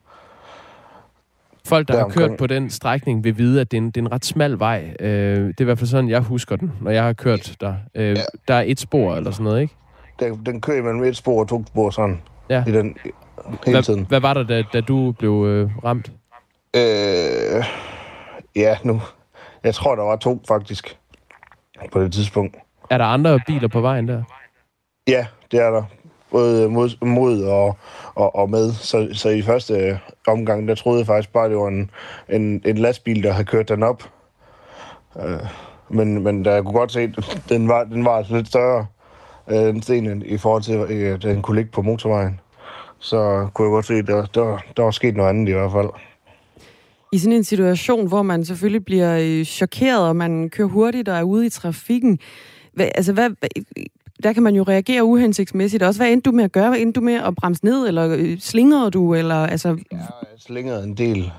Folk, 1.66 1.88
der, 1.88 1.98
har 1.98 2.08
kørt 2.08 2.36
på 2.36 2.46
den 2.46 2.70
strækning, 2.70 3.24
vil 3.24 3.38
vide, 3.38 3.60
at 3.60 3.70
det 3.70 3.76
er 3.76 3.80
en, 3.80 3.86
det 3.86 3.96
er 3.96 4.00
en 4.00 4.12
ret 4.12 4.24
smal 4.24 4.58
vej. 4.58 4.96
Øh, 5.00 5.08
det 5.08 5.54
er 5.58 5.60
i 5.60 5.64
hvert 5.64 5.78
fald 5.78 5.88
sådan, 5.88 6.08
jeg 6.08 6.20
husker 6.20 6.56
den, 6.56 6.72
når 6.80 6.90
jeg 6.90 7.04
har 7.04 7.12
kørt 7.12 7.56
der. 7.60 7.74
Øh, 7.94 8.16
ja. 8.16 8.22
Der 8.48 8.54
er 8.54 8.62
et 8.66 8.80
spor 8.80 9.16
eller 9.16 9.30
sådan 9.30 9.44
noget, 9.44 9.60
ikke? 9.60 9.74
Den, 10.20 10.46
den 10.46 10.60
kører 10.60 10.82
mellem 10.82 11.04
et 11.04 11.16
spor 11.16 11.40
og 11.40 11.48
to 11.48 11.64
spor 11.66 11.90
sådan. 11.90 12.20
Ja. 12.50 12.64
I 12.66 12.72
den 12.72 12.96
hele 13.64 13.76
hvad, 13.76 13.82
tiden. 13.82 14.06
Hvad 14.08 14.20
var 14.20 14.34
der, 14.34 14.42
da, 14.42 14.62
da 14.72 14.80
du 14.80 15.12
blev 15.12 15.44
øh, 15.48 15.70
ramt? 15.84 16.12
Øh, 16.76 17.64
ja, 18.56 18.76
nu. 18.84 19.00
Jeg 19.64 19.74
tror, 19.74 19.94
der 19.94 20.02
var 20.02 20.16
to, 20.16 20.40
faktisk 20.48 20.98
på 21.92 22.00
det 22.00 22.12
tidspunkt. 22.12 22.56
Er 22.90 22.98
der 22.98 23.04
andre 23.04 23.40
biler 23.46 23.68
på 23.68 23.80
vejen 23.80 24.08
der? 24.08 24.22
Ja, 25.08 25.26
det 25.50 25.60
er 25.60 25.70
der. 25.70 25.82
Både 26.30 26.68
mod, 26.68 27.06
mod 27.06 27.42
og, 27.42 27.76
og, 28.14 28.34
og 28.36 28.50
med. 28.50 28.72
Så, 28.72 29.08
så 29.12 29.28
i 29.28 29.42
første 29.42 30.00
omgang, 30.26 30.68
der 30.68 30.74
troede 30.74 30.98
jeg 30.98 31.06
faktisk 31.06 31.32
bare, 31.32 31.48
det 31.48 31.56
var 31.56 31.68
en, 31.68 31.90
en, 32.28 32.62
en 32.64 32.78
lastbil, 32.78 33.22
der 33.22 33.32
havde 33.32 33.44
kørt 33.44 33.68
den 33.68 33.82
op. 33.82 34.02
Uh, 35.14 35.22
men, 35.88 36.22
men 36.22 36.44
der 36.44 36.52
jeg 36.52 36.62
kunne 36.62 36.78
godt 36.78 36.92
se, 36.92 37.00
at 37.00 37.42
den 37.48 37.68
var, 37.68 37.84
den 37.84 38.04
var 38.04 38.16
altså 38.16 38.36
lidt 38.36 38.48
større, 38.48 38.86
uh, 39.46 39.54
den 39.54 39.82
sten, 39.82 40.22
i 40.22 40.38
forhold 40.38 40.62
til, 40.62 40.72
at 40.72 41.22
den 41.22 41.42
kunne 41.42 41.56
ligge 41.56 41.70
på 41.70 41.82
motorvejen. 41.82 42.40
Så 43.02 43.48
kunne 43.54 43.66
jeg 43.66 43.72
godt 43.72 43.86
se, 43.86 43.94
at 43.94 44.06
der, 44.06 44.26
der, 44.26 44.58
der 44.76 44.82
var 44.82 44.90
sket 44.90 45.16
noget 45.16 45.28
andet 45.28 45.48
i 45.48 45.52
hvert 45.52 45.72
fald 45.72 45.88
i 47.12 47.18
sådan 47.18 47.32
en 47.32 47.44
situation, 47.44 48.08
hvor 48.08 48.22
man 48.22 48.44
selvfølgelig 48.44 48.84
bliver 48.84 49.18
øh, 49.20 49.44
chokeret, 49.44 50.08
og 50.08 50.16
man 50.16 50.50
kører 50.50 50.68
hurtigt 50.68 51.08
og 51.08 51.18
er 51.18 51.22
ude 51.22 51.46
i 51.46 51.50
trafikken, 51.50 52.18
hvad, 52.72 52.88
altså 52.94 53.12
hvad, 53.12 53.30
der 54.22 54.32
kan 54.32 54.42
man 54.42 54.54
jo 54.54 54.62
reagere 54.62 55.04
uhensigtsmæssigt 55.04 55.82
også. 55.82 56.00
Hvad 56.00 56.12
endte 56.12 56.30
du 56.30 56.36
med 56.36 56.44
at 56.44 56.52
gøre? 56.52 56.68
Hvad 56.68 56.78
endte 56.78 57.00
du 57.00 57.04
med 57.04 57.14
at 57.14 57.34
bremse 57.34 57.64
ned, 57.64 57.88
eller 57.88 58.16
øh, 58.18 58.38
slingrede 58.38 58.90
du? 58.90 59.14
Eller, 59.14 59.46
altså... 59.46 59.68
Ja, 59.68 59.96
jeg 59.96 60.38
slingrede 60.38 60.84
en 60.84 60.96
del. 60.96 61.32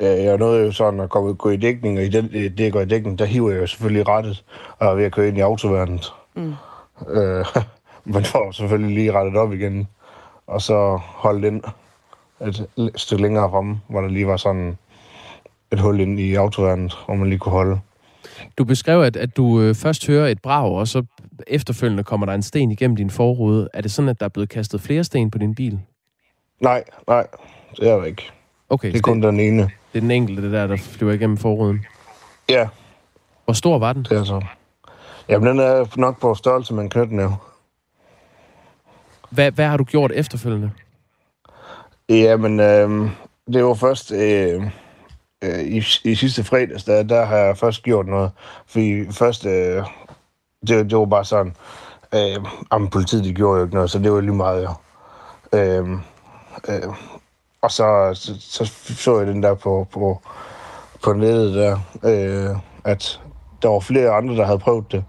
Jeg 0.00 0.38
nåede 0.38 0.64
jo 0.64 0.72
sådan 0.72 1.00
at 1.00 1.10
gå, 1.10 1.32
gå 1.32 1.50
i 1.50 1.56
dækning, 1.56 1.98
og 1.98 2.04
i 2.04 2.08
den, 2.08 2.32
det, 2.32 2.60
jeg 2.60 2.72
går 2.72 2.80
i 2.80 2.84
dækning, 2.84 3.18
der 3.18 3.24
hiver 3.24 3.50
jeg 3.50 3.60
jo 3.60 3.66
selvfølgelig 3.66 4.08
rettet, 4.08 4.44
og 4.78 4.88
er 4.88 4.94
ved 4.94 5.04
at 5.04 5.12
køre 5.12 5.28
ind 5.28 5.38
i 5.38 5.40
autoværnet. 5.40 6.12
Mm. 6.34 6.52
Øh, 7.08 7.44
man 8.14 8.24
får 8.24 8.50
selvfølgelig 8.52 8.94
lige 8.94 9.12
rettet 9.12 9.36
op 9.36 9.52
igen, 9.52 9.88
og 10.46 10.62
så 10.62 11.00
holdt 11.02 11.44
ind 11.44 11.62
et 12.40 12.68
stykke 12.96 13.22
længere 13.22 13.50
fremme, 13.50 13.80
hvor 13.88 14.00
der 14.00 14.08
lige 14.08 14.26
var 14.26 14.36
sådan 14.36 14.78
et 15.72 15.80
hul 15.80 16.00
ind 16.00 16.20
i 16.20 16.34
autoværnet, 16.34 16.98
hvor 17.06 17.14
man 17.14 17.28
lige 17.28 17.38
kunne 17.38 17.52
holde. 17.52 17.80
Du 18.58 18.64
beskrev, 18.64 19.00
at, 19.00 19.16
at 19.16 19.36
du 19.36 19.60
øh, 19.60 19.74
først 19.74 20.06
hører 20.06 20.28
et 20.28 20.42
brag, 20.42 20.72
og 20.72 20.88
så 20.88 21.04
efterfølgende 21.46 22.04
kommer 22.04 22.26
der 22.26 22.34
en 22.34 22.42
sten 22.42 22.70
igennem 22.70 22.96
din 22.96 23.10
forrude. 23.10 23.68
Er 23.74 23.80
det 23.80 23.90
sådan, 23.90 24.08
at 24.08 24.20
der 24.20 24.26
er 24.26 24.30
blevet 24.30 24.48
kastet 24.48 24.80
flere 24.80 25.04
sten 25.04 25.30
på 25.30 25.38
din 25.38 25.54
bil? 25.54 25.80
Nej, 26.60 26.84
nej, 27.08 27.26
det 27.76 27.90
er 27.90 27.96
det 27.96 28.06
ikke. 28.06 28.30
Okay, 28.68 28.88
det 28.92 28.98
er 28.98 29.02
kun 29.02 29.22
det, 29.22 29.32
den 29.32 29.40
ene. 29.40 29.62
Det 29.62 29.98
er 29.98 30.00
den 30.00 30.10
enkelte, 30.10 30.52
der, 30.52 30.66
der 30.66 30.76
flyver 30.76 31.12
igennem 31.12 31.36
forruden? 31.36 31.86
Ja. 32.48 32.68
Hvor 33.44 33.54
stor 33.54 33.78
var 33.78 33.92
den? 33.92 34.02
Det 34.02 34.18
er 34.18 34.24
så. 34.24 34.44
Jamen, 35.28 35.48
den 35.48 35.58
er 35.58 35.86
nok 35.96 36.20
på 36.20 36.34
størrelse 36.34 36.74
med 36.74 36.82
en 36.82 36.90
knytnæv. 36.90 37.32
Hvad, 39.36 39.52
hvad 39.52 39.66
har 39.66 39.76
du 39.76 39.84
gjort 39.84 40.12
efterfølgende? 40.14 40.70
Jamen, 42.08 42.60
øh, 42.60 43.10
det 43.52 43.64
var 43.64 43.74
først... 43.74 44.12
Øh, 44.12 44.62
øh, 45.44 45.60
i, 45.60 45.82
i 46.04 46.14
sidste 46.14 46.44
fredags, 46.44 46.84
der, 46.84 47.02
der 47.02 47.24
har 47.24 47.36
jeg 47.36 47.58
først 47.58 47.82
gjort 47.82 48.06
noget. 48.06 48.30
Fordi 48.66 49.12
først, 49.12 49.46
øh, 49.46 49.82
det, 50.68 50.90
det 50.90 50.98
var 50.98 51.04
bare 51.04 51.24
sådan, 51.24 51.54
øh, 52.14 52.44
jamen, 52.72 52.88
politiet 52.90 53.24
de 53.24 53.34
gjorde 53.34 53.58
jo 53.58 53.64
ikke 53.64 53.74
noget, 53.74 53.90
så 53.90 53.98
det 53.98 54.12
var 54.12 54.20
lige 54.20 54.34
meget, 54.34 54.62
jo. 54.62 54.70
Øh, 55.58 55.90
øh, 56.68 56.94
og 57.62 57.70
så, 57.70 58.10
så, 58.14 58.34
så 58.40 58.72
så 58.94 59.18
jeg 59.18 59.26
den 59.26 59.42
der 59.42 59.54
på, 59.54 59.88
på, 59.92 60.22
på 61.04 61.12
nettet 61.12 61.54
der, 61.54 61.78
øh, 62.04 62.56
at 62.84 63.20
der 63.62 63.68
var 63.68 63.80
flere 63.80 64.10
andre, 64.10 64.36
der 64.36 64.44
havde 64.44 64.58
prøvet 64.58 64.92
det. 64.92 65.04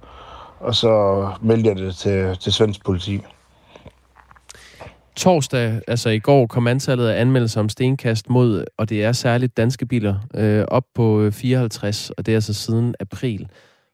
Og 0.59 0.75
så 0.75 1.27
meldte 1.41 1.69
jeg 1.69 1.77
det 1.77 1.95
til, 1.95 2.37
til 2.37 2.53
svensk 2.53 2.85
politi 2.85 3.23
torsdag, 5.17 5.81
altså 5.87 6.09
i 6.09 6.19
går, 6.19 6.47
kom 6.47 6.67
antallet 6.67 7.07
af 7.07 7.21
anmeldelser 7.21 7.59
om 7.59 7.69
stenkast 7.69 8.29
mod, 8.29 8.65
og 8.77 8.89
det 8.89 9.03
er 9.03 9.11
særligt 9.11 9.57
danske 9.57 9.85
biler, 9.85 10.15
øh, 10.35 10.65
op 10.67 10.83
på 10.95 11.21
øh, 11.21 11.31
54, 11.31 12.09
og 12.09 12.25
det 12.25 12.31
er 12.31 12.35
altså 12.37 12.53
siden 12.53 12.95
april. 12.99 13.47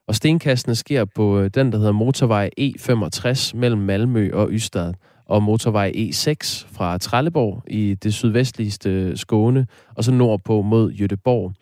Og 0.07 0.15
stenkastene 0.15 0.76
sker 0.76 1.05
på 1.05 1.39
øh, 1.39 1.49
den, 1.53 1.71
der 1.71 1.78
hedder 1.78 1.91
motorvej 1.91 2.49
E65 2.59 3.57
mellem 3.57 3.82
Malmø 3.82 4.30
og 4.34 4.49
Ystad. 4.51 4.93
og 5.26 5.43
motorvej 5.43 5.91
E6 5.95 6.67
fra 6.71 6.97
Trelleborg 6.97 7.63
i 7.67 7.93
det 8.03 8.13
sydvestligste 8.13 8.89
øh, 8.89 9.17
Skåne, 9.17 9.67
og 9.95 10.03
så 10.03 10.11
nordpå 10.11 10.61
mod 10.61 10.91
Jødeborg. 10.91 11.53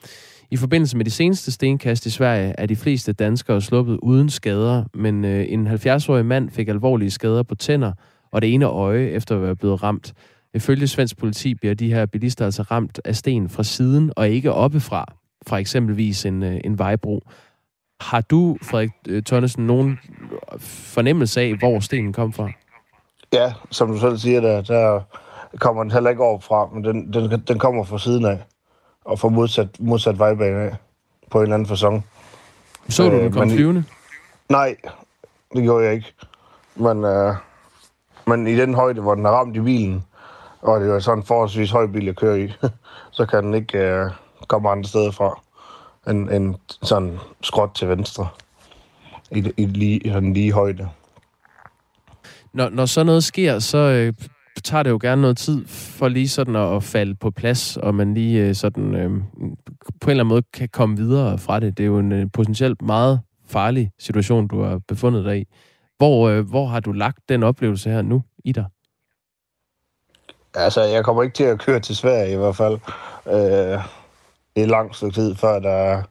I 0.51 0.57
forbindelse 0.57 0.97
med 0.97 1.05
de 1.05 1.11
seneste 1.11 1.51
stenkast 1.51 2.05
i 2.05 2.09
Sverige 2.09 2.53
er 2.57 2.65
de 2.65 2.75
fleste 2.75 3.13
danskere 3.13 3.61
sluppet 3.61 3.99
uden 4.01 4.29
skader, 4.29 4.83
men 4.93 5.25
en 5.25 5.67
70-årig 5.67 6.25
mand 6.25 6.49
fik 6.49 6.67
alvorlige 6.67 7.11
skader 7.11 7.43
på 7.43 7.55
tænder 7.55 7.91
og 8.31 8.41
det 8.41 8.53
ene 8.53 8.65
øje 8.65 9.07
efter 9.07 9.35
at 9.35 9.41
være 9.41 9.55
blevet 9.55 9.83
ramt. 9.83 10.13
Ifølge 10.53 10.87
svensk 10.87 11.17
politi 11.17 11.55
bliver 11.55 11.73
de 11.73 11.93
her 11.93 12.05
bilister 12.05 12.45
altså 12.45 12.61
ramt 12.61 12.99
af 13.05 13.15
sten 13.15 13.49
fra 13.49 13.63
siden 13.63 14.13
og 14.15 14.29
ikke 14.29 14.53
oppefra, 14.53 15.13
fra 15.47 15.57
eksempelvis 15.57 16.25
en, 16.25 16.43
øh, 16.43 16.59
en 16.63 16.79
vejbro. 16.79 17.21
Har 18.01 18.21
du, 18.21 18.57
Frederik 18.61 18.89
øh, 19.07 19.23
Tønnesen, 19.23 19.67
nogen 19.67 19.99
fornemmelse 20.59 21.41
af, 21.41 21.57
hvor 21.59 21.79
stenen 21.79 22.13
kom 22.13 22.33
fra? 22.33 22.49
Ja, 23.33 23.53
som 23.69 23.91
du 23.91 23.99
selv 23.99 24.17
siger, 24.17 24.41
der, 24.41 24.61
der 24.61 25.01
kommer 25.59 25.83
den 25.83 25.91
heller 25.91 26.09
ikke 26.09 26.23
over 26.23 26.39
fra, 26.39 26.69
men 26.73 26.83
den, 26.83 27.13
den, 27.13 27.43
den 27.47 27.59
kommer 27.59 27.83
fra 27.83 27.99
siden 27.99 28.25
af, 28.25 28.39
og 29.05 29.19
fra 29.19 29.29
modsat, 29.29 29.67
modsat 29.79 30.19
vejbane 30.19 30.59
af, 30.59 30.75
på 31.29 31.37
en 31.37 31.43
eller 31.43 31.53
anden 31.53 31.67
fasong. 31.67 32.05
Så 32.89 33.09
du, 33.09 33.15
den 33.15 33.25
øh, 33.25 33.33
kom 33.33 33.49
flyvende? 33.49 33.83
Nej, 34.49 34.75
det 35.53 35.63
gjorde 35.63 35.85
jeg 35.85 35.93
ikke. 35.93 36.13
Men, 36.75 37.03
øh, 37.03 37.35
men 38.31 38.47
i 38.47 38.55
den 38.55 38.73
højde, 38.73 39.01
hvor 39.01 39.15
den 39.15 39.25
er 39.25 39.29
ramt 39.29 39.55
i 39.55 39.61
bilen, 39.61 40.05
og 40.61 40.81
det 40.81 40.89
er 40.89 40.99
sådan 40.99 41.19
en 41.19 41.25
forholdsvis 41.25 41.71
høj 41.71 41.87
bil, 41.87 42.05
jeg 42.05 42.15
kører 42.15 42.35
i, 42.35 42.53
så 43.17 43.25
kan 43.25 43.43
den 43.43 43.53
ikke 43.53 43.77
øh, 43.77 44.11
komme 44.47 44.69
andre 44.69 44.89
steder 44.89 45.11
fra 45.11 45.41
end, 46.11 46.29
end 46.29 46.55
sådan 46.81 47.19
skråt 47.41 47.69
til 47.75 47.89
venstre 47.89 48.27
i, 49.31 49.51
i, 49.57 49.65
lige, 49.65 49.97
i 49.97 50.09
den 50.09 50.33
lige 50.33 50.51
højde. 50.51 50.89
Når, 52.53 52.69
når 52.69 52.85
sådan 52.85 53.05
noget 53.05 53.23
sker, 53.23 53.59
så 53.59 53.77
øh, 53.77 54.13
tager 54.63 54.83
det 54.83 54.89
jo 54.89 54.99
gerne 55.01 55.21
noget 55.21 55.37
tid 55.37 55.67
for 55.67 56.07
lige 56.07 56.29
sådan 56.29 56.55
at, 56.55 56.75
at 56.75 56.83
falde 56.83 57.15
på 57.15 57.31
plads, 57.31 57.77
og 57.77 57.95
man 57.95 58.13
lige 58.13 58.47
øh, 58.47 58.55
sådan 58.55 58.95
øh, 58.95 59.09
på 60.01 60.09
en 60.09 60.09
eller 60.09 60.23
anden 60.23 60.27
måde 60.27 60.43
kan 60.53 60.69
komme 60.69 60.97
videre 60.97 61.37
fra 61.37 61.59
det. 61.59 61.77
Det 61.77 61.83
er 61.83 61.87
jo 61.87 61.99
en 61.99 62.11
øh, 62.11 62.25
potentielt 62.33 62.81
meget 62.81 63.19
farlig 63.47 63.91
situation, 63.99 64.47
du 64.47 64.61
har 64.61 64.79
befundet 64.87 65.25
dig 65.25 65.39
i. 65.39 65.45
Hvor, 66.01 66.29
øh, 66.29 66.49
hvor 66.49 66.65
har 66.65 66.79
du 66.79 66.91
lagt 66.91 67.29
den 67.29 67.43
oplevelse 67.43 67.89
her 67.89 68.01
nu 68.01 68.23
i 68.43 68.51
dig? 68.51 68.65
Altså, 70.53 70.81
jeg 70.81 71.03
kommer 71.03 71.23
ikke 71.23 71.33
til 71.33 71.43
at 71.43 71.59
køre 71.59 71.79
til 71.79 71.95
Sverige 71.95 72.33
i 72.33 72.37
hvert 72.37 72.55
fald. 72.55 72.79
Øh, 73.27 73.79
et 74.55 74.67
langt 74.67 74.95
stykke 74.95 75.13
tid, 75.13 75.35
før 75.35 75.59
der 75.59 76.03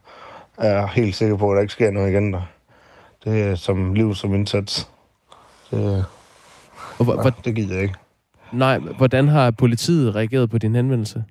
er 0.57 0.87
helt 0.87 1.15
sikker 1.15 1.37
på, 1.37 1.51
at 1.51 1.55
der 1.55 1.61
ikke 1.61 1.73
sker 1.73 1.91
noget 1.91 2.11
igen 2.11 2.33
der. 2.33 2.41
Det 3.23 3.43
er 3.43 3.55
som 3.55 3.93
liv 3.93 4.15
som 4.15 4.33
indsats. 4.33 4.89
Det, 5.71 6.05
og 6.99 7.05
hvor, 7.05 7.23
ja, 7.23 7.31
det 7.45 7.55
gider 7.55 7.73
jeg 7.73 7.83
ikke. 7.83 7.95
Nej, 8.51 8.77
hvordan 8.77 9.27
har 9.27 9.51
politiet 9.51 10.15
reageret 10.15 10.49
på 10.49 10.57
din 10.57 10.75
henvendelse? 10.75 11.23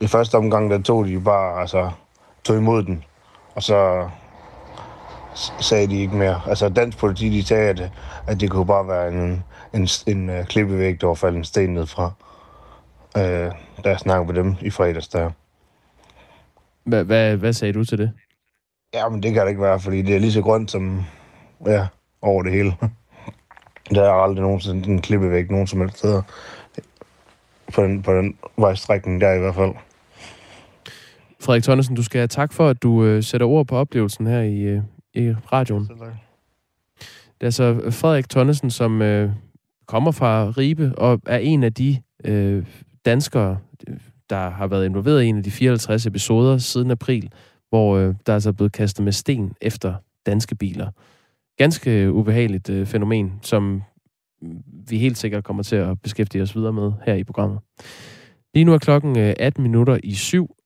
I 0.00 0.06
første 0.06 0.34
omgang, 0.34 0.70
der 0.70 0.82
tog 0.82 1.06
de 1.06 1.20
bare, 1.20 1.60
altså, 1.60 1.90
tog 2.44 2.56
imod 2.56 2.82
den. 2.82 3.04
Og 3.54 3.62
så 3.62 4.08
sagde 5.60 5.86
de 5.86 6.00
ikke 6.00 6.16
mere. 6.16 6.40
Altså, 6.46 6.68
dansk 6.68 6.98
politi, 6.98 7.28
de 7.28 7.44
sagde, 7.44 7.68
at, 7.68 7.90
at 8.26 8.40
det 8.40 8.50
kunne 8.50 8.66
bare 8.66 8.88
være 8.88 9.08
en, 9.08 9.44
en, 9.74 9.88
en 10.06 10.38
uh, 10.38 10.44
klippevæg, 10.44 11.00
der 11.00 11.06
var 11.06 11.14
faldet 11.14 11.38
en 11.38 11.44
sten 11.44 11.74
ned 11.74 11.86
fra. 11.86 12.12
Uh, 13.16 13.52
da 13.84 13.88
jeg 13.88 13.98
snakkede 13.98 14.32
med 14.32 14.42
dem 14.42 14.56
i 14.60 14.70
fredags 14.70 15.08
der. 15.08 15.30
Hvad, 16.84 17.04
hvad, 17.04 17.36
hvad 17.36 17.52
sagde 17.52 17.72
du 17.72 17.84
til 17.84 17.98
det? 17.98 18.12
Ja, 18.94 19.08
men 19.08 19.22
det 19.22 19.32
kan 19.32 19.42
det 19.42 19.48
ikke 19.48 19.62
være, 19.62 19.80
fordi 19.80 20.02
det 20.02 20.14
er 20.16 20.20
lige 20.20 20.32
så 20.32 20.42
grønt 20.42 20.70
som 20.70 21.04
ja, 21.66 21.86
over 22.22 22.42
det 22.42 22.52
hele. 22.52 22.76
Der 23.94 24.02
er 24.02 24.12
aldrig 24.12 24.42
nogensinde 24.42 24.88
en 24.88 25.02
klippevæg 25.02 25.50
nogen 25.50 25.66
som 25.66 25.80
helst 25.80 25.98
steder. 25.98 26.22
På 27.74 27.82
den, 27.82 28.02
på 28.02 28.12
den 28.12 28.36
vejstrækning 28.56 29.20
der 29.20 29.32
i 29.32 29.38
hvert 29.38 29.54
fald. 29.54 29.72
Frederik 31.40 31.62
Tonnesen, 31.62 31.96
du 31.96 32.02
skal 32.02 32.18
have 32.18 32.28
tak 32.28 32.52
for, 32.52 32.68
at 32.68 32.82
du 32.82 33.04
øh, 33.04 33.22
sætter 33.22 33.46
ord 33.46 33.66
på 33.66 33.76
oplevelsen 33.76 34.26
her 34.26 34.40
i, 34.40 34.60
øh, 34.60 34.82
i 35.14 35.32
radioen. 35.52 35.88
Det 37.34 37.40
er 37.40 37.44
altså 37.44 37.90
Frederik 37.90 38.28
Tonnesen, 38.28 38.70
som 38.70 39.02
øh, 39.02 39.30
kommer 39.86 40.10
fra 40.10 40.50
Ribe 40.50 40.92
og 40.98 41.20
er 41.26 41.38
en 41.38 41.62
af 41.62 41.72
de 41.74 42.02
øh, 42.24 42.66
danskere, 43.04 43.58
der 44.30 44.50
har 44.50 44.66
været 44.66 44.84
involveret 44.84 45.22
i 45.22 45.26
en 45.26 45.36
af 45.36 45.42
de 45.42 45.50
54 45.50 46.06
episoder 46.06 46.58
siden 46.58 46.90
april, 46.90 47.32
hvor 47.68 47.96
øh, 47.96 48.14
der 48.26 48.32
er 48.32 48.34
altså 48.34 48.52
blevet 48.52 48.72
kastet 48.72 49.04
med 49.04 49.12
sten 49.12 49.54
efter 49.60 49.94
danske 50.26 50.54
biler. 50.54 50.90
Ganske 51.56 52.12
ubehageligt 52.12 52.70
øh, 52.70 52.86
fænomen, 52.86 53.32
som 53.42 53.82
vi 54.88 54.98
helt 54.98 55.18
sikkert 55.18 55.44
kommer 55.44 55.62
til 55.62 55.76
at 55.76 56.00
beskæftige 56.02 56.42
os 56.42 56.56
videre 56.56 56.72
med 56.72 56.92
her 57.06 57.14
i 57.14 57.24
programmet. 57.24 57.58
Lige 58.54 58.64
nu 58.64 58.72
er 58.72 58.78
klokken 58.78 59.16
18 59.16 59.60
øh, 59.60 59.62
minutter 59.62 59.98
i 60.04 60.14
syv. 60.14 60.56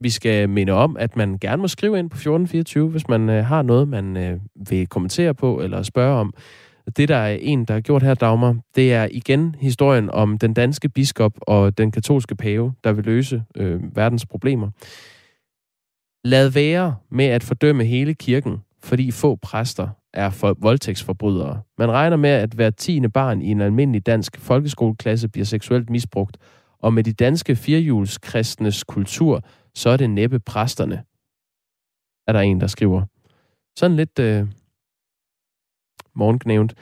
Vi 0.00 0.10
skal 0.10 0.48
minde 0.48 0.72
om, 0.72 0.96
at 0.96 1.16
man 1.16 1.38
gerne 1.38 1.62
må 1.62 1.68
skrive 1.68 1.98
ind 1.98 2.10
på 2.10 2.14
1424, 2.14 2.88
hvis 2.88 3.08
man 3.08 3.30
øh, 3.30 3.44
har 3.44 3.62
noget, 3.62 3.88
man 3.88 4.16
øh, 4.16 4.40
vil 4.68 4.86
kommentere 4.86 5.34
på 5.34 5.60
eller 5.60 5.82
spørge 5.82 6.20
om. 6.20 6.34
Det, 6.96 7.08
der 7.08 7.16
er 7.16 7.38
en, 7.40 7.64
der 7.64 7.74
har 7.74 7.80
gjort 7.80 8.02
her, 8.02 8.14
Dagmar, 8.14 8.56
det 8.76 8.92
er 8.92 9.08
igen 9.10 9.56
historien 9.58 10.10
om 10.10 10.38
den 10.38 10.54
danske 10.54 10.88
biskop 10.88 11.32
og 11.40 11.78
den 11.78 11.90
katolske 11.90 12.34
pave, 12.36 12.74
der 12.84 12.92
vil 12.92 13.04
løse 13.04 13.42
øh, 13.56 13.96
verdens 13.96 14.26
problemer. 14.26 14.70
Lad 16.24 16.48
være 16.48 16.96
med 17.10 17.24
at 17.24 17.42
fordømme 17.42 17.84
hele 17.84 18.14
kirken, 18.14 18.58
fordi 18.82 19.10
få 19.10 19.36
præster 19.36 19.88
er 20.14 20.30
for 20.30 20.56
voldtægtsforbrydere. 20.60 21.60
Man 21.78 21.90
regner 21.90 22.16
med, 22.16 22.30
at 22.30 22.52
hver 22.52 22.70
tiende 22.70 23.08
barn 23.08 23.42
i 23.42 23.50
en 23.50 23.60
almindelig 23.60 24.06
dansk 24.06 24.40
folkeskoleklasse 24.40 25.28
bliver 25.28 25.44
seksuelt 25.44 25.90
misbrugt, 25.90 26.36
og 26.82 26.92
med 26.92 27.04
de 27.04 27.12
danske 27.12 27.56
firehjulskristnes 27.56 28.84
kultur, 28.84 29.42
så 29.78 29.90
er 29.90 29.96
det 29.96 30.10
næppe 30.10 30.38
præsterne, 30.38 31.04
er 32.26 32.32
der 32.32 32.40
en, 32.40 32.60
der 32.60 32.66
skriver. 32.66 33.02
Sådan 33.76 33.96
lidt 33.96 34.18
øh, 34.18 34.46
morgenknævnt. 36.14 36.74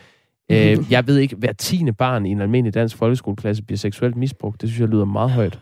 Øh, 0.51 0.76
jeg 0.92 1.07
ved 1.07 1.18
ikke, 1.18 1.36
hver 1.36 1.53
tiende 1.53 1.92
barn 1.92 2.26
i 2.26 2.30
en 2.30 2.40
almindelig 2.40 2.74
dansk 2.74 2.97
folkeskoleklasse 2.97 3.62
bliver 3.62 3.78
seksuelt 3.78 4.16
misbrugt. 4.16 4.61
Det 4.61 4.68
synes 4.68 4.80
jeg 4.80 4.88
lyder 4.88 5.05
meget 5.05 5.30
højt. 5.30 5.61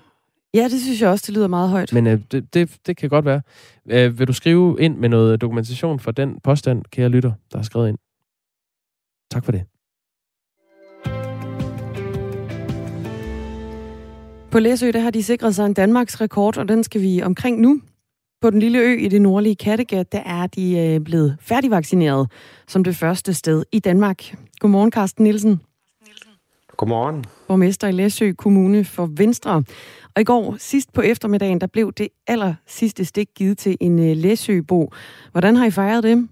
Ja, 0.54 0.64
det 0.64 0.80
synes 0.80 1.02
jeg 1.02 1.10
også, 1.10 1.24
det 1.26 1.34
lyder 1.34 1.48
meget 1.48 1.70
højt. 1.70 1.92
Men 1.92 2.06
øh, 2.06 2.20
det, 2.32 2.54
det, 2.54 2.76
det 2.86 2.96
kan 2.96 3.08
godt 3.08 3.24
være. 3.24 3.42
Øh, 3.86 4.18
vil 4.18 4.26
du 4.28 4.32
skrive 4.32 4.76
ind 4.80 4.96
med 4.96 5.08
noget 5.08 5.40
dokumentation 5.40 6.00
for 6.00 6.10
den 6.10 6.40
påstand, 6.40 6.84
kære 6.90 7.08
lytter, 7.08 7.32
der 7.52 7.58
har 7.58 7.62
skrevet 7.62 7.88
ind? 7.88 7.98
Tak 9.30 9.44
for 9.44 9.52
det. 9.52 9.64
På 14.54 14.60
Læsø 14.60 14.90
der 14.90 15.00
har 15.00 15.10
de 15.10 15.22
sikret 15.22 15.54
sig 15.54 15.66
en 15.66 15.74
Danmarks 15.74 16.20
rekord, 16.20 16.58
og 16.58 16.68
den 16.68 16.84
skal 16.84 17.02
vi 17.02 17.22
omkring 17.22 17.60
nu. 17.60 17.80
På 18.40 18.50
den 18.50 18.60
lille 18.60 18.78
ø 18.78 18.96
i 18.98 19.08
det 19.08 19.22
nordlige 19.22 19.56
Kattegat, 19.56 20.12
der 20.12 20.20
er 20.20 20.46
de 20.46 20.78
øh, 20.78 21.00
blevet 21.00 21.36
færdigvaccineret 21.40 22.30
som 22.68 22.84
det 22.84 22.96
første 22.96 23.34
sted 23.34 23.64
i 23.72 23.78
Danmark. 23.78 24.34
Godmorgen, 24.60 24.92
Carsten 24.92 25.24
Nielsen. 25.24 25.60
Godmorgen. 26.76 27.24
Borgmester 27.48 27.88
i 27.88 27.92
Læsø 27.92 28.32
Kommune 28.32 28.84
for 28.84 29.06
Venstre. 29.16 29.62
Og 30.14 30.20
i 30.20 30.24
går, 30.24 30.56
sidst 30.58 30.92
på 30.92 31.00
eftermiddagen, 31.00 31.60
der 31.60 31.66
blev 31.66 31.92
det 31.92 32.08
aller 32.26 32.54
sidste 32.66 33.04
stik 33.04 33.28
givet 33.34 33.58
til 33.58 33.76
en 33.80 33.98
øh, 33.98 34.16
Læsøbo. 34.16 34.92
Hvordan 35.32 35.56
har 35.56 35.66
I 35.66 35.70
fejret 35.70 36.04
det? 36.04 36.28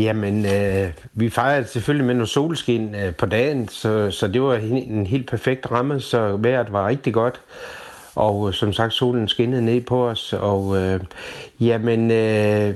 Jamen, 0.00 0.46
øh, 0.46 0.92
vi 1.12 1.30
fejrede 1.30 1.66
selvfølgelig 1.66 2.06
med 2.06 2.14
noget 2.14 2.28
solskin 2.28 2.94
øh, 2.94 3.14
på 3.14 3.26
dagen, 3.26 3.68
så, 3.68 4.10
så 4.10 4.28
det 4.28 4.42
var 4.42 4.54
en, 4.54 4.76
en 4.76 5.06
helt 5.06 5.30
perfekt 5.30 5.70
ramme, 5.70 6.00
så 6.00 6.36
vejret 6.36 6.72
var 6.72 6.86
rigtig 6.88 7.14
godt. 7.14 7.40
Og 8.14 8.48
øh, 8.48 8.54
som 8.54 8.72
sagt, 8.72 8.92
solen 8.92 9.28
skinnede 9.28 9.64
ned 9.64 9.80
på 9.80 10.08
os, 10.08 10.32
og 10.32 10.76
øh, 10.76 11.00
jamen, 11.60 12.10
øh, 12.10 12.74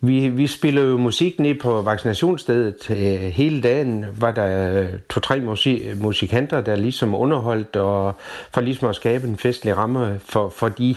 vi, 0.00 0.28
vi 0.28 0.46
spiller 0.46 0.82
jo 0.82 0.96
musik 0.96 1.40
ned 1.40 1.54
på 1.54 1.82
vaccinationsstedet 1.82 2.90
øh, 2.90 3.20
hele 3.20 3.62
dagen. 3.62 4.04
Var 4.16 4.30
der 4.30 4.86
to-tre 5.10 5.40
musik, 5.40 5.82
musikanter, 6.00 6.60
der 6.60 6.76
ligesom 6.76 7.14
underholdt, 7.14 7.76
og 7.76 8.14
for 8.54 8.60
ligesom 8.60 8.88
at 8.88 8.96
skabe 8.96 9.28
en 9.28 9.38
festlig 9.38 9.76
ramme 9.76 10.20
for, 10.24 10.48
for 10.48 10.68
de 10.68 10.94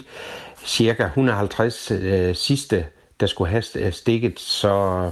cirka 0.64 1.04
150 1.04 1.90
øh, 1.90 2.34
sidste 2.34 2.84
der 3.24 3.28
skulle 3.28 3.50
have 3.50 3.62
øh, 3.74 3.92
stikket. 3.92 4.40
Så, 4.40 5.10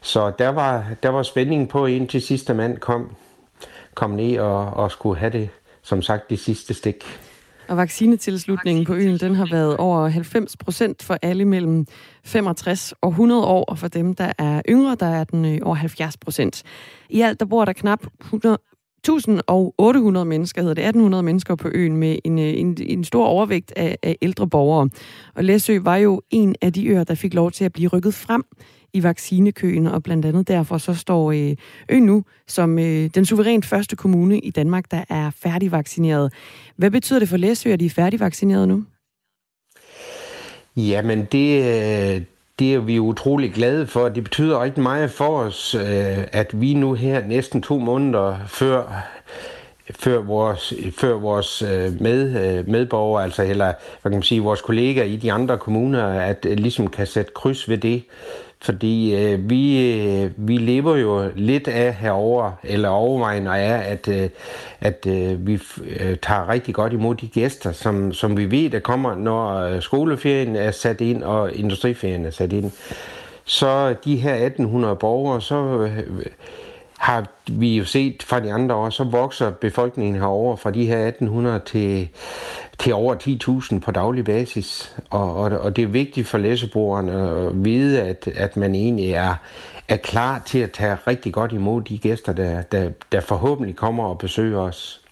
så 0.00 0.32
der, 0.38 0.48
var, 0.48 0.86
der 1.02 1.08
var 1.08 1.22
spændingen 1.22 1.68
på, 1.68 1.86
indtil 1.86 2.22
sidste 2.22 2.54
mand 2.54 2.78
kom, 2.78 3.10
kom 3.94 4.10
ned 4.10 4.38
og, 4.38 4.66
og 4.66 4.90
skulle 4.90 5.18
have 5.18 5.32
det, 5.32 5.48
som 5.82 6.02
sagt, 6.02 6.30
det 6.30 6.38
sidste 6.38 6.74
stik. 6.74 7.04
Og 7.68 7.76
vaccinetilslutningen 7.76 8.84
på 8.84 8.94
øen, 8.94 9.18
den 9.18 9.34
har 9.34 9.48
været 9.50 9.76
over 9.76 10.08
90 10.08 10.56
procent 10.56 11.02
for 11.02 11.18
alle 11.22 11.44
mellem 11.44 11.86
65 12.24 12.94
og 13.00 13.08
100 13.08 13.44
år, 13.44 13.64
og 13.64 13.78
for 13.78 13.88
dem, 13.88 14.14
der 14.14 14.32
er 14.38 14.62
yngre, 14.68 14.96
der 15.00 15.06
er 15.06 15.24
den 15.24 15.44
øh, 15.44 15.58
over 15.62 15.74
70 15.74 16.16
procent. 16.16 16.62
I 17.10 17.20
alt, 17.20 17.40
der 17.40 17.46
bor 17.46 17.64
der 17.64 17.72
knap 17.72 18.00
100, 18.20 18.58
1800 19.12 20.24
mennesker, 20.24 20.62
hedder 20.62 20.74
det, 20.74 20.82
1800 20.82 21.22
mennesker 21.22 21.54
på 21.54 21.68
øen 21.74 21.96
med 21.96 22.18
en, 22.24 22.38
øh, 22.38 22.44
en, 22.44 22.76
en 22.80 23.04
stor 23.04 23.26
overvægt 23.26 23.72
af, 23.76 23.98
af 24.02 24.16
ældre 24.22 24.48
borgere. 24.48 24.90
Og 25.34 25.44
Læsø 25.44 25.78
var 25.78 25.96
jo 25.96 26.22
en 26.30 26.54
af 26.62 26.72
de 26.72 26.86
øer, 26.86 27.04
der 27.04 27.14
fik 27.14 27.34
lov 27.34 27.50
til 27.50 27.64
at 27.64 27.72
blive 27.72 27.88
rykket 27.88 28.14
frem 28.14 28.44
i 28.92 29.02
vaccinekøen, 29.02 29.86
og 29.86 30.02
blandt 30.02 30.26
andet 30.26 30.48
derfor 30.48 30.78
så 30.78 30.94
står 30.94 31.32
øh, 31.32 31.56
øen 31.88 32.02
nu 32.02 32.24
som 32.46 32.78
øh, 32.78 33.10
den 33.14 33.24
suverænt 33.24 33.64
første 33.64 33.96
kommune 33.96 34.38
i 34.38 34.50
Danmark, 34.50 34.90
der 34.90 35.04
er 35.08 35.30
færdigvaccineret. 35.30 36.32
Hvad 36.76 36.90
betyder 36.90 37.18
det 37.18 37.28
for 37.28 37.36
Læsø, 37.36 37.70
at 37.70 37.80
de 37.80 37.86
er 37.86 37.90
færdigvaccineret 37.90 38.68
nu? 38.68 38.84
Jamen, 40.76 41.24
det, 41.32 42.26
det 42.58 42.74
er 42.74 42.78
vi 42.78 42.98
utrolig 42.98 43.52
glade 43.52 43.86
for. 43.86 44.08
Det 44.08 44.24
betyder 44.24 44.62
rigtig 44.62 44.82
meget 44.82 45.10
for 45.10 45.38
os, 45.38 45.74
øh, 45.74 46.18
at 46.32 46.60
vi 46.60 46.74
nu 46.74 46.92
her 46.92 47.26
næsten 47.26 47.62
to 47.62 47.78
måneder 47.78 48.36
før 48.46 49.04
før 49.90 50.22
vores, 50.22 50.74
før 50.98 51.14
vores 51.14 51.62
øh, 51.62 52.00
med, 52.00 52.56
øh, 52.58 52.68
medborgere, 52.68 53.24
altså 53.24 53.42
eller 53.42 53.72
hvad 54.02 54.10
kan 54.10 54.18
man 54.18 54.22
sige, 54.22 54.42
vores 54.42 54.60
kollegaer 54.60 55.04
i 55.04 55.16
de 55.16 55.32
andre 55.32 55.58
kommuner, 55.58 56.04
at 56.06 56.44
ligesom 56.44 56.88
kan 56.88 57.06
sætte 57.06 57.32
kryds 57.34 57.68
ved 57.68 57.78
det. 57.78 58.04
Fordi 58.64 59.14
øh, 59.14 59.50
vi, 59.50 59.90
øh, 59.98 60.30
vi 60.36 60.56
lever 60.56 60.96
jo 60.96 61.30
lidt 61.36 61.68
af 61.68 61.94
herover 61.94 62.52
eller 62.62 62.88
overvejende 62.88 63.50
er, 63.50 63.76
at, 63.76 64.08
øh, 64.08 64.28
at 64.80 65.06
øh, 65.06 65.46
vi 65.46 65.60
øh, 66.00 66.16
tager 66.22 66.48
rigtig 66.48 66.74
godt 66.74 66.92
imod 66.92 67.14
de 67.14 67.28
gæster, 67.28 67.72
som, 67.72 68.12
som 68.12 68.36
vi 68.36 68.50
ved, 68.50 68.70
der 68.70 68.78
kommer, 68.80 69.14
når 69.14 69.58
øh, 69.58 69.82
skoleferien 69.82 70.56
er 70.56 70.70
sat 70.70 71.00
ind 71.00 71.22
og 71.22 71.54
industriferien 71.54 72.26
er 72.26 72.30
sat 72.30 72.52
ind. 72.52 72.72
Så 73.44 73.94
de 74.04 74.16
her 74.16 74.34
1800 74.34 74.96
borgere, 74.96 75.40
så 75.40 75.56
øh, 75.56 76.26
har 76.98 77.26
vi 77.46 77.76
jo 77.76 77.84
set 77.84 78.22
fra 78.22 78.40
de 78.40 78.52
andre 78.52 78.74
år, 78.74 78.90
så 78.90 79.04
vokser 79.04 79.50
befolkningen 79.50 80.14
herover 80.14 80.56
fra 80.56 80.70
de 80.70 80.86
her 80.86 81.06
1800 81.06 81.60
til, 81.66 82.08
til 82.78 82.94
over 82.94 83.14
10.000 83.72 83.80
på 83.80 83.90
daglig 83.90 84.24
basis. 84.24 84.96
Og, 85.10 85.36
og, 85.36 85.50
og 85.50 85.76
det 85.76 85.84
er 85.84 85.88
vigtigt 85.88 86.28
for 86.28 86.38
læseboerne 86.38 87.12
at 87.12 87.64
vide, 87.64 88.02
at, 88.02 88.28
at 88.36 88.56
man 88.56 88.74
egentlig 88.74 89.10
er, 89.10 89.34
er 89.88 89.96
klar 89.96 90.42
til 90.46 90.58
at 90.58 90.72
tage 90.72 90.94
rigtig 91.06 91.32
godt 91.32 91.52
imod 91.52 91.82
de 91.82 91.98
gæster, 91.98 92.32
der, 92.32 92.62
der, 92.62 92.90
der 93.12 93.20
forhåbentlig 93.20 93.76
kommer 93.76 94.04
og 94.04 94.18
besøger 94.18 94.58
os. 94.58 95.03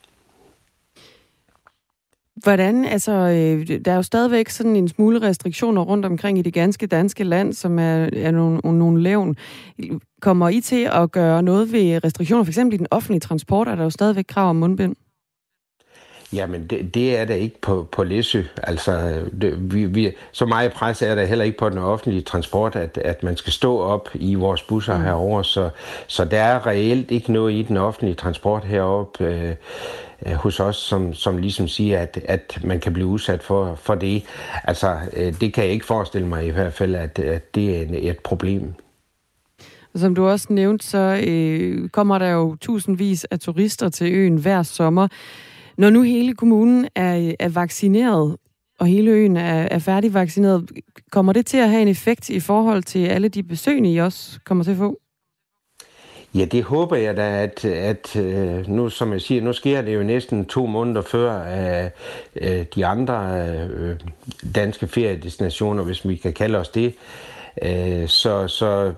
Hvordan, 2.36 2.84
altså, 2.84 3.12
øh, 3.12 3.78
der 3.84 3.92
er 3.92 3.96
jo 3.96 4.02
stadigvæk 4.02 4.48
sådan 4.48 4.76
en 4.76 4.88
smule 4.88 5.22
restriktioner 5.22 5.82
rundt 5.82 6.06
omkring 6.06 6.38
i 6.38 6.42
det 6.42 6.54
ganske 6.54 6.86
danske 6.86 7.24
land, 7.24 7.52
som 7.52 7.78
er, 7.78 8.08
er 8.12 8.30
nogle, 8.30 8.60
nogle 8.78 9.02
levn. 9.02 9.36
Kommer 10.22 10.48
I 10.48 10.60
til 10.60 10.88
at 10.92 11.12
gøre 11.12 11.42
noget 11.42 11.72
ved 11.72 12.04
restriktioner, 12.04 12.44
for 12.44 12.50
eksempel 12.50 12.74
i 12.74 12.78
den 12.78 12.86
offentlige 12.90 13.20
transport, 13.20 13.68
er 13.68 13.74
der 13.74 13.82
jo 13.84 13.90
stadigvæk 13.90 14.24
krav 14.28 14.50
om 14.50 14.56
mundbind? 14.56 14.96
Jamen, 16.32 16.66
det, 16.66 16.94
det 16.94 17.18
er 17.18 17.24
der 17.24 17.34
ikke 17.34 17.60
på, 17.60 17.88
på 17.92 18.04
Læsø. 18.04 18.42
Altså, 18.62 19.22
det, 19.40 19.74
vi, 19.74 19.84
vi, 19.84 20.12
så 20.32 20.46
meget 20.46 20.72
pres 20.72 21.02
er 21.02 21.14
der 21.14 21.24
heller 21.24 21.44
ikke 21.44 21.58
på 21.58 21.68
den 21.68 21.78
offentlige 21.78 22.22
transport, 22.22 22.76
at, 22.76 22.98
at 22.98 23.22
man 23.22 23.36
skal 23.36 23.52
stå 23.52 23.78
op 23.78 24.08
i 24.14 24.34
vores 24.34 24.62
busser 24.62 24.98
mm. 24.98 25.04
herover. 25.04 25.42
Så, 25.42 25.70
så 26.06 26.24
der 26.24 26.42
er 26.42 26.66
reelt 26.66 27.10
ikke 27.10 27.32
noget 27.32 27.52
i 27.52 27.62
den 27.62 27.76
offentlige 27.76 28.14
transport 28.14 28.64
heroppe 28.64 29.24
øh, 29.24 29.54
øh, 30.26 30.32
hos 30.32 30.60
os, 30.60 30.76
som, 30.76 31.14
som 31.14 31.38
ligesom 31.38 31.68
siger, 31.68 31.98
at, 31.98 32.20
at 32.24 32.58
man 32.64 32.80
kan 32.80 32.92
blive 32.92 33.06
udsat 33.06 33.42
for, 33.42 33.74
for 33.74 33.94
det. 33.94 34.24
Altså, 34.64 34.96
øh, 35.16 35.40
det 35.40 35.54
kan 35.54 35.64
jeg 35.64 35.72
ikke 35.72 35.86
forestille 35.86 36.28
mig 36.28 36.46
i 36.46 36.50
hvert 36.50 36.72
fald, 36.72 36.94
at, 36.94 37.18
at 37.18 37.54
det 37.54 37.80
er 37.80 38.10
et 38.10 38.18
problem. 38.18 38.74
Som 39.94 40.14
du 40.14 40.26
også 40.26 40.46
nævnte, 40.50 40.86
så 40.86 41.22
øh, 41.26 41.88
kommer 41.88 42.18
der 42.18 42.28
jo 42.28 42.56
tusindvis 42.60 43.24
af 43.24 43.40
turister 43.40 43.88
til 43.88 44.12
øen 44.12 44.36
hver 44.36 44.62
sommer. 44.62 45.08
Når 45.82 45.90
nu 45.90 46.02
hele 46.02 46.34
kommunen 46.34 46.88
er, 46.94 47.32
er 47.38 47.48
vaccineret, 47.48 48.36
og 48.78 48.86
hele 48.86 49.10
øen 49.10 49.36
er, 49.36 49.68
er 49.70 49.78
færdigvaccineret, 49.78 50.70
kommer 51.12 51.32
det 51.32 51.46
til 51.46 51.56
at 51.56 51.70
have 51.70 51.82
en 51.82 51.88
effekt 51.88 52.30
i 52.30 52.40
forhold 52.40 52.82
til 52.82 53.06
alle 53.06 53.28
de 53.28 53.42
besøgende, 53.42 53.92
I 53.92 53.98
også 53.98 54.40
kommer 54.44 54.64
til 54.64 54.70
at 54.70 54.76
få? 54.76 55.00
Ja, 56.34 56.44
det 56.44 56.62
håber 56.62 56.96
jeg 56.96 57.16
da, 57.16 57.42
at, 57.42 57.64
at 57.64 58.16
øh, 58.16 58.68
nu, 58.68 58.88
som 58.88 59.12
jeg 59.12 59.20
siger, 59.20 59.42
nu 59.42 59.52
sker 59.52 59.82
det 59.82 59.94
jo 59.94 60.02
næsten 60.02 60.44
to 60.44 60.66
måneder 60.66 61.02
før 61.02 61.32
at 61.32 61.92
uh, 62.42 62.66
de 62.74 62.86
andre 62.86 63.44
uh, 63.64 63.96
danske 64.54 64.86
feriedestinationer, 64.86 65.84
hvis 65.84 66.08
vi 66.08 66.16
kan 66.16 66.32
kalde 66.32 66.58
os 66.58 66.68
det. 66.68 66.94
Uh, 67.62 68.08
så, 68.08 68.48
så 68.48 68.92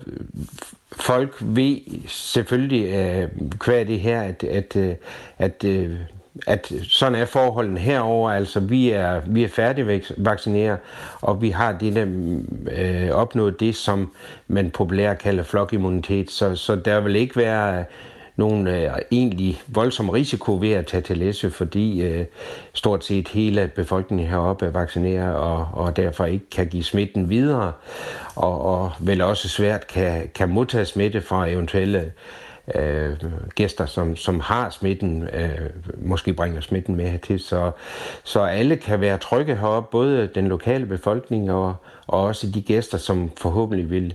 folk 0.93 1.37
ved 1.41 1.77
selvfølgelig 2.09 2.85
uh, 2.85 3.49
hver 3.65 3.85
det 3.85 4.01
her, 4.01 4.23
at, 4.23 4.45
at, 4.45 4.99
at 5.39 5.65
at 6.47 6.73
sådan 6.89 7.19
er 7.19 7.25
forholdene 7.25 7.81
herover. 7.81 8.31
Altså, 8.31 8.61
vi 8.61 8.91
er, 8.91 9.21
vi 9.27 9.45
er 9.45 9.49
færdigvaccineret, 9.49 10.79
og 11.21 11.43
vi 11.43 11.51
har 11.51 11.73
det 11.73 11.95
der, 11.95 12.07
øh, 12.77 13.11
opnået 13.11 13.61
det, 13.61 13.77
som 13.77 14.13
man 14.49 14.71
populært 14.71 15.19
kalder 15.19 15.43
flokimmunitet. 15.43 16.31
Så, 16.31 16.57
så 16.57 16.77
der 16.77 17.01
vil 17.01 17.17
ikke 17.17 17.37
være 17.37 17.85
nogen 18.37 18.67
øh, 18.67 18.91
egentlig 19.11 19.63
voldsom 19.67 20.09
risiko 20.09 20.59
ved 20.61 20.73
at 20.73 20.87
tage 20.87 21.01
til 21.01 21.19
læse, 21.19 21.51
fordi 21.51 22.03
øh, 22.03 22.25
stort 22.73 23.05
set 23.05 23.29
hele 23.29 23.71
befolkningen 23.77 24.27
heroppe 24.27 24.67
er 24.67 24.71
vaccineret 24.71 25.37
og, 25.37 25.69
og 25.73 25.97
derfor 25.97 26.25
ikke 26.25 26.51
kan 26.51 26.67
give 26.67 26.85
smitten 26.85 27.31
videre, 27.31 27.73
og, 28.37 28.61
og 28.65 28.93
vel 29.01 29.21
også 29.21 29.49
svært 29.49 29.87
kan, 29.87 30.31
kan 30.35 30.49
modtage 30.49 30.85
smitte 30.85 31.21
fra 31.21 31.49
eventuelle 31.49 32.13
øh, 32.75 33.17
gæster, 33.55 33.87
som, 33.87 34.17
som 34.17 34.41
har 34.41 34.71
smitten, 34.71 35.23
øh, 35.23 35.71
måske 35.97 36.33
bringer 36.33 36.61
smitten 36.61 36.97
med 36.97 37.09
hertil. 37.09 37.41
Så, 37.41 37.71
så 38.25 38.41
alle 38.41 38.77
kan 38.77 39.01
være 39.01 39.19
trygge 39.19 39.57
heroppe, 39.57 39.89
både 39.93 40.31
den 40.35 40.49
lokale 40.49 40.87
befolkning 40.87 41.51
og, 41.51 41.75
og 42.07 42.23
også 42.23 42.51
de 42.51 42.63
gæster, 42.63 42.99
som 42.99 43.31
forhåbentlig 43.37 43.91
vil, 43.91 44.15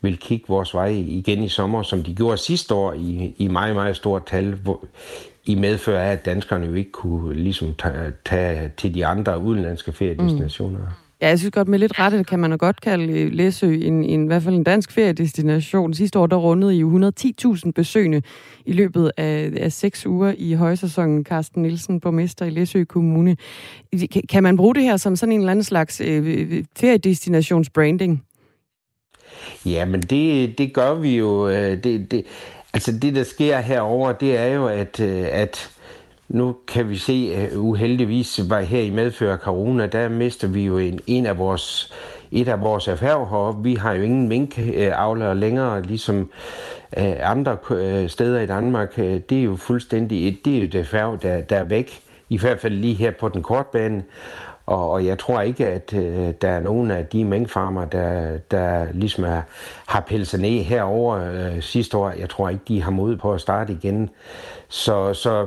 vil 0.00 0.18
kigge 0.18 0.44
vores 0.48 0.74
vej 0.74 0.88
igen 0.88 1.42
i 1.42 1.48
sommer, 1.48 1.82
som 1.82 2.02
de 2.02 2.14
gjorde 2.14 2.36
sidste 2.36 2.74
år 2.74 2.92
i, 2.92 3.34
i 3.38 3.48
meget, 3.48 3.74
meget 3.74 3.96
stort 3.96 4.26
tal, 4.26 4.52
hvor, 4.52 4.84
i 5.44 5.54
medfør 5.54 6.00
af, 6.00 6.12
at 6.12 6.24
danskerne 6.24 6.66
jo 6.66 6.74
ikke 6.74 6.92
kunne 6.92 7.34
ligesom 7.34 7.74
tage, 7.74 8.12
tage 8.24 8.72
til 8.76 8.94
de 8.94 9.06
andre 9.06 9.38
udenlandske 9.38 9.92
feriedestinationer. 9.92 10.78
Mm. 10.78 11.05
Ja, 11.20 11.28
jeg 11.28 11.38
synes 11.38 11.52
godt, 11.52 11.68
med 11.68 11.78
lidt 11.78 11.98
rette 11.98 12.24
kan 12.24 12.38
man 12.38 12.50
jo 12.50 12.56
godt 12.60 12.80
kalde 12.80 13.20
øh, 13.20 13.32
Læsø 13.32 13.74
en, 13.74 14.04
en, 14.04 14.24
i 14.24 14.26
hvert 14.26 14.42
fald 14.42 14.54
en 14.54 14.64
dansk 14.64 14.92
feriedestination. 14.92 15.94
Sidste 15.94 16.18
år, 16.18 16.26
der 16.26 16.36
rundede 16.36 16.76
I 16.76 16.82
110.000 16.82 17.70
besøgende 17.70 18.22
i 18.66 18.72
løbet 18.72 19.12
af, 19.16 19.52
af 19.56 19.72
seks 19.72 20.06
uger 20.06 20.34
i 20.38 20.52
højsæsonen. 20.52 21.24
Carsten 21.24 21.62
Nielsen, 21.62 22.00
borgmester 22.00 22.46
i 22.46 22.50
Læsø 22.50 22.84
Kommune. 22.84 23.36
Kan 24.28 24.42
man 24.42 24.56
bruge 24.56 24.74
det 24.74 24.82
her 24.82 24.96
som 24.96 25.16
sådan 25.16 25.32
en 25.32 25.40
eller 25.40 25.50
anden 25.50 25.64
slags 25.64 26.00
øh, 26.00 26.26
øh, 26.26 26.48
øh 26.50 26.64
feriedestinations-branding? 26.76 28.24
Ja, 29.66 29.84
men 29.84 30.00
det, 30.00 30.58
det 30.58 30.74
gør 30.74 30.94
vi 30.94 31.16
jo. 31.16 31.50
Det, 31.50 32.10
det, 32.10 32.24
altså 32.72 32.92
det, 32.92 33.14
der 33.14 33.24
sker 33.24 33.60
herover, 33.60 34.12
det 34.12 34.36
er 34.36 34.46
jo, 34.46 34.66
at, 34.66 35.00
at 35.00 35.70
nu 36.28 36.56
kan 36.68 36.88
vi 36.88 36.96
se, 36.96 37.32
at 37.34 37.56
uheldigvis 37.56 38.40
var 38.48 38.60
her 38.60 38.80
i 38.80 38.90
medfører 38.90 39.36
corona, 39.36 39.86
der 39.86 40.08
mister 40.08 40.48
vi 40.48 40.64
jo 40.64 40.78
en, 40.78 41.00
en 41.06 41.26
af 41.26 41.38
vores, 41.38 41.92
et 42.30 42.48
af 42.48 42.60
vores 42.60 42.88
erhverv 42.88 43.28
heroppe. 43.28 43.62
Vi 43.62 43.74
har 43.74 43.92
jo 43.92 44.02
ingen 44.02 44.28
minkavlere 44.28 45.34
længere, 45.34 45.82
ligesom 45.82 46.30
øh, 46.98 47.14
andre 47.22 47.56
øh, 47.70 48.08
steder 48.08 48.40
i 48.40 48.46
Danmark. 48.46 48.98
Øh, 48.98 49.20
det 49.30 49.38
er 49.38 49.42
jo 49.42 49.56
fuldstændig 49.56 50.28
et, 50.28 50.44
det 50.44 50.54
er 50.54 50.58
jo 50.58 50.64
et 50.64 50.74
erhverv, 50.74 51.18
der, 51.22 51.40
der 51.40 51.56
er 51.56 51.64
væk. 51.64 52.00
I 52.28 52.38
hvert 52.38 52.60
fald 52.60 52.74
lige 52.74 52.94
her 52.94 53.10
på 53.10 53.28
den 53.28 53.42
korte 53.42 53.68
bane. 53.72 54.02
Og, 54.66 54.90
og 54.90 55.06
jeg 55.06 55.18
tror 55.18 55.40
ikke, 55.40 55.66
at 55.66 55.94
øh, 55.94 56.34
der 56.40 56.48
er 56.48 56.60
nogen 56.60 56.90
af 56.90 57.06
de 57.06 57.24
minkfarmer, 57.24 57.84
der, 57.84 58.38
der 58.38 58.86
ligesom 58.92 59.24
er, 59.24 59.42
har 59.86 60.00
pelset 60.00 60.40
ned 60.40 60.62
herover 60.62 61.16
øh, 61.32 61.62
sidste 61.62 61.96
år. 61.96 62.10
Jeg 62.10 62.28
tror 62.28 62.48
ikke, 62.48 62.62
de 62.68 62.82
har 62.82 62.90
mod 62.90 63.16
på 63.16 63.32
at 63.32 63.40
starte 63.40 63.72
igen. 63.72 64.10
Så, 64.68 65.14
så 65.14 65.46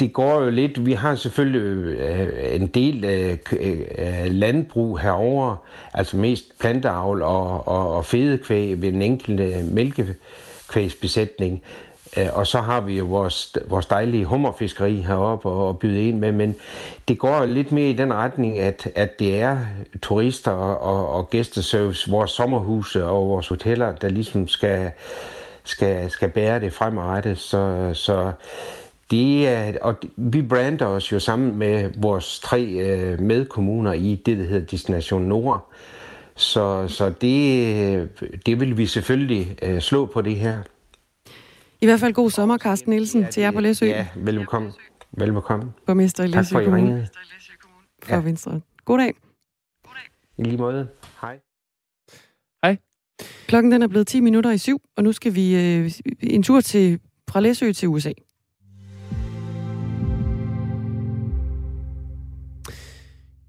det 0.00 0.12
går 0.12 0.42
jo 0.42 0.50
lidt. 0.50 0.86
Vi 0.86 0.92
har 0.92 1.14
selvfølgelig 1.14 1.98
øh, 1.98 2.54
en 2.54 2.66
del 2.66 3.04
øh, 3.04 3.38
øh, 3.52 4.26
landbrug 4.26 4.98
herover, 4.98 5.56
altså 5.94 6.16
mest 6.16 6.44
planteavl 6.60 7.22
og, 7.22 7.68
og, 7.68 7.94
og 7.94 8.04
fedekvæg 8.04 8.82
ved 8.82 8.92
den 8.92 9.02
enkelte 9.02 9.64
mælkekvægsbesætning. 9.70 11.62
Og 12.32 12.46
så 12.46 12.60
har 12.60 12.80
vi 12.80 12.98
jo 12.98 13.04
vores, 13.04 13.56
vores 13.68 13.86
dejlige 13.86 14.24
hummerfiskeri 14.24 14.96
heroppe 14.96 15.48
og 15.48 15.78
byde 15.78 16.08
ind 16.08 16.18
med, 16.18 16.32
men 16.32 16.56
det 17.08 17.18
går 17.18 17.44
lidt 17.44 17.72
mere 17.72 17.90
i 17.90 17.92
den 17.92 18.14
retning, 18.14 18.58
at, 18.58 18.88
at 18.94 19.18
det 19.18 19.40
er 19.40 19.58
turister 20.02 20.50
og, 20.50 20.80
og, 20.80 21.08
og 21.08 21.30
gæsteservice, 21.30 22.10
vores 22.10 22.30
sommerhuse 22.30 23.04
og 23.04 23.28
vores 23.28 23.48
hoteller, 23.48 23.92
der 23.92 24.08
ligesom 24.08 24.48
skal, 24.48 24.90
skal, 25.64 26.10
skal 26.10 26.28
bære 26.28 26.60
det 26.60 26.72
fremadrettet. 26.72 27.38
Så, 27.38 27.90
så 27.94 28.32
det 29.10 29.48
er, 29.48 29.78
og 29.82 29.94
vi 30.16 30.42
brander 30.42 30.86
os 30.86 31.12
jo 31.12 31.18
sammen 31.20 31.56
med 31.58 31.90
vores 31.96 32.40
tre 32.40 32.64
øh, 32.66 33.20
medkommuner 33.20 33.92
i 33.92 34.22
det, 34.26 34.38
der 34.38 34.44
hedder 34.44 34.66
Destination 34.66 35.22
Nord. 35.22 35.70
Så, 36.36 36.88
så 36.88 37.10
det, 37.10 38.20
det 38.46 38.60
vil 38.60 38.76
vi 38.76 38.86
selvfølgelig 38.86 39.56
øh, 39.62 39.80
slå 39.80 40.06
på 40.06 40.22
det 40.22 40.36
her. 40.36 40.62
I 41.80 41.86
hvert 41.86 42.00
fald 42.00 42.12
god 42.14 42.30
sommer, 42.30 42.58
Carsten 42.58 42.90
Nielsen, 42.90 43.22
ja, 43.22 43.30
til 43.30 43.40
jer 43.40 43.50
på 43.50 43.60
Læsø. 43.60 43.86
Ja, 43.86 44.06
velkommen. 44.16 44.72
Velbekomme. 45.12 45.72
Borgmester 45.86 46.24
i 46.24 46.30
Tak 46.30 46.36
Læsø 46.36 46.52
for, 46.52 46.58
at 46.58 46.62
I 46.62 46.64
Kommune. 46.64 46.86
ringede. 46.86 47.08
For 48.02 48.14
Ja. 48.14 48.20
Venstre. 48.20 48.60
God 48.84 48.98
dag. 48.98 49.14
I 50.38 50.42
lige 50.42 50.56
måde. 50.56 50.88
Hej. 51.20 51.38
Klokken 53.46 53.72
den 53.72 53.82
er 53.82 53.86
blevet 53.88 54.06
10 54.06 54.20
minutter 54.20 54.50
i 54.50 54.58
syv, 54.58 54.80
og 54.96 55.04
nu 55.04 55.12
skal 55.12 55.34
vi 55.34 55.56
øh, 55.56 55.90
en 56.20 56.42
tur 56.42 56.60
til, 56.60 57.00
fra 57.30 57.40
Læsø 57.40 57.72
til 57.72 57.88
USA. 57.88 58.12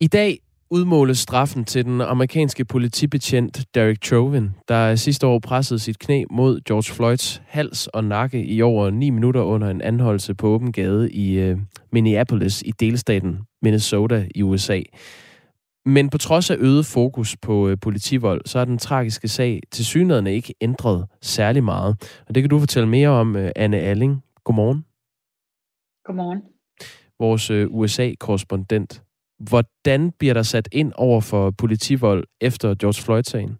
I 0.01 0.07
dag 0.07 0.39
udmåles 0.69 1.17
straffen 1.17 1.65
til 1.65 1.85
den 1.85 2.01
amerikanske 2.01 2.65
politibetjent 2.65 3.65
Derek 3.75 4.03
Chauvin, 4.03 4.49
der 4.67 4.95
sidste 4.95 5.27
år 5.27 5.39
pressede 5.39 5.79
sit 5.79 5.99
knæ 5.99 6.23
mod 6.31 6.61
George 6.61 6.93
Floyds 6.93 7.41
hals 7.47 7.87
og 7.87 8.03
nakke 8.03 8.45
i 8.45 8.61
over 8.61 8.89
9 8.89 9.09
minutter 9.09 9.41
under 9.41 9.69
en 9.69 9.81
anholdelse 9.81 10.35
på 10.35 10.47
åben 10.47 10.71
gade 10.71 11.11
i 11.11 11.39
øh, 11.39 11.57
Minneapolis 11.91 12.61
i 12.61 12.71
delstaten 12.71 13.39
Minnesota 13.61 14.27
i 14.35 14.43
USA. 14.43 14.81
Men 15.85 16.09
på 16.09 16.17
trods 16.17 16.51
af 16.51 16.55
øget 16.59 16.85
fokus 16.85 17.37
på 17.37 17.69
øh, 17.69 17.77
politivold, 17.81 18.41
så 18.45 18.59
er 18.59 18.65
den 18.65 18.77
tragiske 18.77 19.27
sag 19.27 19.61
til 19.71 19.85
synligheden 19.85 20.27
ikke 20.27 20.53
ændret 20.61 21.07
særlig 21.21 21.63
meget. 21.63 22.21
Og 22.27 22.35
det 22.35 22.43
kan 22.43 22.49
du 22.49 22.59
fortælle 22.59 22.89
mere 22.89 23.09
om, 23.09 23.35
øh, 23.35 23.51
Anne 23.55 23.77
Alling. 23.77 24.23
Godmorgen. 24.43 24.85
Godmorgen. 26.05 26.41
vores 27.19 27.49
øh, 27.49 27.67
USA-korrespondent. 27.69 29.01
Hvordan 29.49 30.11
bliver 30.19 30.33
der 30.33 30.43
sat 30.43 30.69
ind 30.71 30.93
over 30.95 31.21
for 31.21 31.51
politivold 31.51 32.27
efter 32.41 32.75
George 32.75 33.03
Floyd-sagen? 33.03 33.57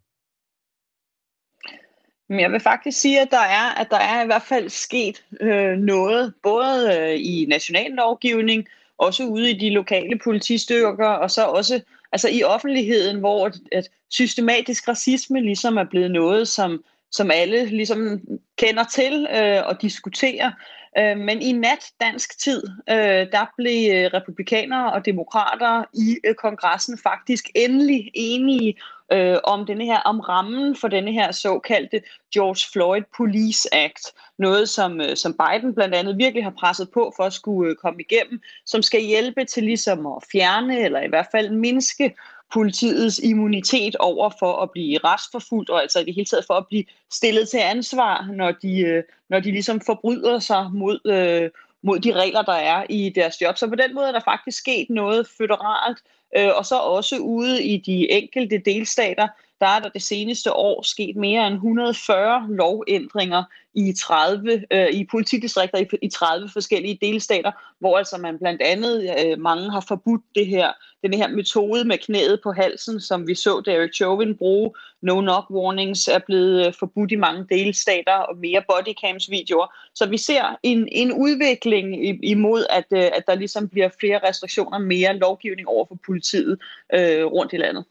Jeg 2.30 2.52
vil 2.52 2.60
faktisk 2.60 3.00
sige, 3.00 3.22
at 3.22 3.32
der 3.32 3.38
er, 3.38 3.82
at 3.82 3.88
der 3.92 3.98
er 3.98 4.24
i 4.24 4.26
hvert 4.26 4.42
fald 4.42 4.70
sket 4.70 5.24
øh, 5.42 5.78
noget, 5.78 6.34
både 6.44 6.98
øh, 6.98 7.16
i 7.20 7.46
national 7.50 7.92
lovgivning, 7.92 8.68
også 8.98 9.24
ude 9.24 9.52
i 9.52 9.60
de 9.60 9.70
lokale 9.70 10.20
politistyrker, 10.24 11.08
og 11.08 11.32
så 11.32 11.46
også 11.46 11.82
altså 12.12 12.30
i 12.30 12.44
offentligheden, 12.44 13.20
hvor 13.20 13.46
at, 13.46 13.56
at 13.72 13.90
systematisk 14.10 14.88
racisme 14.88 15.42
ligesom 15.42 15.78
er 15.78 15.84
blevet 15.84 16.12
noget, 16.12 16.48
som, 16.48 16.84
som 17.12 17.32
alle 17.32 17.66
ligesom 17.66 18.22
kender 18.58 18.84
til 18.84 19.28
øh, 19.36 19.62
og 19.66 19.82
diskuterer. 19.82 20.52
Øh, 20.98 21.18
men 21.18 21.42
i 21.42 21.52
nat 21.52 21.92
dansk 22.02 22.40
tid, 22.40 22.64
øh, 22.90 23.32
der 23.32 23.46
blev 23.58 23.92
øh, 23.94 24.10
republikanere 24.14 24.94
og 24.94 25.06
demokrater 25.06 25.84
i 25.94 26.18
øh, 26.24 26.36
kongressen 26.36 26.98
faktisk 26.98 27.50
endelig 27.56 28.12
enige 28.14 28.76
øh, 29.14 29.38
om 29.44 29.66
denne 29.66 29.86
her 29.86 30.00
om 30.00 30.20
rammen 30.20 30.76
for 30.76 30.88
denne 30.88 31.12
her 31.12 31.32
såkaldte 31.32 32.02
George 32.34 32.72
Floyd 32.74 33.04
Police 33.18 33.76
Act. 33.76 34.14
Noget, 34.38 34.70
som, 34.70 35.02
øh, 35.02 35.18
som 35.18 35.34
Biden 35.34 35.76
blandt 35.76 35.96
andet 35.96 36.18
virkelig 36.18 36.44
har 36.44 36.54
presset 36.60 36.90
på 36.94 37.14
for 37.16 37.24
at 37.24 37.34
skulle 37.34 37.72
øh, 37.72 37.76
komme 37.76 38.02
igennem, 38.02 38.42
som 38.66 38.82
skal 38.82 39.02
hjælpe 39.02 39.46
til 39.46 39.64
ligesom 39.64 40.06
at 40.06 40.24
fjerne 40.32 40.80
eller 40.80 41.02
i 41.02 41.10
hvert 41.10 41.28
fald 41.32 41.50
mindske 41.50 42.16
politiets 42.54 43.20
immunitet 43.20 43.96
over 43.96 44.30
for 44.40 44.62
at 44.64 44.72
blive 44.72 44.98
retsforfulgt, 45.04 45.70
og 45.70 45.82
altså 45.82 46.00
i 46.00 46.04
det 46.04 46.16
hele 46.16 46.26
taget 46.26 46.46
for 46.48 46.54
at 46.54 46.68
blive 46.68 46.84
stillet 47.12 47.50
til 47.50 47.58
ansvar, 47.58 48.30
når 48.34 48.52
de, 48.52 48.80
øh, 48.80 49.04
når 49.30 49.40
de 49.40 49.52
ligesom 49.52 49.82
forbryder 49.82 50.40
sig 50.40 50.70
mod, 50.74 51.00
øh, 51.06 51.50
mod 51.84 52.00
de 52.00 52.12
regler, 52.12 52.42
der 52.42 52.54
er 52.54 52.86
i 52.90 53.10
deres 53.10 53.42
job. 53.42 53.58
Så 53.58 53.68
på 53.68 53.76
den 53.76 53.96
måde 53.96 54.08
er 54.08 54.12
der 54.12 54.20
faktisk 54.26 54.58
sket 54.58 54.90
noget 54.90 55.28
føderalt, 55.38 55.98
øh, 56.38 56.50
og 56.56 56.66
så 56.66 56.76
også 56.76 57.18
ude 57.18 57.64
i 57.64 57.78
de 57.78 58.12
enkelte 58.12 58.58
delstater, 58.58 59.28
der 59.62 59.68
er 59.68 59.80
der 59.80 59.90
det 59.90 60.02
seneste 60.02 60.54
år 60.54 60.82
sket 60.82 61.16
mere 61.16 61.48
end 61.48 61.54
140 61.54 62.48
lovændringer 62.50 63.44
i 63.74 63.94
30 63.94 64.64
øh, 64.72 64.90
i 64.90 65.08
politidistrikter 65.12 65.78
i, 65.78 65.88
i 66.02 66.10
30 66.10 66.50
forskellige 66.54 66.98
delstater, 67.02 67.52
hvor 67.80 67.98
altså 67.98 68.18
man 68.18 68.38
blandt 68.40 68.62
andet 68.62 69.16
øh, 69.26 69.40
mange 69.40 69.72
har 69.72 69.86
forbudt 69.88 70.22
det 70.36 70.48
her 70.48 70.72
den 71.04 71.14
her 71.14 71.28
metode 71.28 71.86
med 71.86 71.98
knæet 71.98 72.40
på 72.44 72.52
halsen, 72.52 73.00
som 73.00 73.28
vi 73.28 73.36
så 73.36 73.62
Derek 73.66 73.94
Chauvin 73.94 74.38
bruge. 74.38 74.72
No 75.02 75.22
knock 75.22 75.50
warnings 75.50 76.08
er 76.08 76.20
blevet 76.20 76.68
øh, 76.68 76.74
forbudt 76.80 77.12
i 77.12 77.16
mange 77.16 77.46
delstater 77.50 78.14
og 78.14 78.38
mere 78.38 78.64
bodycams 78.70 79.30
videoer. 79.30 79.76
Så 79.96 80.10
vi 80.10 80.18
ser 80.18 80.58
en, 80.64 80.88
en 80.92 81.12
udvikling 81.14 81.86
imod, 82.26 82.66
at, 82.70 82.86
øh, 82.94 83.12
at 83.18 83.24
der 83.28 83.36
ligesom 83.36 83.70
bliver 83.70 83.90
flere 84.00 84.20
restriktioner, 84.30 84.78
mere 84.78 85.18
lovgivning 85.18 85.68
over 85.68 85.86
for 85.86 85.98
politiet 86.06 86.60
øh, 86.94 87.26
rundt 87.26 87.54
i 87.54 87.58
landet. 87.58 87.86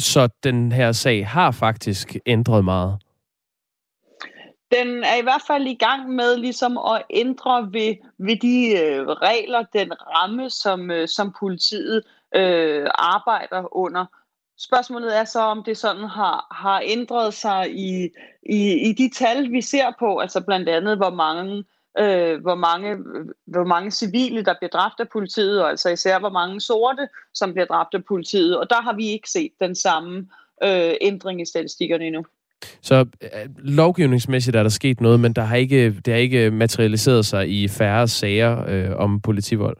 Så 0.00 0.28
den 0.44 0.72
her 0.72 0.92
sag 0.92 1.26
har 1.26 1.50
faktisk 1.50 2.16
ændret 2.26 2.64
meget. 2.64 2.98
Den 4.72 5.04
er 5.04 5.16
i 5.16 5.22
hvert 5.22 5.42
fald 5.46 5.66
i 5.66 5.74
gang 5.74 6.08
med 6.08 6.36
ligesom 6.36 6.78
at 6.78 7.02
ændre 7.10 7.72
ved, 7.72 7.94
ved 8.18 8.36
de 8.36 8.82
øh, 8.82 9.06
regler, 9.06 9.64
den 9.72 9.92
ramme, 9.92 10.50
som, 10.50 10.90
øh, 10.90 11.08
som 11.08 11.34
politiet 11.40 12.02
øh, 12.34 12.86
arbejder 12.94 13.76
under. 13.76 14.06
Spørgsmålet 14.58 15.18
er 15.18 15.24
så, 15.24 15.40
om 15.40 15.64
det 15.64 15.76
sådan 15.76 16.04
har, 16.04 16.46
har 16.50 16.82
ændret 16.84 17.34
sig 17.34 17.78
i, 17.78 18.08
i, 18.42 18.88
i 18.88 18.92
de 18.92 19.10
tal, 19.14 19.52
vi 19.52 19.60
ser 19.60 19.92
på, 19.98 20.18
altså 20.18 20.40
blandt 20.40 20.68
andet, 20.68 20.96
hvor 20.96 21.10
mange, 21.10 21.56
øh, 21.56 21.64
hvor 22.42 22.54
mange, 22.54 22.96
hvor 23.46 23.64
mange 23.64 23.90
civile, 23.90 24.44
der 24.44 24.54
bliver 24.58 24.70
dræbt 24.70 25.00
af 25.00 25.08
politiet, 25.08 25.62
og 25.62 25.70
altså 25.70 25.88
især 25.88 26.18
hvor 26.18 26.30
mange 26.30 26.60
sorte, 26.60 27.08
som 27.34 27.52
bliver 27.52 27.66
dræbt 27.66 27.94
af 27.94 28.04
politiet. 28.04 28.58
Og 28.58 28.70
der 28.70 28.82
har 28.82 28.92
vi 28.92 29.06
ikke 29.06 29.30
set 29.30 29.52
den 29.60 29.74
samme 29.74 30.28
øh, 30.62 30.94
ændring 31.00 31.40
i 31.40 31.44
statistikkerne 31.44 32.06
endnu. 32.06 32.24
Så 32.82 33.06
øh, 33.22 33.28
lovgivningsmæssigt 33.58 34.56
er 34.56 34.62
der 34.62 34.70
sket 34.70 35.00
noget, 35.00 35.20
men 35.20 35.32
der 35.32 35.42
har 35.42 35.56
ikke, 35.56 35.86
det 35.86 36.06
har 36.06 36.20
ikke 36.20 36.50
materialiseret 36.50 37.26
sig 37.26 37.48
i 37.48 37.68
færre 37.68 38.08
sager 38.08 38.64
øh, 38.68 38.96
om 38.96 39.20
politivold. 39.20 39.76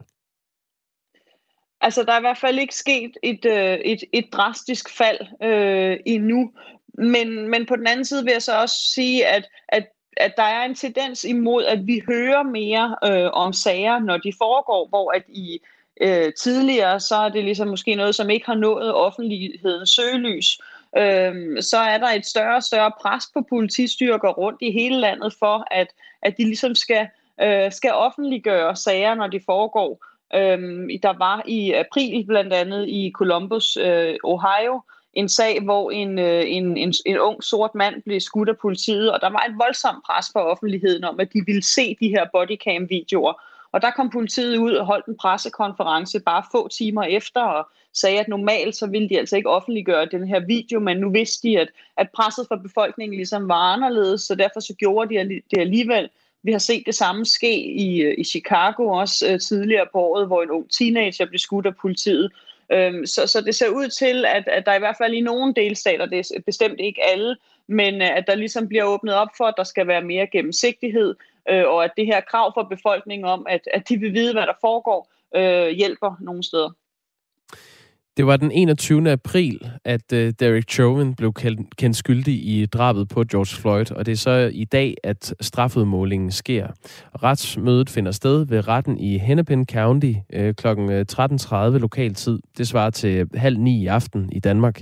Altså, 1.81 2.03
der 2.03 2.13
er 2.13 2.17
i 2.17 2.21
hvert 2.21 2.37
fald 2.37 2.59
ikke 2.59 2.75
sket 2.75 3.11
et, 3.23 3.45
øh, 3.45 3.73
et, 3.73 4.03
et 4.13 4.25
drastisk 4.33 4.97
fald 4.97 5.19
øh, 5.43 5.97
endnu. 6.05 6.51
Men, 6.97 7.49
men 7.49 7.65
på 7.65 7.75
den 7.75 7.87
anden 7.87 8.05
side 8.05 8.23
vil 8.23 8.31
jeg 8.31 8.41
så 8.41 8.61
også 8.61 8.75
sige, 8.93 9.27
at, 9.27 9.47
at, 9.69 9.87
at 10.21 10.33
der 10.37 10.43
er 10.43 10.65
en 10.65 10.75
tendens 10.75 11.23
imod, 11.23 11.65
at 11.65 11.87
vi 11.87 12.01
hører 12.07 12.43
mere 12.43 12.95
øh, 13.05 13.29
om 13.33 13.53
sager, 13.53 13.99
når 13.99 14.17
de 14.17 14.33
foregår, 14.37 14.87
hvor 14.89 15.11
at 15.11 15.23
i 15.27 15.61
øh, 16.01 16.33
tidligere, 16.33 16.99
så 16.99 17.15
er 17.15 17.29
det 17.29 17.43
ligesom 17.43 17.67
måske 17.67 17.95
noget, 17.95 18.15
som 18.15 18.29
ikke 18.29 18.45
har 18.45 18.55
nået 18.55 18.93
offentlighedens 18.93 19.89
søgelys. 19.89 20.59
Øh, 20.97 21.61
så 21.61 21.77
er 21.77 21.97
der 21.97 22.07
et 22.07 22.25
større 22.25 22.55
og 22.55 22.63
større 22.63 22.91
pres 23.01 23.23
på 23.33 23.41
politistyrker 23.49 24.29
rundt 24.29 24.61
i 24.61 24.71
hele 24.71 24.99
landet 24.99 25.33
for, 25.39 25.67
at, 25.71 25.87
at 26.21 26.37
de 26.37 26.43
ligesom 26.43 26.75
skal, 26.75 27.07
øh, 27.41 27.71
skal 27.71 27.91
offentliggøre 27.93 28.75
sager, 28.75 29.15
når 29.15 29.27
de 29.27 29.41
foregår. 29.45 30.05
Øh, 30.35 30.59
der 31.03 31.17
var 31.17 31.43
i 31.45 31.71
april 31.71 32.25
blandt 32.27 32.53
andet 32.53 32.87
i 32.87 33.11
Columbus, 33.15 33.77
øh, 33.77 34.15
Ohio, 34.23 34.81
en 35.13 35.29
sag, 35.29 35.61
hvor 35.63 35.91
en, 35.91 36.19
øh, 36.19 36.43
en, 36.47 36.77
en, 36.77 36.93
en 37.05 37.19
ung 37.19 37.43
sort 37.43 37.75
mand 37.75 38.01
blev 38.01 38.19
skudt 38.19 38.49
af 38.49 38.57
politiet, 38.57 39.11
og 39.11 39.21
der 39.21 39.29
var 39.29 39.45
et 39.49 39.55
voldsomt 39.57 40.03
pres 40.05 40.25
fra 40.33 40.45
offentligheden 40.45 41.03
om, 41.03 41.19
at 41.19 41.33
de 41.33 41.43
ville 41.45 41.63
se 41.63 41.97
de 41.99 42.09
her 42.09 42.25
bodycam-videoer. 42.33 43.33
Og 43.71 43.81
der 43.81 43.91
kom 43.91 44.09
politiet 44.09 44.57
ud 44.57 44.73
og 44.73 44.85
holdt 44.85 45.05
en 45.05 45.17
pressekonference 45.17 46.19
bare 46.19 46.43
få 46.51 46.67
timer 46.67 47.03
efter 47.03 47.41
og 47.41 47.69
sagde, 47.93 48.19
at 48.19 48.27
normalt 48.27 48.75
så 48.75 48.87
ville 48.87 49.09
de 49.09 49.19
altså 49.19 49.35
ikke 49.35 49.49
offentliggøre 49.49 50.05
den 50.05 50.27
her 50.27 50.39
video, 50.39 50.79
men 50.79 50.97
nu 50.97 51.09
vidste 51.09 51.47
de, 51.47 51.59
at, 51.59 51.69
at 51.97 52.09
presset 52.09 52.45
fra 52.47 52.55
befolkningen 52.55 53.17
ligesom 53.17 53.47
var 53.47 53.73
anderledes, 53.73 54.21
så 54.21 54.35
derfor 54.35 54.59
så 54.59 54.73
gjorde 54.73 55.15
de 55.15 55.41
det 55.51 55.59
alligevel. 55.59 56.09
Vi 56.43 56.51
har 56.51 56.59
set 56.59 56.83
det 56.85 56.95
samme 56.95 57.25
ske 57.25 57.63
i, 57.63 58.01
øh, 58.01 58.15
i 58.17 58.23
Chicago 58.23 58.87
også 58.87 59.27
øh, 59.29 59.39
tidligere 59.39 59.87
på 59.91 59.99
året, 59.99 60.27
hvor 60.27 60.43
en 60.43 60.51
ung 60.51 60.71
teenager 60.71 61.25
blev 61.25 61.39
skudt 61.39 61.65
af 61.65 61.75
politiet. 61.75 62.31
Øhm, 62.71 63.05
så, 63.05 63.27
så 63.27 63.41
det 63.41 63.55
ser 63.55 63.69
ud 63.69 63.87
til, 63.87 64.25
at, 64.25 64.47
at 64.47 64.65
der 64.65 64.73
i 64.73 64.79
hvert 64.79 64.97
fald 64.97 65.13
i 65.13 65.21
nogle 65.21 65.53
delstater, 65.53 66.05
det 66.05 66.19
er 66.19 66.41
bestemt 66.45 66.79
ikke 66.79 67.03
alle, 67.03 67.37
men 67.67 68.01
øh, 68.01 68.17
at 68.17 68.27
der 68.27 68.35
ligesom 68.35 68.67
bliver 68.67 68.83
åbnet 68.83 69.15
op 69.15 69.29
for, 69.37 69.45
at 69.45 69.53
der 69.57 69.63
skal 69.63 69.87
være 69.87 70.01
mere 70.01 70.27
gennemsigtighed, 70.27 71.15
øh, 71.49 71.67
og 71.67 71.83
at 71.83 71.91
det 71.97 72.05
her 72.05 72.21
krav 72.21 72.53
for 72.53 72.63
befolkningen 72.63 73.27
om, 73.27 73.45
at, 73.49 73.61
at 73.73 73.89
de 73.89 73.97
vil 73.97 74.13
vide, 74.13 74.33
hvad 74.33 74.47
der 74.47 74.53
foregår, 74.61 75.09
øh, 75.35 75.69
hjælper 75.69 76.15
nogle 76.19 76.43
steder. 76.43 76.69
Det 78.17 78.27
var 78.27 78.37
den 78.37 78.51
21. 78.51 79.11
april, 79.11 79.71
at 79.85 80.13
uh, 80.13 80.19
Derek 80.19 80.69
Chauvin 80.69 81.15
blev 81.15 81.33
kendt, 81.33 81.75
kendt 81.75 81.97
skyldig 81.97 82.33
i 82.33 82.65
drabet 82.65 83.07
på 83.07 83.23
George 83.31 83.61
Floyd, 83.61 83.91
og 83.91 84.05
det 84.05 84.11
er 84.11 84.15
så 84.15 84.51
i 84.53 84.65
dag, 84.65 84.95
at 85.03 85.33
strafudmålingen 85.41 86.31
sker. 86.31 86.67
Retsmødet 87.23 87.89
finder 87.89 88.11
sted 88.11 88.45
ved 88.45 88.67
retten 88.67 88.97
i 88.97 89.17
Hennepin 89.17 89.65
County 89.65 90.13
uh, 90.39 90.51
kl. 90.51 90.67
13.30 90.67 91.55
lokal 91.55 92.13
tid. 92.13 92.39
Det 92.57 92.67
svarer 92.67 92.89
til 92.89 93.27
halv 93.35 93.57
ni 93.57 93.81
i 93.81 93.87
aften 93.87 94.29
i 94.31 94.39
Danmark. 94.39 94.81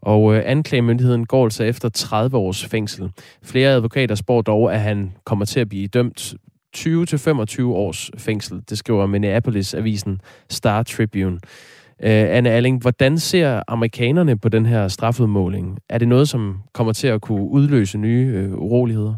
Og 0.00 0.22
uh, 0.22 0.38
anklagemyndigheden 0.44 1.26
går 1.26 1.44
altså 1.44 1.64
efter 1.64 1.88
30 1.88 2.36
års 2.36 2.64
fængsel. 2.64 3.10
Flere 3.42 3.70
advokater 3.70 4.14
spår 4.14 4.42
dog, 4.42 4.74
at 4.74 4.80
han 4.80 5.12
kommer 5.24 5.44
til 5.44 5.60
at 5.60 5.68
blive 5.68 5.88
dømt 5.88 6.34
20-25 6.76 7.62
års 7.62 8.10
fængsel. 8.18 8.62
Det 8.70 8.78
skriver 8.78 9.06
Minneapolis-avisen 9.06 10.20
Star 10.50 10.82
Tribune. 10.82 11.38
Uh, 12.02 12.36
Anne 12.36 12.50
Alling, 12.50 12.80
hvordan 12.80 13.18
ser 13.18 13.62
amerikanerne 13.68 14.38
på 14.38 14.48
den 14.48 14.66
her 14.66 14.88
strafudmåling? 14.88 15.78
Er 15.88 15.98
det 15.98 16.08
noget, 16.08 16.28
som 16.28 16.62
kommer 16.72 16.92
til 16.92 17.06
at 17.06 17.20
kunne 17.20 17.48
udløse 17.48 17.98
nye 17.98 18.48
uh, 18.52 18.62
uroligheder? 18.62 19.14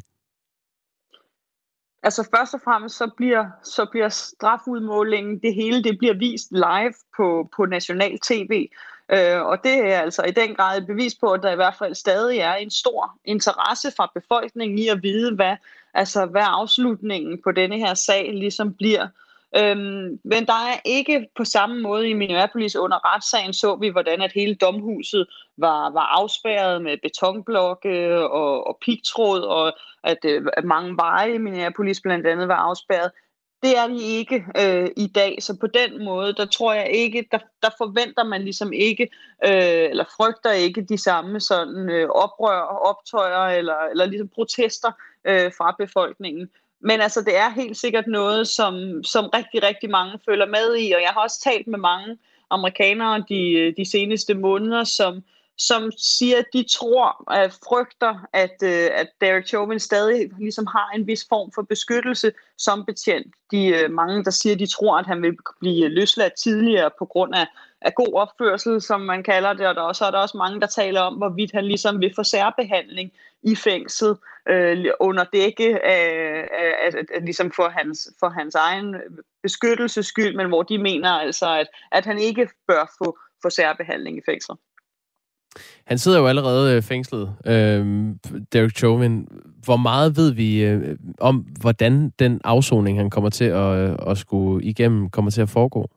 Altså 2.02 2.28
først 2.36 2.54
og 2.54 2.60
fremmest, 2.64 2.96
så 2.96 3.10
bliver, 3.16 3.46
så 3.62 3.86
bliver 3.90 4.08
strafudmålingen, 4.08 5.38
det 5.38 5.54
hele, 5.54 5.84
det 5.84 5.98
bliver 5.98 6.14
vist 6.14 6.52
live 6.52 6.94
på, 7.16 7.48
på 7.56 7.66
national 7.66 8.18
tv. 8.18 8.68
Øh, 9.12 9.42
og 9.42 9.58
det 9.64 9.92
er 9.92 9.98
altså 9.98 10.22
i 10.22 10.30
den 10.30 10.54
grad 10.54 10.78
et 10.78 10.86
bevis 10.86 11.14
på, 11.14 11.32
at 11.32 11.42
der 11.42 11.52
i 11.52 11.56
hvert 11.56 11.74
fald 11.78 11.94
stadig 11.94 12.38
er 12.38 12.54
en 12.54 12.70
stor 12.70 13.18
interesse 13.24 13.92
fra 13.96 14.10
befolkningen 14.14 14.78
i 14.78 14.88
at 14.88 15.02
vide, 15.02 15.34
hvad, 15.34 15.56
altså, 15.94 16.26
hvad 16.26 16.44
afslutningen 16.44 17.40
på 17.44 17.52
denne 17.52 17.78
her 17.78 17.94
sag 17.94 18.30
ligesom 18.32 18.74
bliver. 18.74 19.08
Øhm, 19.56 20.20
men 20.24 20.46
der 20.46 20.52
er 20.52 20.80
ikke 20.84 21.28
på 21.36 21.44
samme 21.44 21.80
måde 21.80 22.08
i 22.08 22.12
Minneapolis 22.12 22.76
under 22.76 23.14
retssagen 23.14 23.52
så 23.52 23.76
vi, 23.76 23.88
hvordan 23.88 24.22
at 24.22 24.32
hele 24.32 24.54
domhuset 24.54 25.26
var, 25.56 25.90
var 25.90 26.06
afspærret 26.20 26.82
med 26.82 26.96
betonblokke 27.02 27.88
øh, 27.88 28.22
og, 28.22 28.66
og 28.66 28.78
pigtråd, 28.84 29.40
og 29.40 29.72
at, 30.04 30.18
øh, 30.24 30.46
at 30.52 30.64
mange 30.64 30.96
veje 30.96 31.34
i 31.34 31.38
Minneapolis 31.38 32.00
blandt 32.00 32.26
andet 32.26 32.48
var 32.48 32.54
afspærret. 32.54 33.10
Det 33.62 33.78
er 33.78 33.88
de 33.88 34.02
ikke 34.02 34.44
øh, 34.58 34.88
i 34.96 35.06
dag, 35.06 35.36
så 35.40 35.56
på 35.60 35.66
den 35.66 36.04
måde, 36.04 36.32
der 36.32 36.46
tror 36.46 36.72
jeg 36.72 36.90
ikke, 36.90 37.28
der, 37.32 37.38
der 37.62 37.68
forventer 37.78 38.24
man 38.24 38.42
ligesom 38.42 38.72
ikke, 38.72 39.02
øh, 39.44 39.90
eller 39.90 40.04
frygter 40.16 40.52
ikke 40.52 40.82
de 40.82 40.98
samme 40.98 41.40
sådan 41.40 41.90
øh, 41.90 42.08
oprør, 42.08 42.60
optøjer 42.60 43.58
eller, 43.58 43.78
eller 43.78 44.06
ligesom 44.06 44.28
protester 44.28 44.92
øh, 45.24 45.52
fra 45.58 45.74
befolkningen. 45.78 46.50
Men 46.80 47.00
altså, 47.00 47.22
det 47.22 47.36
er 47.36 47.50
helt 47.50 47.76
sikkert 47.76 48.06
noget, 48.06 48.48
som, 48.48 49.04
som 49.04 49.24
rigtig, 49.34 49.62
rigtig 49.62 49.90
mange 49.90 50.18
følger 50.28 50.46
med 50.46 50.76
i, 50.78 50.92
og 50.92 51.00
jeg 51.00 51.10
har 51.12 51.20
også 51.20 51.40
talt 51.40 51.66
med 51.66 51.78
mange 51.78 52.18
amerikanere 52.50 53.24
de, 53.28 53.74
de 53.76 53.90
seneste 53.90 54.34
måneder, 54.34 54.84
som, 54.84 55.22
som 55.58 55.90
siger, 55.98 56.38
at 56.38 56.44
de 56.52 56.64
tror, 56.70 57.32
at 57.32 57.58
frygter, 57.68 58.26
at, 58.32 58.56
øh, 58.62 58.90
at 58.94 59.08
Derek 59.20 59.46
Chauvin 59.46 59.78
stadig 59.78 60.30
ligesom 60.38 60.66
har 60.66 60.90
en 60.94 61.06
vis 61.06 61.26
form 61.28 61.50
for 61.54 61.62
beskyttelse 61.62 62.32
som 62.58 62.84
betjent. 62.84 63.34
De 63.50 63.66
øh, 63.66 63.90
mange, 63.90 64.24
der 64.24 64.30
siger, 64.30 64.54
at 64.54 64.58
de 64.58 64.66
tror, 64.66 64.98
at 64.98 65.06
han 65.06 65.22
vil 65.22 65.36
blive 65.60 65.88
løsladt 65.88 66.34
tidligere 66.34 66.90
på 66.98 67.04
grund 67.04 67.34
af, 67.34 67.46
af 67.80 67.94
god 67.94 68.14
opførsel, 68.14 68.82
som 68.82 69.00
man 69.00 69.22
kalder 69.22 69.52
det, 69.52 69.66
og 69.66 69.74
der 69.74 69.80
også, 69.80 70.04
er 70.04 70.10
der 70.10 70.18
også 70.18 70.36
mange, 70.36 70.60
der 70.60 70.66
taler 70.66 71.00
om, 71.00 71.14
hvorvidt 71.14 71.52
han 71.52 71.64
ligesom 71.64 72.00
vil 72.00 72.12
få 72.16 72.22
særbehandling 72.22 73.12
i 73.42 73.54
fængsel 73.54 74.14
øh, 74.48 74.84
under 75.00 75.24
dække 75.32 75.84
af, 75.84 76.04
af, 76.52 76.74
af, 76.86 76.90
af, 77.14 77.24
ligesom 77.24 77.52
for 77.56 77.68
hans, 77.68 78.08
for 78.20 78.28
hans 78.28 78.54
egen 78.54 78.96
beskyttelses 79.42 80.06
skyld, 80.06 80.36
men 80.36 80.48
hvor 80.48 80.62
de 80.62 80.78
mener 80.78 81.10
altså, 81.10 81.58
at, 81.58 81.66
at 81.92 82.04
han 82.04 82.18
ikke 82.18 82.48
bør 82.68 82.94
få, 82.98 83.18
få 83.42 83.50
særbehandling 83.50 84.18
i 84.18 84.20
fængsel. 84.26 84.54
Han 85.84 85.98
sidder 85.98 86.18
jo 86.18 86.26
allerede 86.26 86.76
øh, 86.76 86.82
fængslet, 86.82 87.36
øh, 87.46 87.86
Derek 88.52 88.76
Chauvin. 88.76 89.28
Hvor 89.64 89.76
meget 89.76 90.16
ved 90.16 90.32
vi 90.32 90.64
øh, 90.64 90.96
om, 91.20 91.36
hvordan 91.36 92.12
den 92.18 92.40
afsoning, 92.44 92.98
han 92.98 93.10
kommer 93.10 93.30
til 93.30 93.44
at, 93.44 93.78
øh, 93.78 93.96
at 94.06 94.18
skulle 94.18 94.64
igennem, 94.64 95.10
kommer 95.10 95.30
til 95.30 95.42
at 95.42 95.48
foregå? 95.48 95.90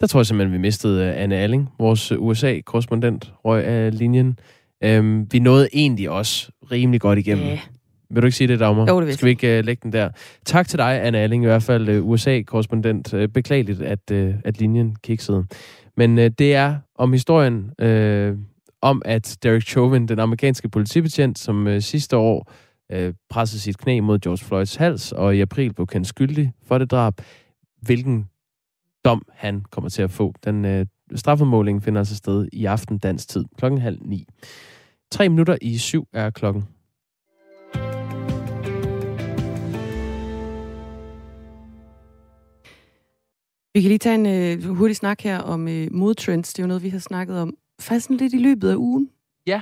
Der 0.00 0.06
tror 0.06 0.20
jeg 0.20 0.26
simpelthen, 0.26 0.52
vi 0.52 0.58
mistede 0.58 1.04
øh, 1.04 1.22
Anne 1.22 1.36
Alling, 1.36 1.68
vores 1.78 2.12
USA-korrespondent, 2.12 3.32
røg 3.44 3.64
af 3.64 3.98
linjen. 3.98 4.38
Øhm, 4.84 5.32
vi 5.32 5.38
nåede 5.38 5.68
egentlig 5.72 6.10
også 6.10 6.50
rimelig 6.72 7.00
godt 7.00 7.18
igennem. 7.18 7.46
Yeah. 7.46 7.58
Vil 8.10 8.22
du 8.22 8.26
ikke 8.26 8.36
sige 8.36 8.48
det, 8.48 8.60
Dagmar? 8.60 8.86
Jo, 8.88 8.98
det 9.00 9.06
vil 9.06 9.14
Skal 9.14 9.26
vi 9.26 9.30
ikke 9.30 9.58
uh, 9.58 9.64
lægge 9.64 9.80
den 9.82 9.92
der? 9.92 10.10
Tak 10.44 10.68
til 10.68 10.78
dig, 10.78 11.04
Anne 11.04 11.18
Alling, 11.18 11.44
i 11.44 11.46
hvert 11.46 11.62
fald 11.62 11.88
uh, 11.88 12.08
USA-korrespondent. 12.08 13.14
Uh, 13.14 13.24
beklageligt, 13.24 13.82
at, 13.82 14.10
uh, 14.12 14.34
at 14.44 14.60
linjen 14.60 14.96
kiksede. 15.02 15.46
Men 15.96 16.18
uh, 16.18 16.24
det 16.24 16.54
er 16.54 16.76
om 16.94 17.12
historien 17.12 17.70
uh, 17.82 18.38
om, 18.82 19.02
at 19.04 19.38
Derek 19.42 19.62
Chauvin, 19.62 20.08
den 20.08 20.18
amerikanske 20.18 20.68
politibetjent, 20.68 21.38
som 21.38 21.66
uh, 21.66 21.78
sidste 21.78 22.16
år 22.16 22.52
uh, 22.94 23.14
pressede 23.30 23.60
sit 23.60 23.78
knæ 23.78 24.00
mod 24.00 24.18
George 24.18 24.44
Floyds 24.44 24.76
hals, 24.76 25.12
og 25.12 25.36
i 25.36 25.40
april 25.40 25.74
blev 25.74 25.86
kendt 25.86 26.06
skyldig 26.06 26.52
for 26.66 26.78
det 26.78 26.90
drab, 26.90 27.14
hvilken 27.82 28.26
dom 29.04 29.22
han 29.32 29.64
kommer 29.70 29.88
til 29.88 30.02
at 30.02 30.10
få. 30.10 30.34
Den 30.44 30.64
uh, 30.64 30.86
straffemåling 31.14 31.82
finder 31.82 32.00
altså 32.00 32.16
sted 32.16 32.48
i 32.52 32.64
aften 32.64 32.98
dansk 32.98 33.28
tid, 33.28 33.44
klokken 33.58 33.80
halv 33.80 33.98
ni. 34.02 34.26
Tre 35.12 35.28
minutter 35.28 35.56
i 35.62 35.78
syv 35.78 36.08
er 36.12 36.30
klokken. 36.30 36.64
Vi 43.74 43.80
kan 43.80 43.88
lige 43.88 43.98
tage 43.98 44.14
en 44.14 44.26
øh, 44.26 44.76
hurtig 44.76 44.96
snak 44.96 45.20
her 45.20 45.38
om 45.38 45.68
øh, 45.68 45.88
modtrends. 45.92 46.52
Det 46.52 46.58
er 46.58 46.62
jo 46.62 46.68
noget, 46.68 46.82
vi 46.82 46.88
har 46.88 46.98
snakket 46.98 47.38
om 47.38 47.54
faktisk 47.80 48.10
lidt 48.10 48.34
i 48.34 48.38
løbet 48.38 48.70
af 48.70 48.74
ugen. 48.76 49.10
Ja, 49.46 49.60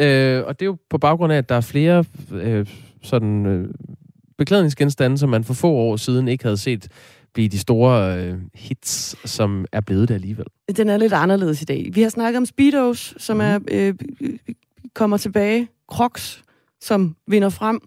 øh, 0.00 0.46
og 0.46 0.60
det 0.60 0.64
er 0.64 0.66
jo 0.66 0.76
på 0.90 0.98
baggrund 0.98 1.32
af, 1.32 1.36
at 1.36 1.48
der 1.48 1.54
er 1.54 1.60
flere 1.60 2.04
øh, 2.32 2.66
sådan 3.02 3.46
øh, 3.46 3.74
beklædningsgenstande, 4.38 5.18
som 5.18 5.30
man 5.30 5.44
for 5.44 5.54
få 5.54 5.68
år 5.70 5.96
siden 5.96 6.28
ikke 6.28 6.44
havde 6.44 6.56
set 6.56 6.88
blive 7.34 7.48
de 7.48 7.58
store 7.58 8.18
øh, 8.18 8.38
hits, 8.54 9.16
som 9.30 9.64
er 9.72 9.80
blevet 9.80 10.08
det 10.08 10.14
alligevel. 10.14 10.46
Den 10.76 10.88
er 10.88 10.96
lidt 10.96 11.12
anderledes 11.12 11.62
i 11.62 11.64
dag. 11.64 11.90
Vi 11.92 12.02
har 12.02 12.08
snakket 12.08 12.36
om 12.36 12.46
Speedos, 12.46 13.14
som 13.18 13.36
mm. 13.36 13.40
er 13.40 13.58
øh, 13.70 13.94
kommer 14.94 15.16
tilbage. 15.16 15.68
Crocs, 15.92 16.44
som 16.80 17.16
vinder 17.26 17.48
frem. 17.48 17.80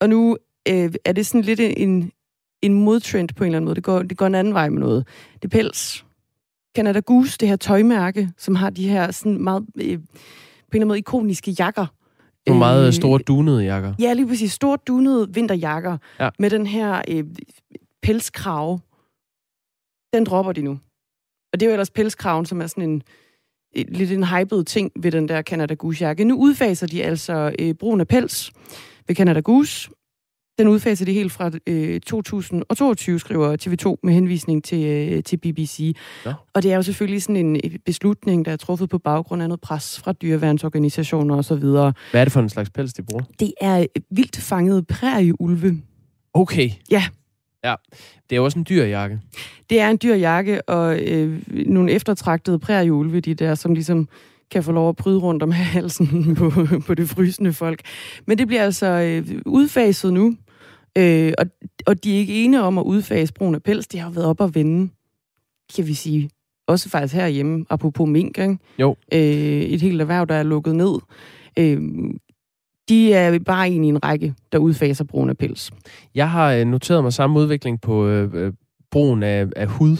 Og 0.00 0.08
nu 0.08 0.36
øh, 0.68 0.92
er 1.04 1.12
det 1.12 1.26
sådan 1.26 1.42
lidt 1.42 1.60
en, 1.60 2.12
en 2.62 2.74
modtrend 2.74 3.28
på 3.36 3.44
en 3.44 3.48
eller 3.48 3.56
anden 3.56 3.64
måde. 3.64 3.74
Det 3.74 3.84
går, 3.84 4.02
det 4.02 4.16
går 4.16 4.26
en 4.26 4.34
anden 4.34 4.54
vej 4.54 4.68
med 4.68 4.80
noget. 4.80 5.06
Det 5.34 5.44
er 5.44 5.48
pels. 5.48 6.04
Canada 6.76 7.00
Goose, 7.00 7.36
det 7.40 7.48
her 7.48 7.56
tøjmærke, 7.56 8.30
som 8.38 8.54
har 8.54 8.70
de 8.70 8.88
her 8.88 9.10
sådan 9.10 9.42
meget, 9.42 9.62
øh, 9.62 9.66
på 9.74 9.82
en 9.82 9.86
eller 9.86 10.00
anden 10.72 10.88
måde 10.88 10.98
ikoniske 10.98 11.56
jakker. 11.58 11.86
Nogle 12.46 12.58
meget 12.58 12.86
øh, 12.86 12.92
store 12.92 13.18
dunede 13.18 13.64
jakker. 13.64 13.94
Ja, 13.98 14.12
lige 14.12 14.28
præcis. 14.28 14.52
Store 14.52 14.78
dunede 14.86 15.34
vinterjakker 15.34 15.98
ja. 16.20 16.28
med 16.38 16.50
den 16.50 16.66
her 16.66 17.02
øh, 17.08 17.24
pelskrav. 18.02 18.80
Den 20.12 20.24
dropper 20.24 20.52
de 20.52 20.62
nu. 20.62 20.78
Og 21.52 21.60
det 21.60 21.62
er 21.62 21.70
jo 21.70 21.72
ellers 21.72 21.90
pelskraven, 21.90 22.46
som 22.46 22.60
er 22.60 22.66
sådan 22.66 22.90
en 22.90 23.02
lidt 23.76 24.12
en 24.12 24.24
hyped 24.24 24.64
ting 24.64 24.92
ved 24.96 25.12
den 25.12 25.28
der 25.28 25.42
Canada 25.42 25.74
Goose 25.74 26.04
jakke. 26.04 26.24
Nu 26.24 26.38
udfaser 26.38 26.86
de 26.86 27.04
altså 27.04 27.54
øh, 27.58 27.74
brugen 27.74 28.00
af 28.00 28.08
pels 28.08 28.50
ved 29.08 29.16
Canada 29.16 29.40
Goose, 29.40 29.90
den 30.58 30.68
udfaser 30.68 31.04
de 31.04 31.12
helt 31.12 31.32
fra 31.32 31.50
øh, 31.66 32.00
2022, 32.00 33.18
skriver 33.18 33.56
TV2 33.56 34.00
med 34.02 34.14
henvisning 34.14 34.64
til, 34.64 34.84
øh, 34.84 35.22
til 35.22 35.36
BBC. 35.36 35.96
Ja. 36.26 36.34
Og 36.54 36.62
det 36.62 36.72
er 36.72 36.76
jo 36.76 36.82
selvfølgelig 36.82 37.22
sådan 37.22 37.36
en 37.36 37.60
beslutning, 37.86 38.44
der 38.44 38.52
er 38.52 38.56
truffet 38.56 38.88
på 38.88 38.98
baggrund 38.98 39.42
af 39.42 39.48
noget 39.48 39.60
pres 39.60 40.00
fra 40.00 40.12
dyreværnsorganisationer 40.12 41.36
osv. 41.36 41.64
Hvad 41.64 41.92
er 42.14 42.24
det 42.24 42.32
for 42.32 42.40
en 42.40 42.48
slags 42.48 42.70
pels, 42.70 42.92
de 42.92 43.02
bruger? 43.02 43.24
Det 43.40 43.52
er 43.60 43.86
vildt 44.10 44.36
fanget 44.36 44.86
prærieulve. 44.86 45.82
Okay. 46.34 46.70
Ja. 46.90 47.04
Ja, 47.64 47.74
det 48.30 48.36
er 48.36 48.36
jo 48.36 48.44
også 48.44 48.58
en 48.58 48.66
dyr 48.68 48.84
jakke. 48.84 49.20
Det 49.70 49.80
er 49.80 49.90
en 49.90 49.98
dyr 50.02 50.14
jakke, 50.14 50.68
og 50.68 51.00
øh, 51.00 51.42
nogle 51.48 51.92
eftertragtede 51.92 52.58
prærieulve, 52.58 53.20
de 53.20 53.34
der, 53.34 53.54
som 53.54 53.74
ligesom 53.74 54.08
kan 54.50 54.62
få 54.64 54.72
lov 54.72 54.88
at 54.88 54.96
bryde 54.96 55.18
rundt 55.18 55.42
om 55.42 55.50
halsen 55.74 56.34
på, 56.34 56.52
på 56.86 56.94
det 56.94 57.08
frysende 57.08 57.52
folk. 57.52 57.80
Men 58.26 58.38
det 58.38 58.46
bliver 58.46 58.62
altså 58.62 58.86
øh, 58.86 59.42
udfaset 59.46 60.12
nu. 60.12 60.36
Øh, 60.98 61.32
og, 61.38 61.46
og 61.86 62.04
de 62.04 62.14
er 62.14 62.18
ikke 62.18 62.44
enige 62.44 62.62
om 62.62 62.78
at 62.78 62.82
udfase 62.82 63.32
brugen 63.32 63.54
af 63.54 63.62
pels. 63.62 63.86
De 63.86 63.98
har 63.98 64.10
været 64.10 64.26
op 64.26 64.40
og 64.40 64.54
vende, 64.54 64.90
kan 65.76 65.86
vi 65.86 65.94
sige. 65.94 66.30
Også 66.66 66.88
faktisk 66.88 67.14
herhjemme, 67.14 67.64
apropos 67.70 68.08
mink, 68.08 68.38
ikke? 68.38 68.58
Jo. 68.78 68.96
Øh, 69.12 69.20
et 69.20 69.82
helt 69.82 70.00
erhverv, 70.00 70.26
der 70.26 70.34
er 70.34 70.42
lukket 70.42 70.74
ned. 70.74 70.98
Øh, 71.58 71.80
de 72.88 73.12
er 73.12 73.38
bare 73.38 73.70
en 73.70 73.84
i 73.84 73.88
en 73.88 74.04
række, 74.04 74.34
der 74.52 74.58
udfaser 74.58 75.04
brugen 75.04 75.30
af 75.30 75.38
pels. 75.38 75.70
Jeg 76.14 76.30
har 76.30 76.52
øh, 76.52 76.64
noteret 76.64 77.02
mig 77.02 77.12
samme 77.12 77.38
udvikling 77.38 77.80
på 77.80 78.06
øh, 78.06 78.30
øh, 78.34 78.52
brugen 78.90 79.22
af, 79.22 79.46
af 79.56 79.66
hud 79.66 79.96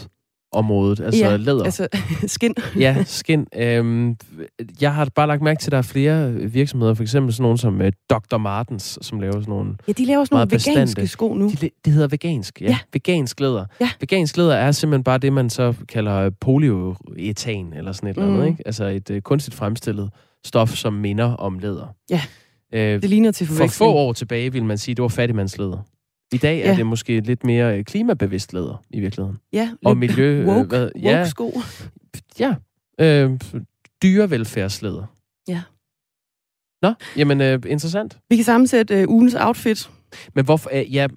området, 0.51 0.99
altså 0.99 1.25
ja, 1.25 1.35
læder. 1.35 1.63
altså 1.63 1.87
skin. 2.27 2.55
ja, 2.79 3.03
skin. 3.03 3.47
Øhm, 3.55 4.15
jeg 4.81 4.93
har 4.93 5.07
bare 5.15 5.27
lagt 5.27 5.41
mærke 5.41 5.59
til, 5.59 5.67
at 5.67 5.71
der 5.71 5.77
er 5.77 5.81
flere 5.81 6.31
virksomheder, 6.33 6.93
for 6.93 7.03
eksempel 7.03 7.33
sådan 7.33 7.43
nogle 7.43 7.57
som 7.57 7.81
øh, 7.81 7.91
Dr. 8.09 8.37
Martens, 8.37 8.99
som 9.01 9.19
laver 9.19 9.33
sådan 9.33 9.49
nogle 9.49 9.75
Ja, 9.87 9.91
de 9.91 10.05
laver 10.05 10.25
sådan 10.25 10.35
nogle 10.35 10.45
veganske 10.45 10.81
bestande. 10.81 11.07
sko 11.07 11.33
nu. 11.33 11.51
De, 11.61 11.69
det 11.85 11.93
hedder 11.93 12.07
vegansk, 12.07 12.61
ja. 12.61 12.67
ja. 12.67 12.77
Vegansk 12.93 13.39
læder. 13.39 13.65
Ja. 13.81 13.89
Vegansk 13.99 14.37
læder 14.37 14.55
er 14.55 14.71
simpelthen 14.71 15.03
bare 15.03 15.17
det, 15.17 15.33
man 15.33 15.49
så 15.49 15.73
kalder 15.89 16.29
polyoetan, 16.29 17.73
eller 17.73 17.91
sådan 17.91 18.09
et 18.09 18.17
mm. 18.17 18.23
eller 18.23 18.33
andet, 18.33 18.47
mm. 18.47 18.51
ikke? 18.51 18.63
Altså 18.65 18.85
et 18.85 19.09
uh, 19.09 19.19
kunstigt 19.19 19.55
fremstillet 19.55 20.09
stof, 20.45 20.69
som 20.69 20.93
minder 20.93 21.25
om 21.25 21.59
læder. 21.59 21.95
Ja, 22.09 22.21
øh, 22.73 23.01
det 23.01 23.09
ligner 23.09 23.31
til. 23.31 23.47
For 23.47 23.67
få 23.67 23.85
år 23.85 24.13
tilbage 24.13 24.51
ville 24.51 24.65
man 24.65 24.77
sige, 24.77 24.93
at 24.93 24.97
det 24.97 25.03
var 25.03 25.09
fattigmandslæder. 25.09 25.85
I 26.33 26.37
dag 26.37 26.59
er 26.59 26.71
ja. 26.71 26.77
det 26.77 26.85
måske 26.85 27.19
lidt 27.19 27.43
mere 27.43 27.77
øh, 27.77 27.83
klimabevidst 27.83 28.53
læder 28.53 28.83
i 28.89 28.99
virkeligheden. 28.99 29.37
Ja, 29.53 29.71
og 29.85 29.97
miljø. 29.97 30.41
Øh, 30.41 30.47
woke, 30.47 30.67
hvad, 30.67 30.89
ja, 31.01 31.17
woke 31.17 31.29
sko. 31.29 31.61
Ja, 32.39 32.55
øh, 32.99 33.39
dyrevelfærdslæder. 34.03 35.05
Ja. 35.47 35.61
Nå, 36.81 36.93
jamen 37.17 37.41
øh, 37.41 37.59
interessant. 37.67 38.17
Vi 38.29 38.35
kan 38.35 38.45
sammensætte 38.45 39.01
øh, 39.01 39.09
ugens 39.09 39.35
outfit. 39.35 39.89
Men 40.35 40.45
hvorfor, 40.45 40.69
øh, 40.73 40.95
ja, 40.95 41.07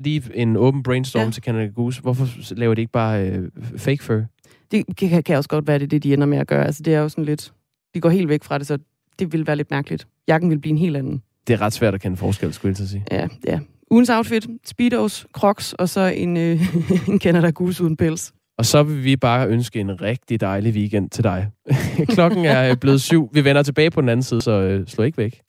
lige 0.00 0.22
en 0.34 0.56
åben 0.56 0.82
brainstorm 0.82 1.24
ja. 1.24 1.30
til 1.30 1.42
Canada 1.42 1.66
Goose. 1.66 2.02
Hvorfor 2.02 2.54
laver 2.54 2.74
de 2.74 2.80
ikke 2.80 2.92
bare 2.92 3.28
øh, 3.28 3.50
fake 3.76 4.04
fur? 4.04 4.22
Det 4.70 4.96
kan, 4.96 5.22
kan 5.22 5.36
også 5.36 5.48
godt 5.48 5.66
være, 5.66 5.78
det 5.78 5.90
det, 5.90 6.02
de 6.02 6.12
ender 6.12 6.26
med 6.26 6.38
at 6.38 6.46
gøre. 6.46 6.66
Altså, 6.66 6.82
det 6.82 6.94
er 6.94 6.98
jo 6.98 7.08
sådan 7.08 7.24
lidt 7.24 7.52
de 7.96 8.00
går 8.00 8.08
helt 8.08 8.28
væk 8.28 8.44
fra 8.44 8.58
det, 8.58 8.66
så 8.66 8.78
det 9.18 9.32
vil 9.32 9.46
være 9.46 9.56
lidt 9.56 9.70
mærkeligt. 9.70 10.06
Jakken 10.28 10.50
vil 10.50 10.58
blive 10.58 10.70
en 10.70 10.78
helt 10.78 10.96
anden. 10.96 11.22
Det 11.46 11.52
er 11.52 11.60
ret 11.60 11.72
svært 11.72 11.94
at 11.94 12.00
kende 12.00 12.16
forskel, 12.16 12.52
skulle 12.52 12.76
jeg 12.78 12.88
sige. 12.88 13.04
Ja, 13.12 13.28
ja. 13.46 13.58
Ugens 13.90 14.10
outfit, 14.10 14.46
Speedos, 14.66 15.26
Crocs 15.32 15.72
og 15.72 15.88
så 15.88 16.00
en, 16.00 16.36
øh, 16.36 16.60
en 17.08 17.20
Canada 17.20 17.50
Goose 17.50 17.84
uden 17.84 17.96
pels. 17.96 18.32
Og 18.58 18.66
så 18.66 18.82
vil 18.82 19.04
vi 19.04 19.16
bare 19.16 19.48
ønske 19.48 19.80
en 19.80 20.00
rigtig 20.00 20.40
dejlig 20.40 20.72
weekend 20.72 21.10
til 21.10 21.24
dig. 21.24 21.48
Klokken 22.14 22.44
er 22.44 22.74
blevet 22.74 23.02
syv. 23.02 23.30
Vi 23.32 23.44
vender 23.44 23.62
tilbage 23.62 23.90
på 23.90 24.00
den 24.00 24.08
anden 24.08 24.22
side, 24.22 24.42
så 24.42 24.50
øh, 24.50 24.86
slå 24.86 25.04
ikke 25.04 25.18
væk. 25.18 25.40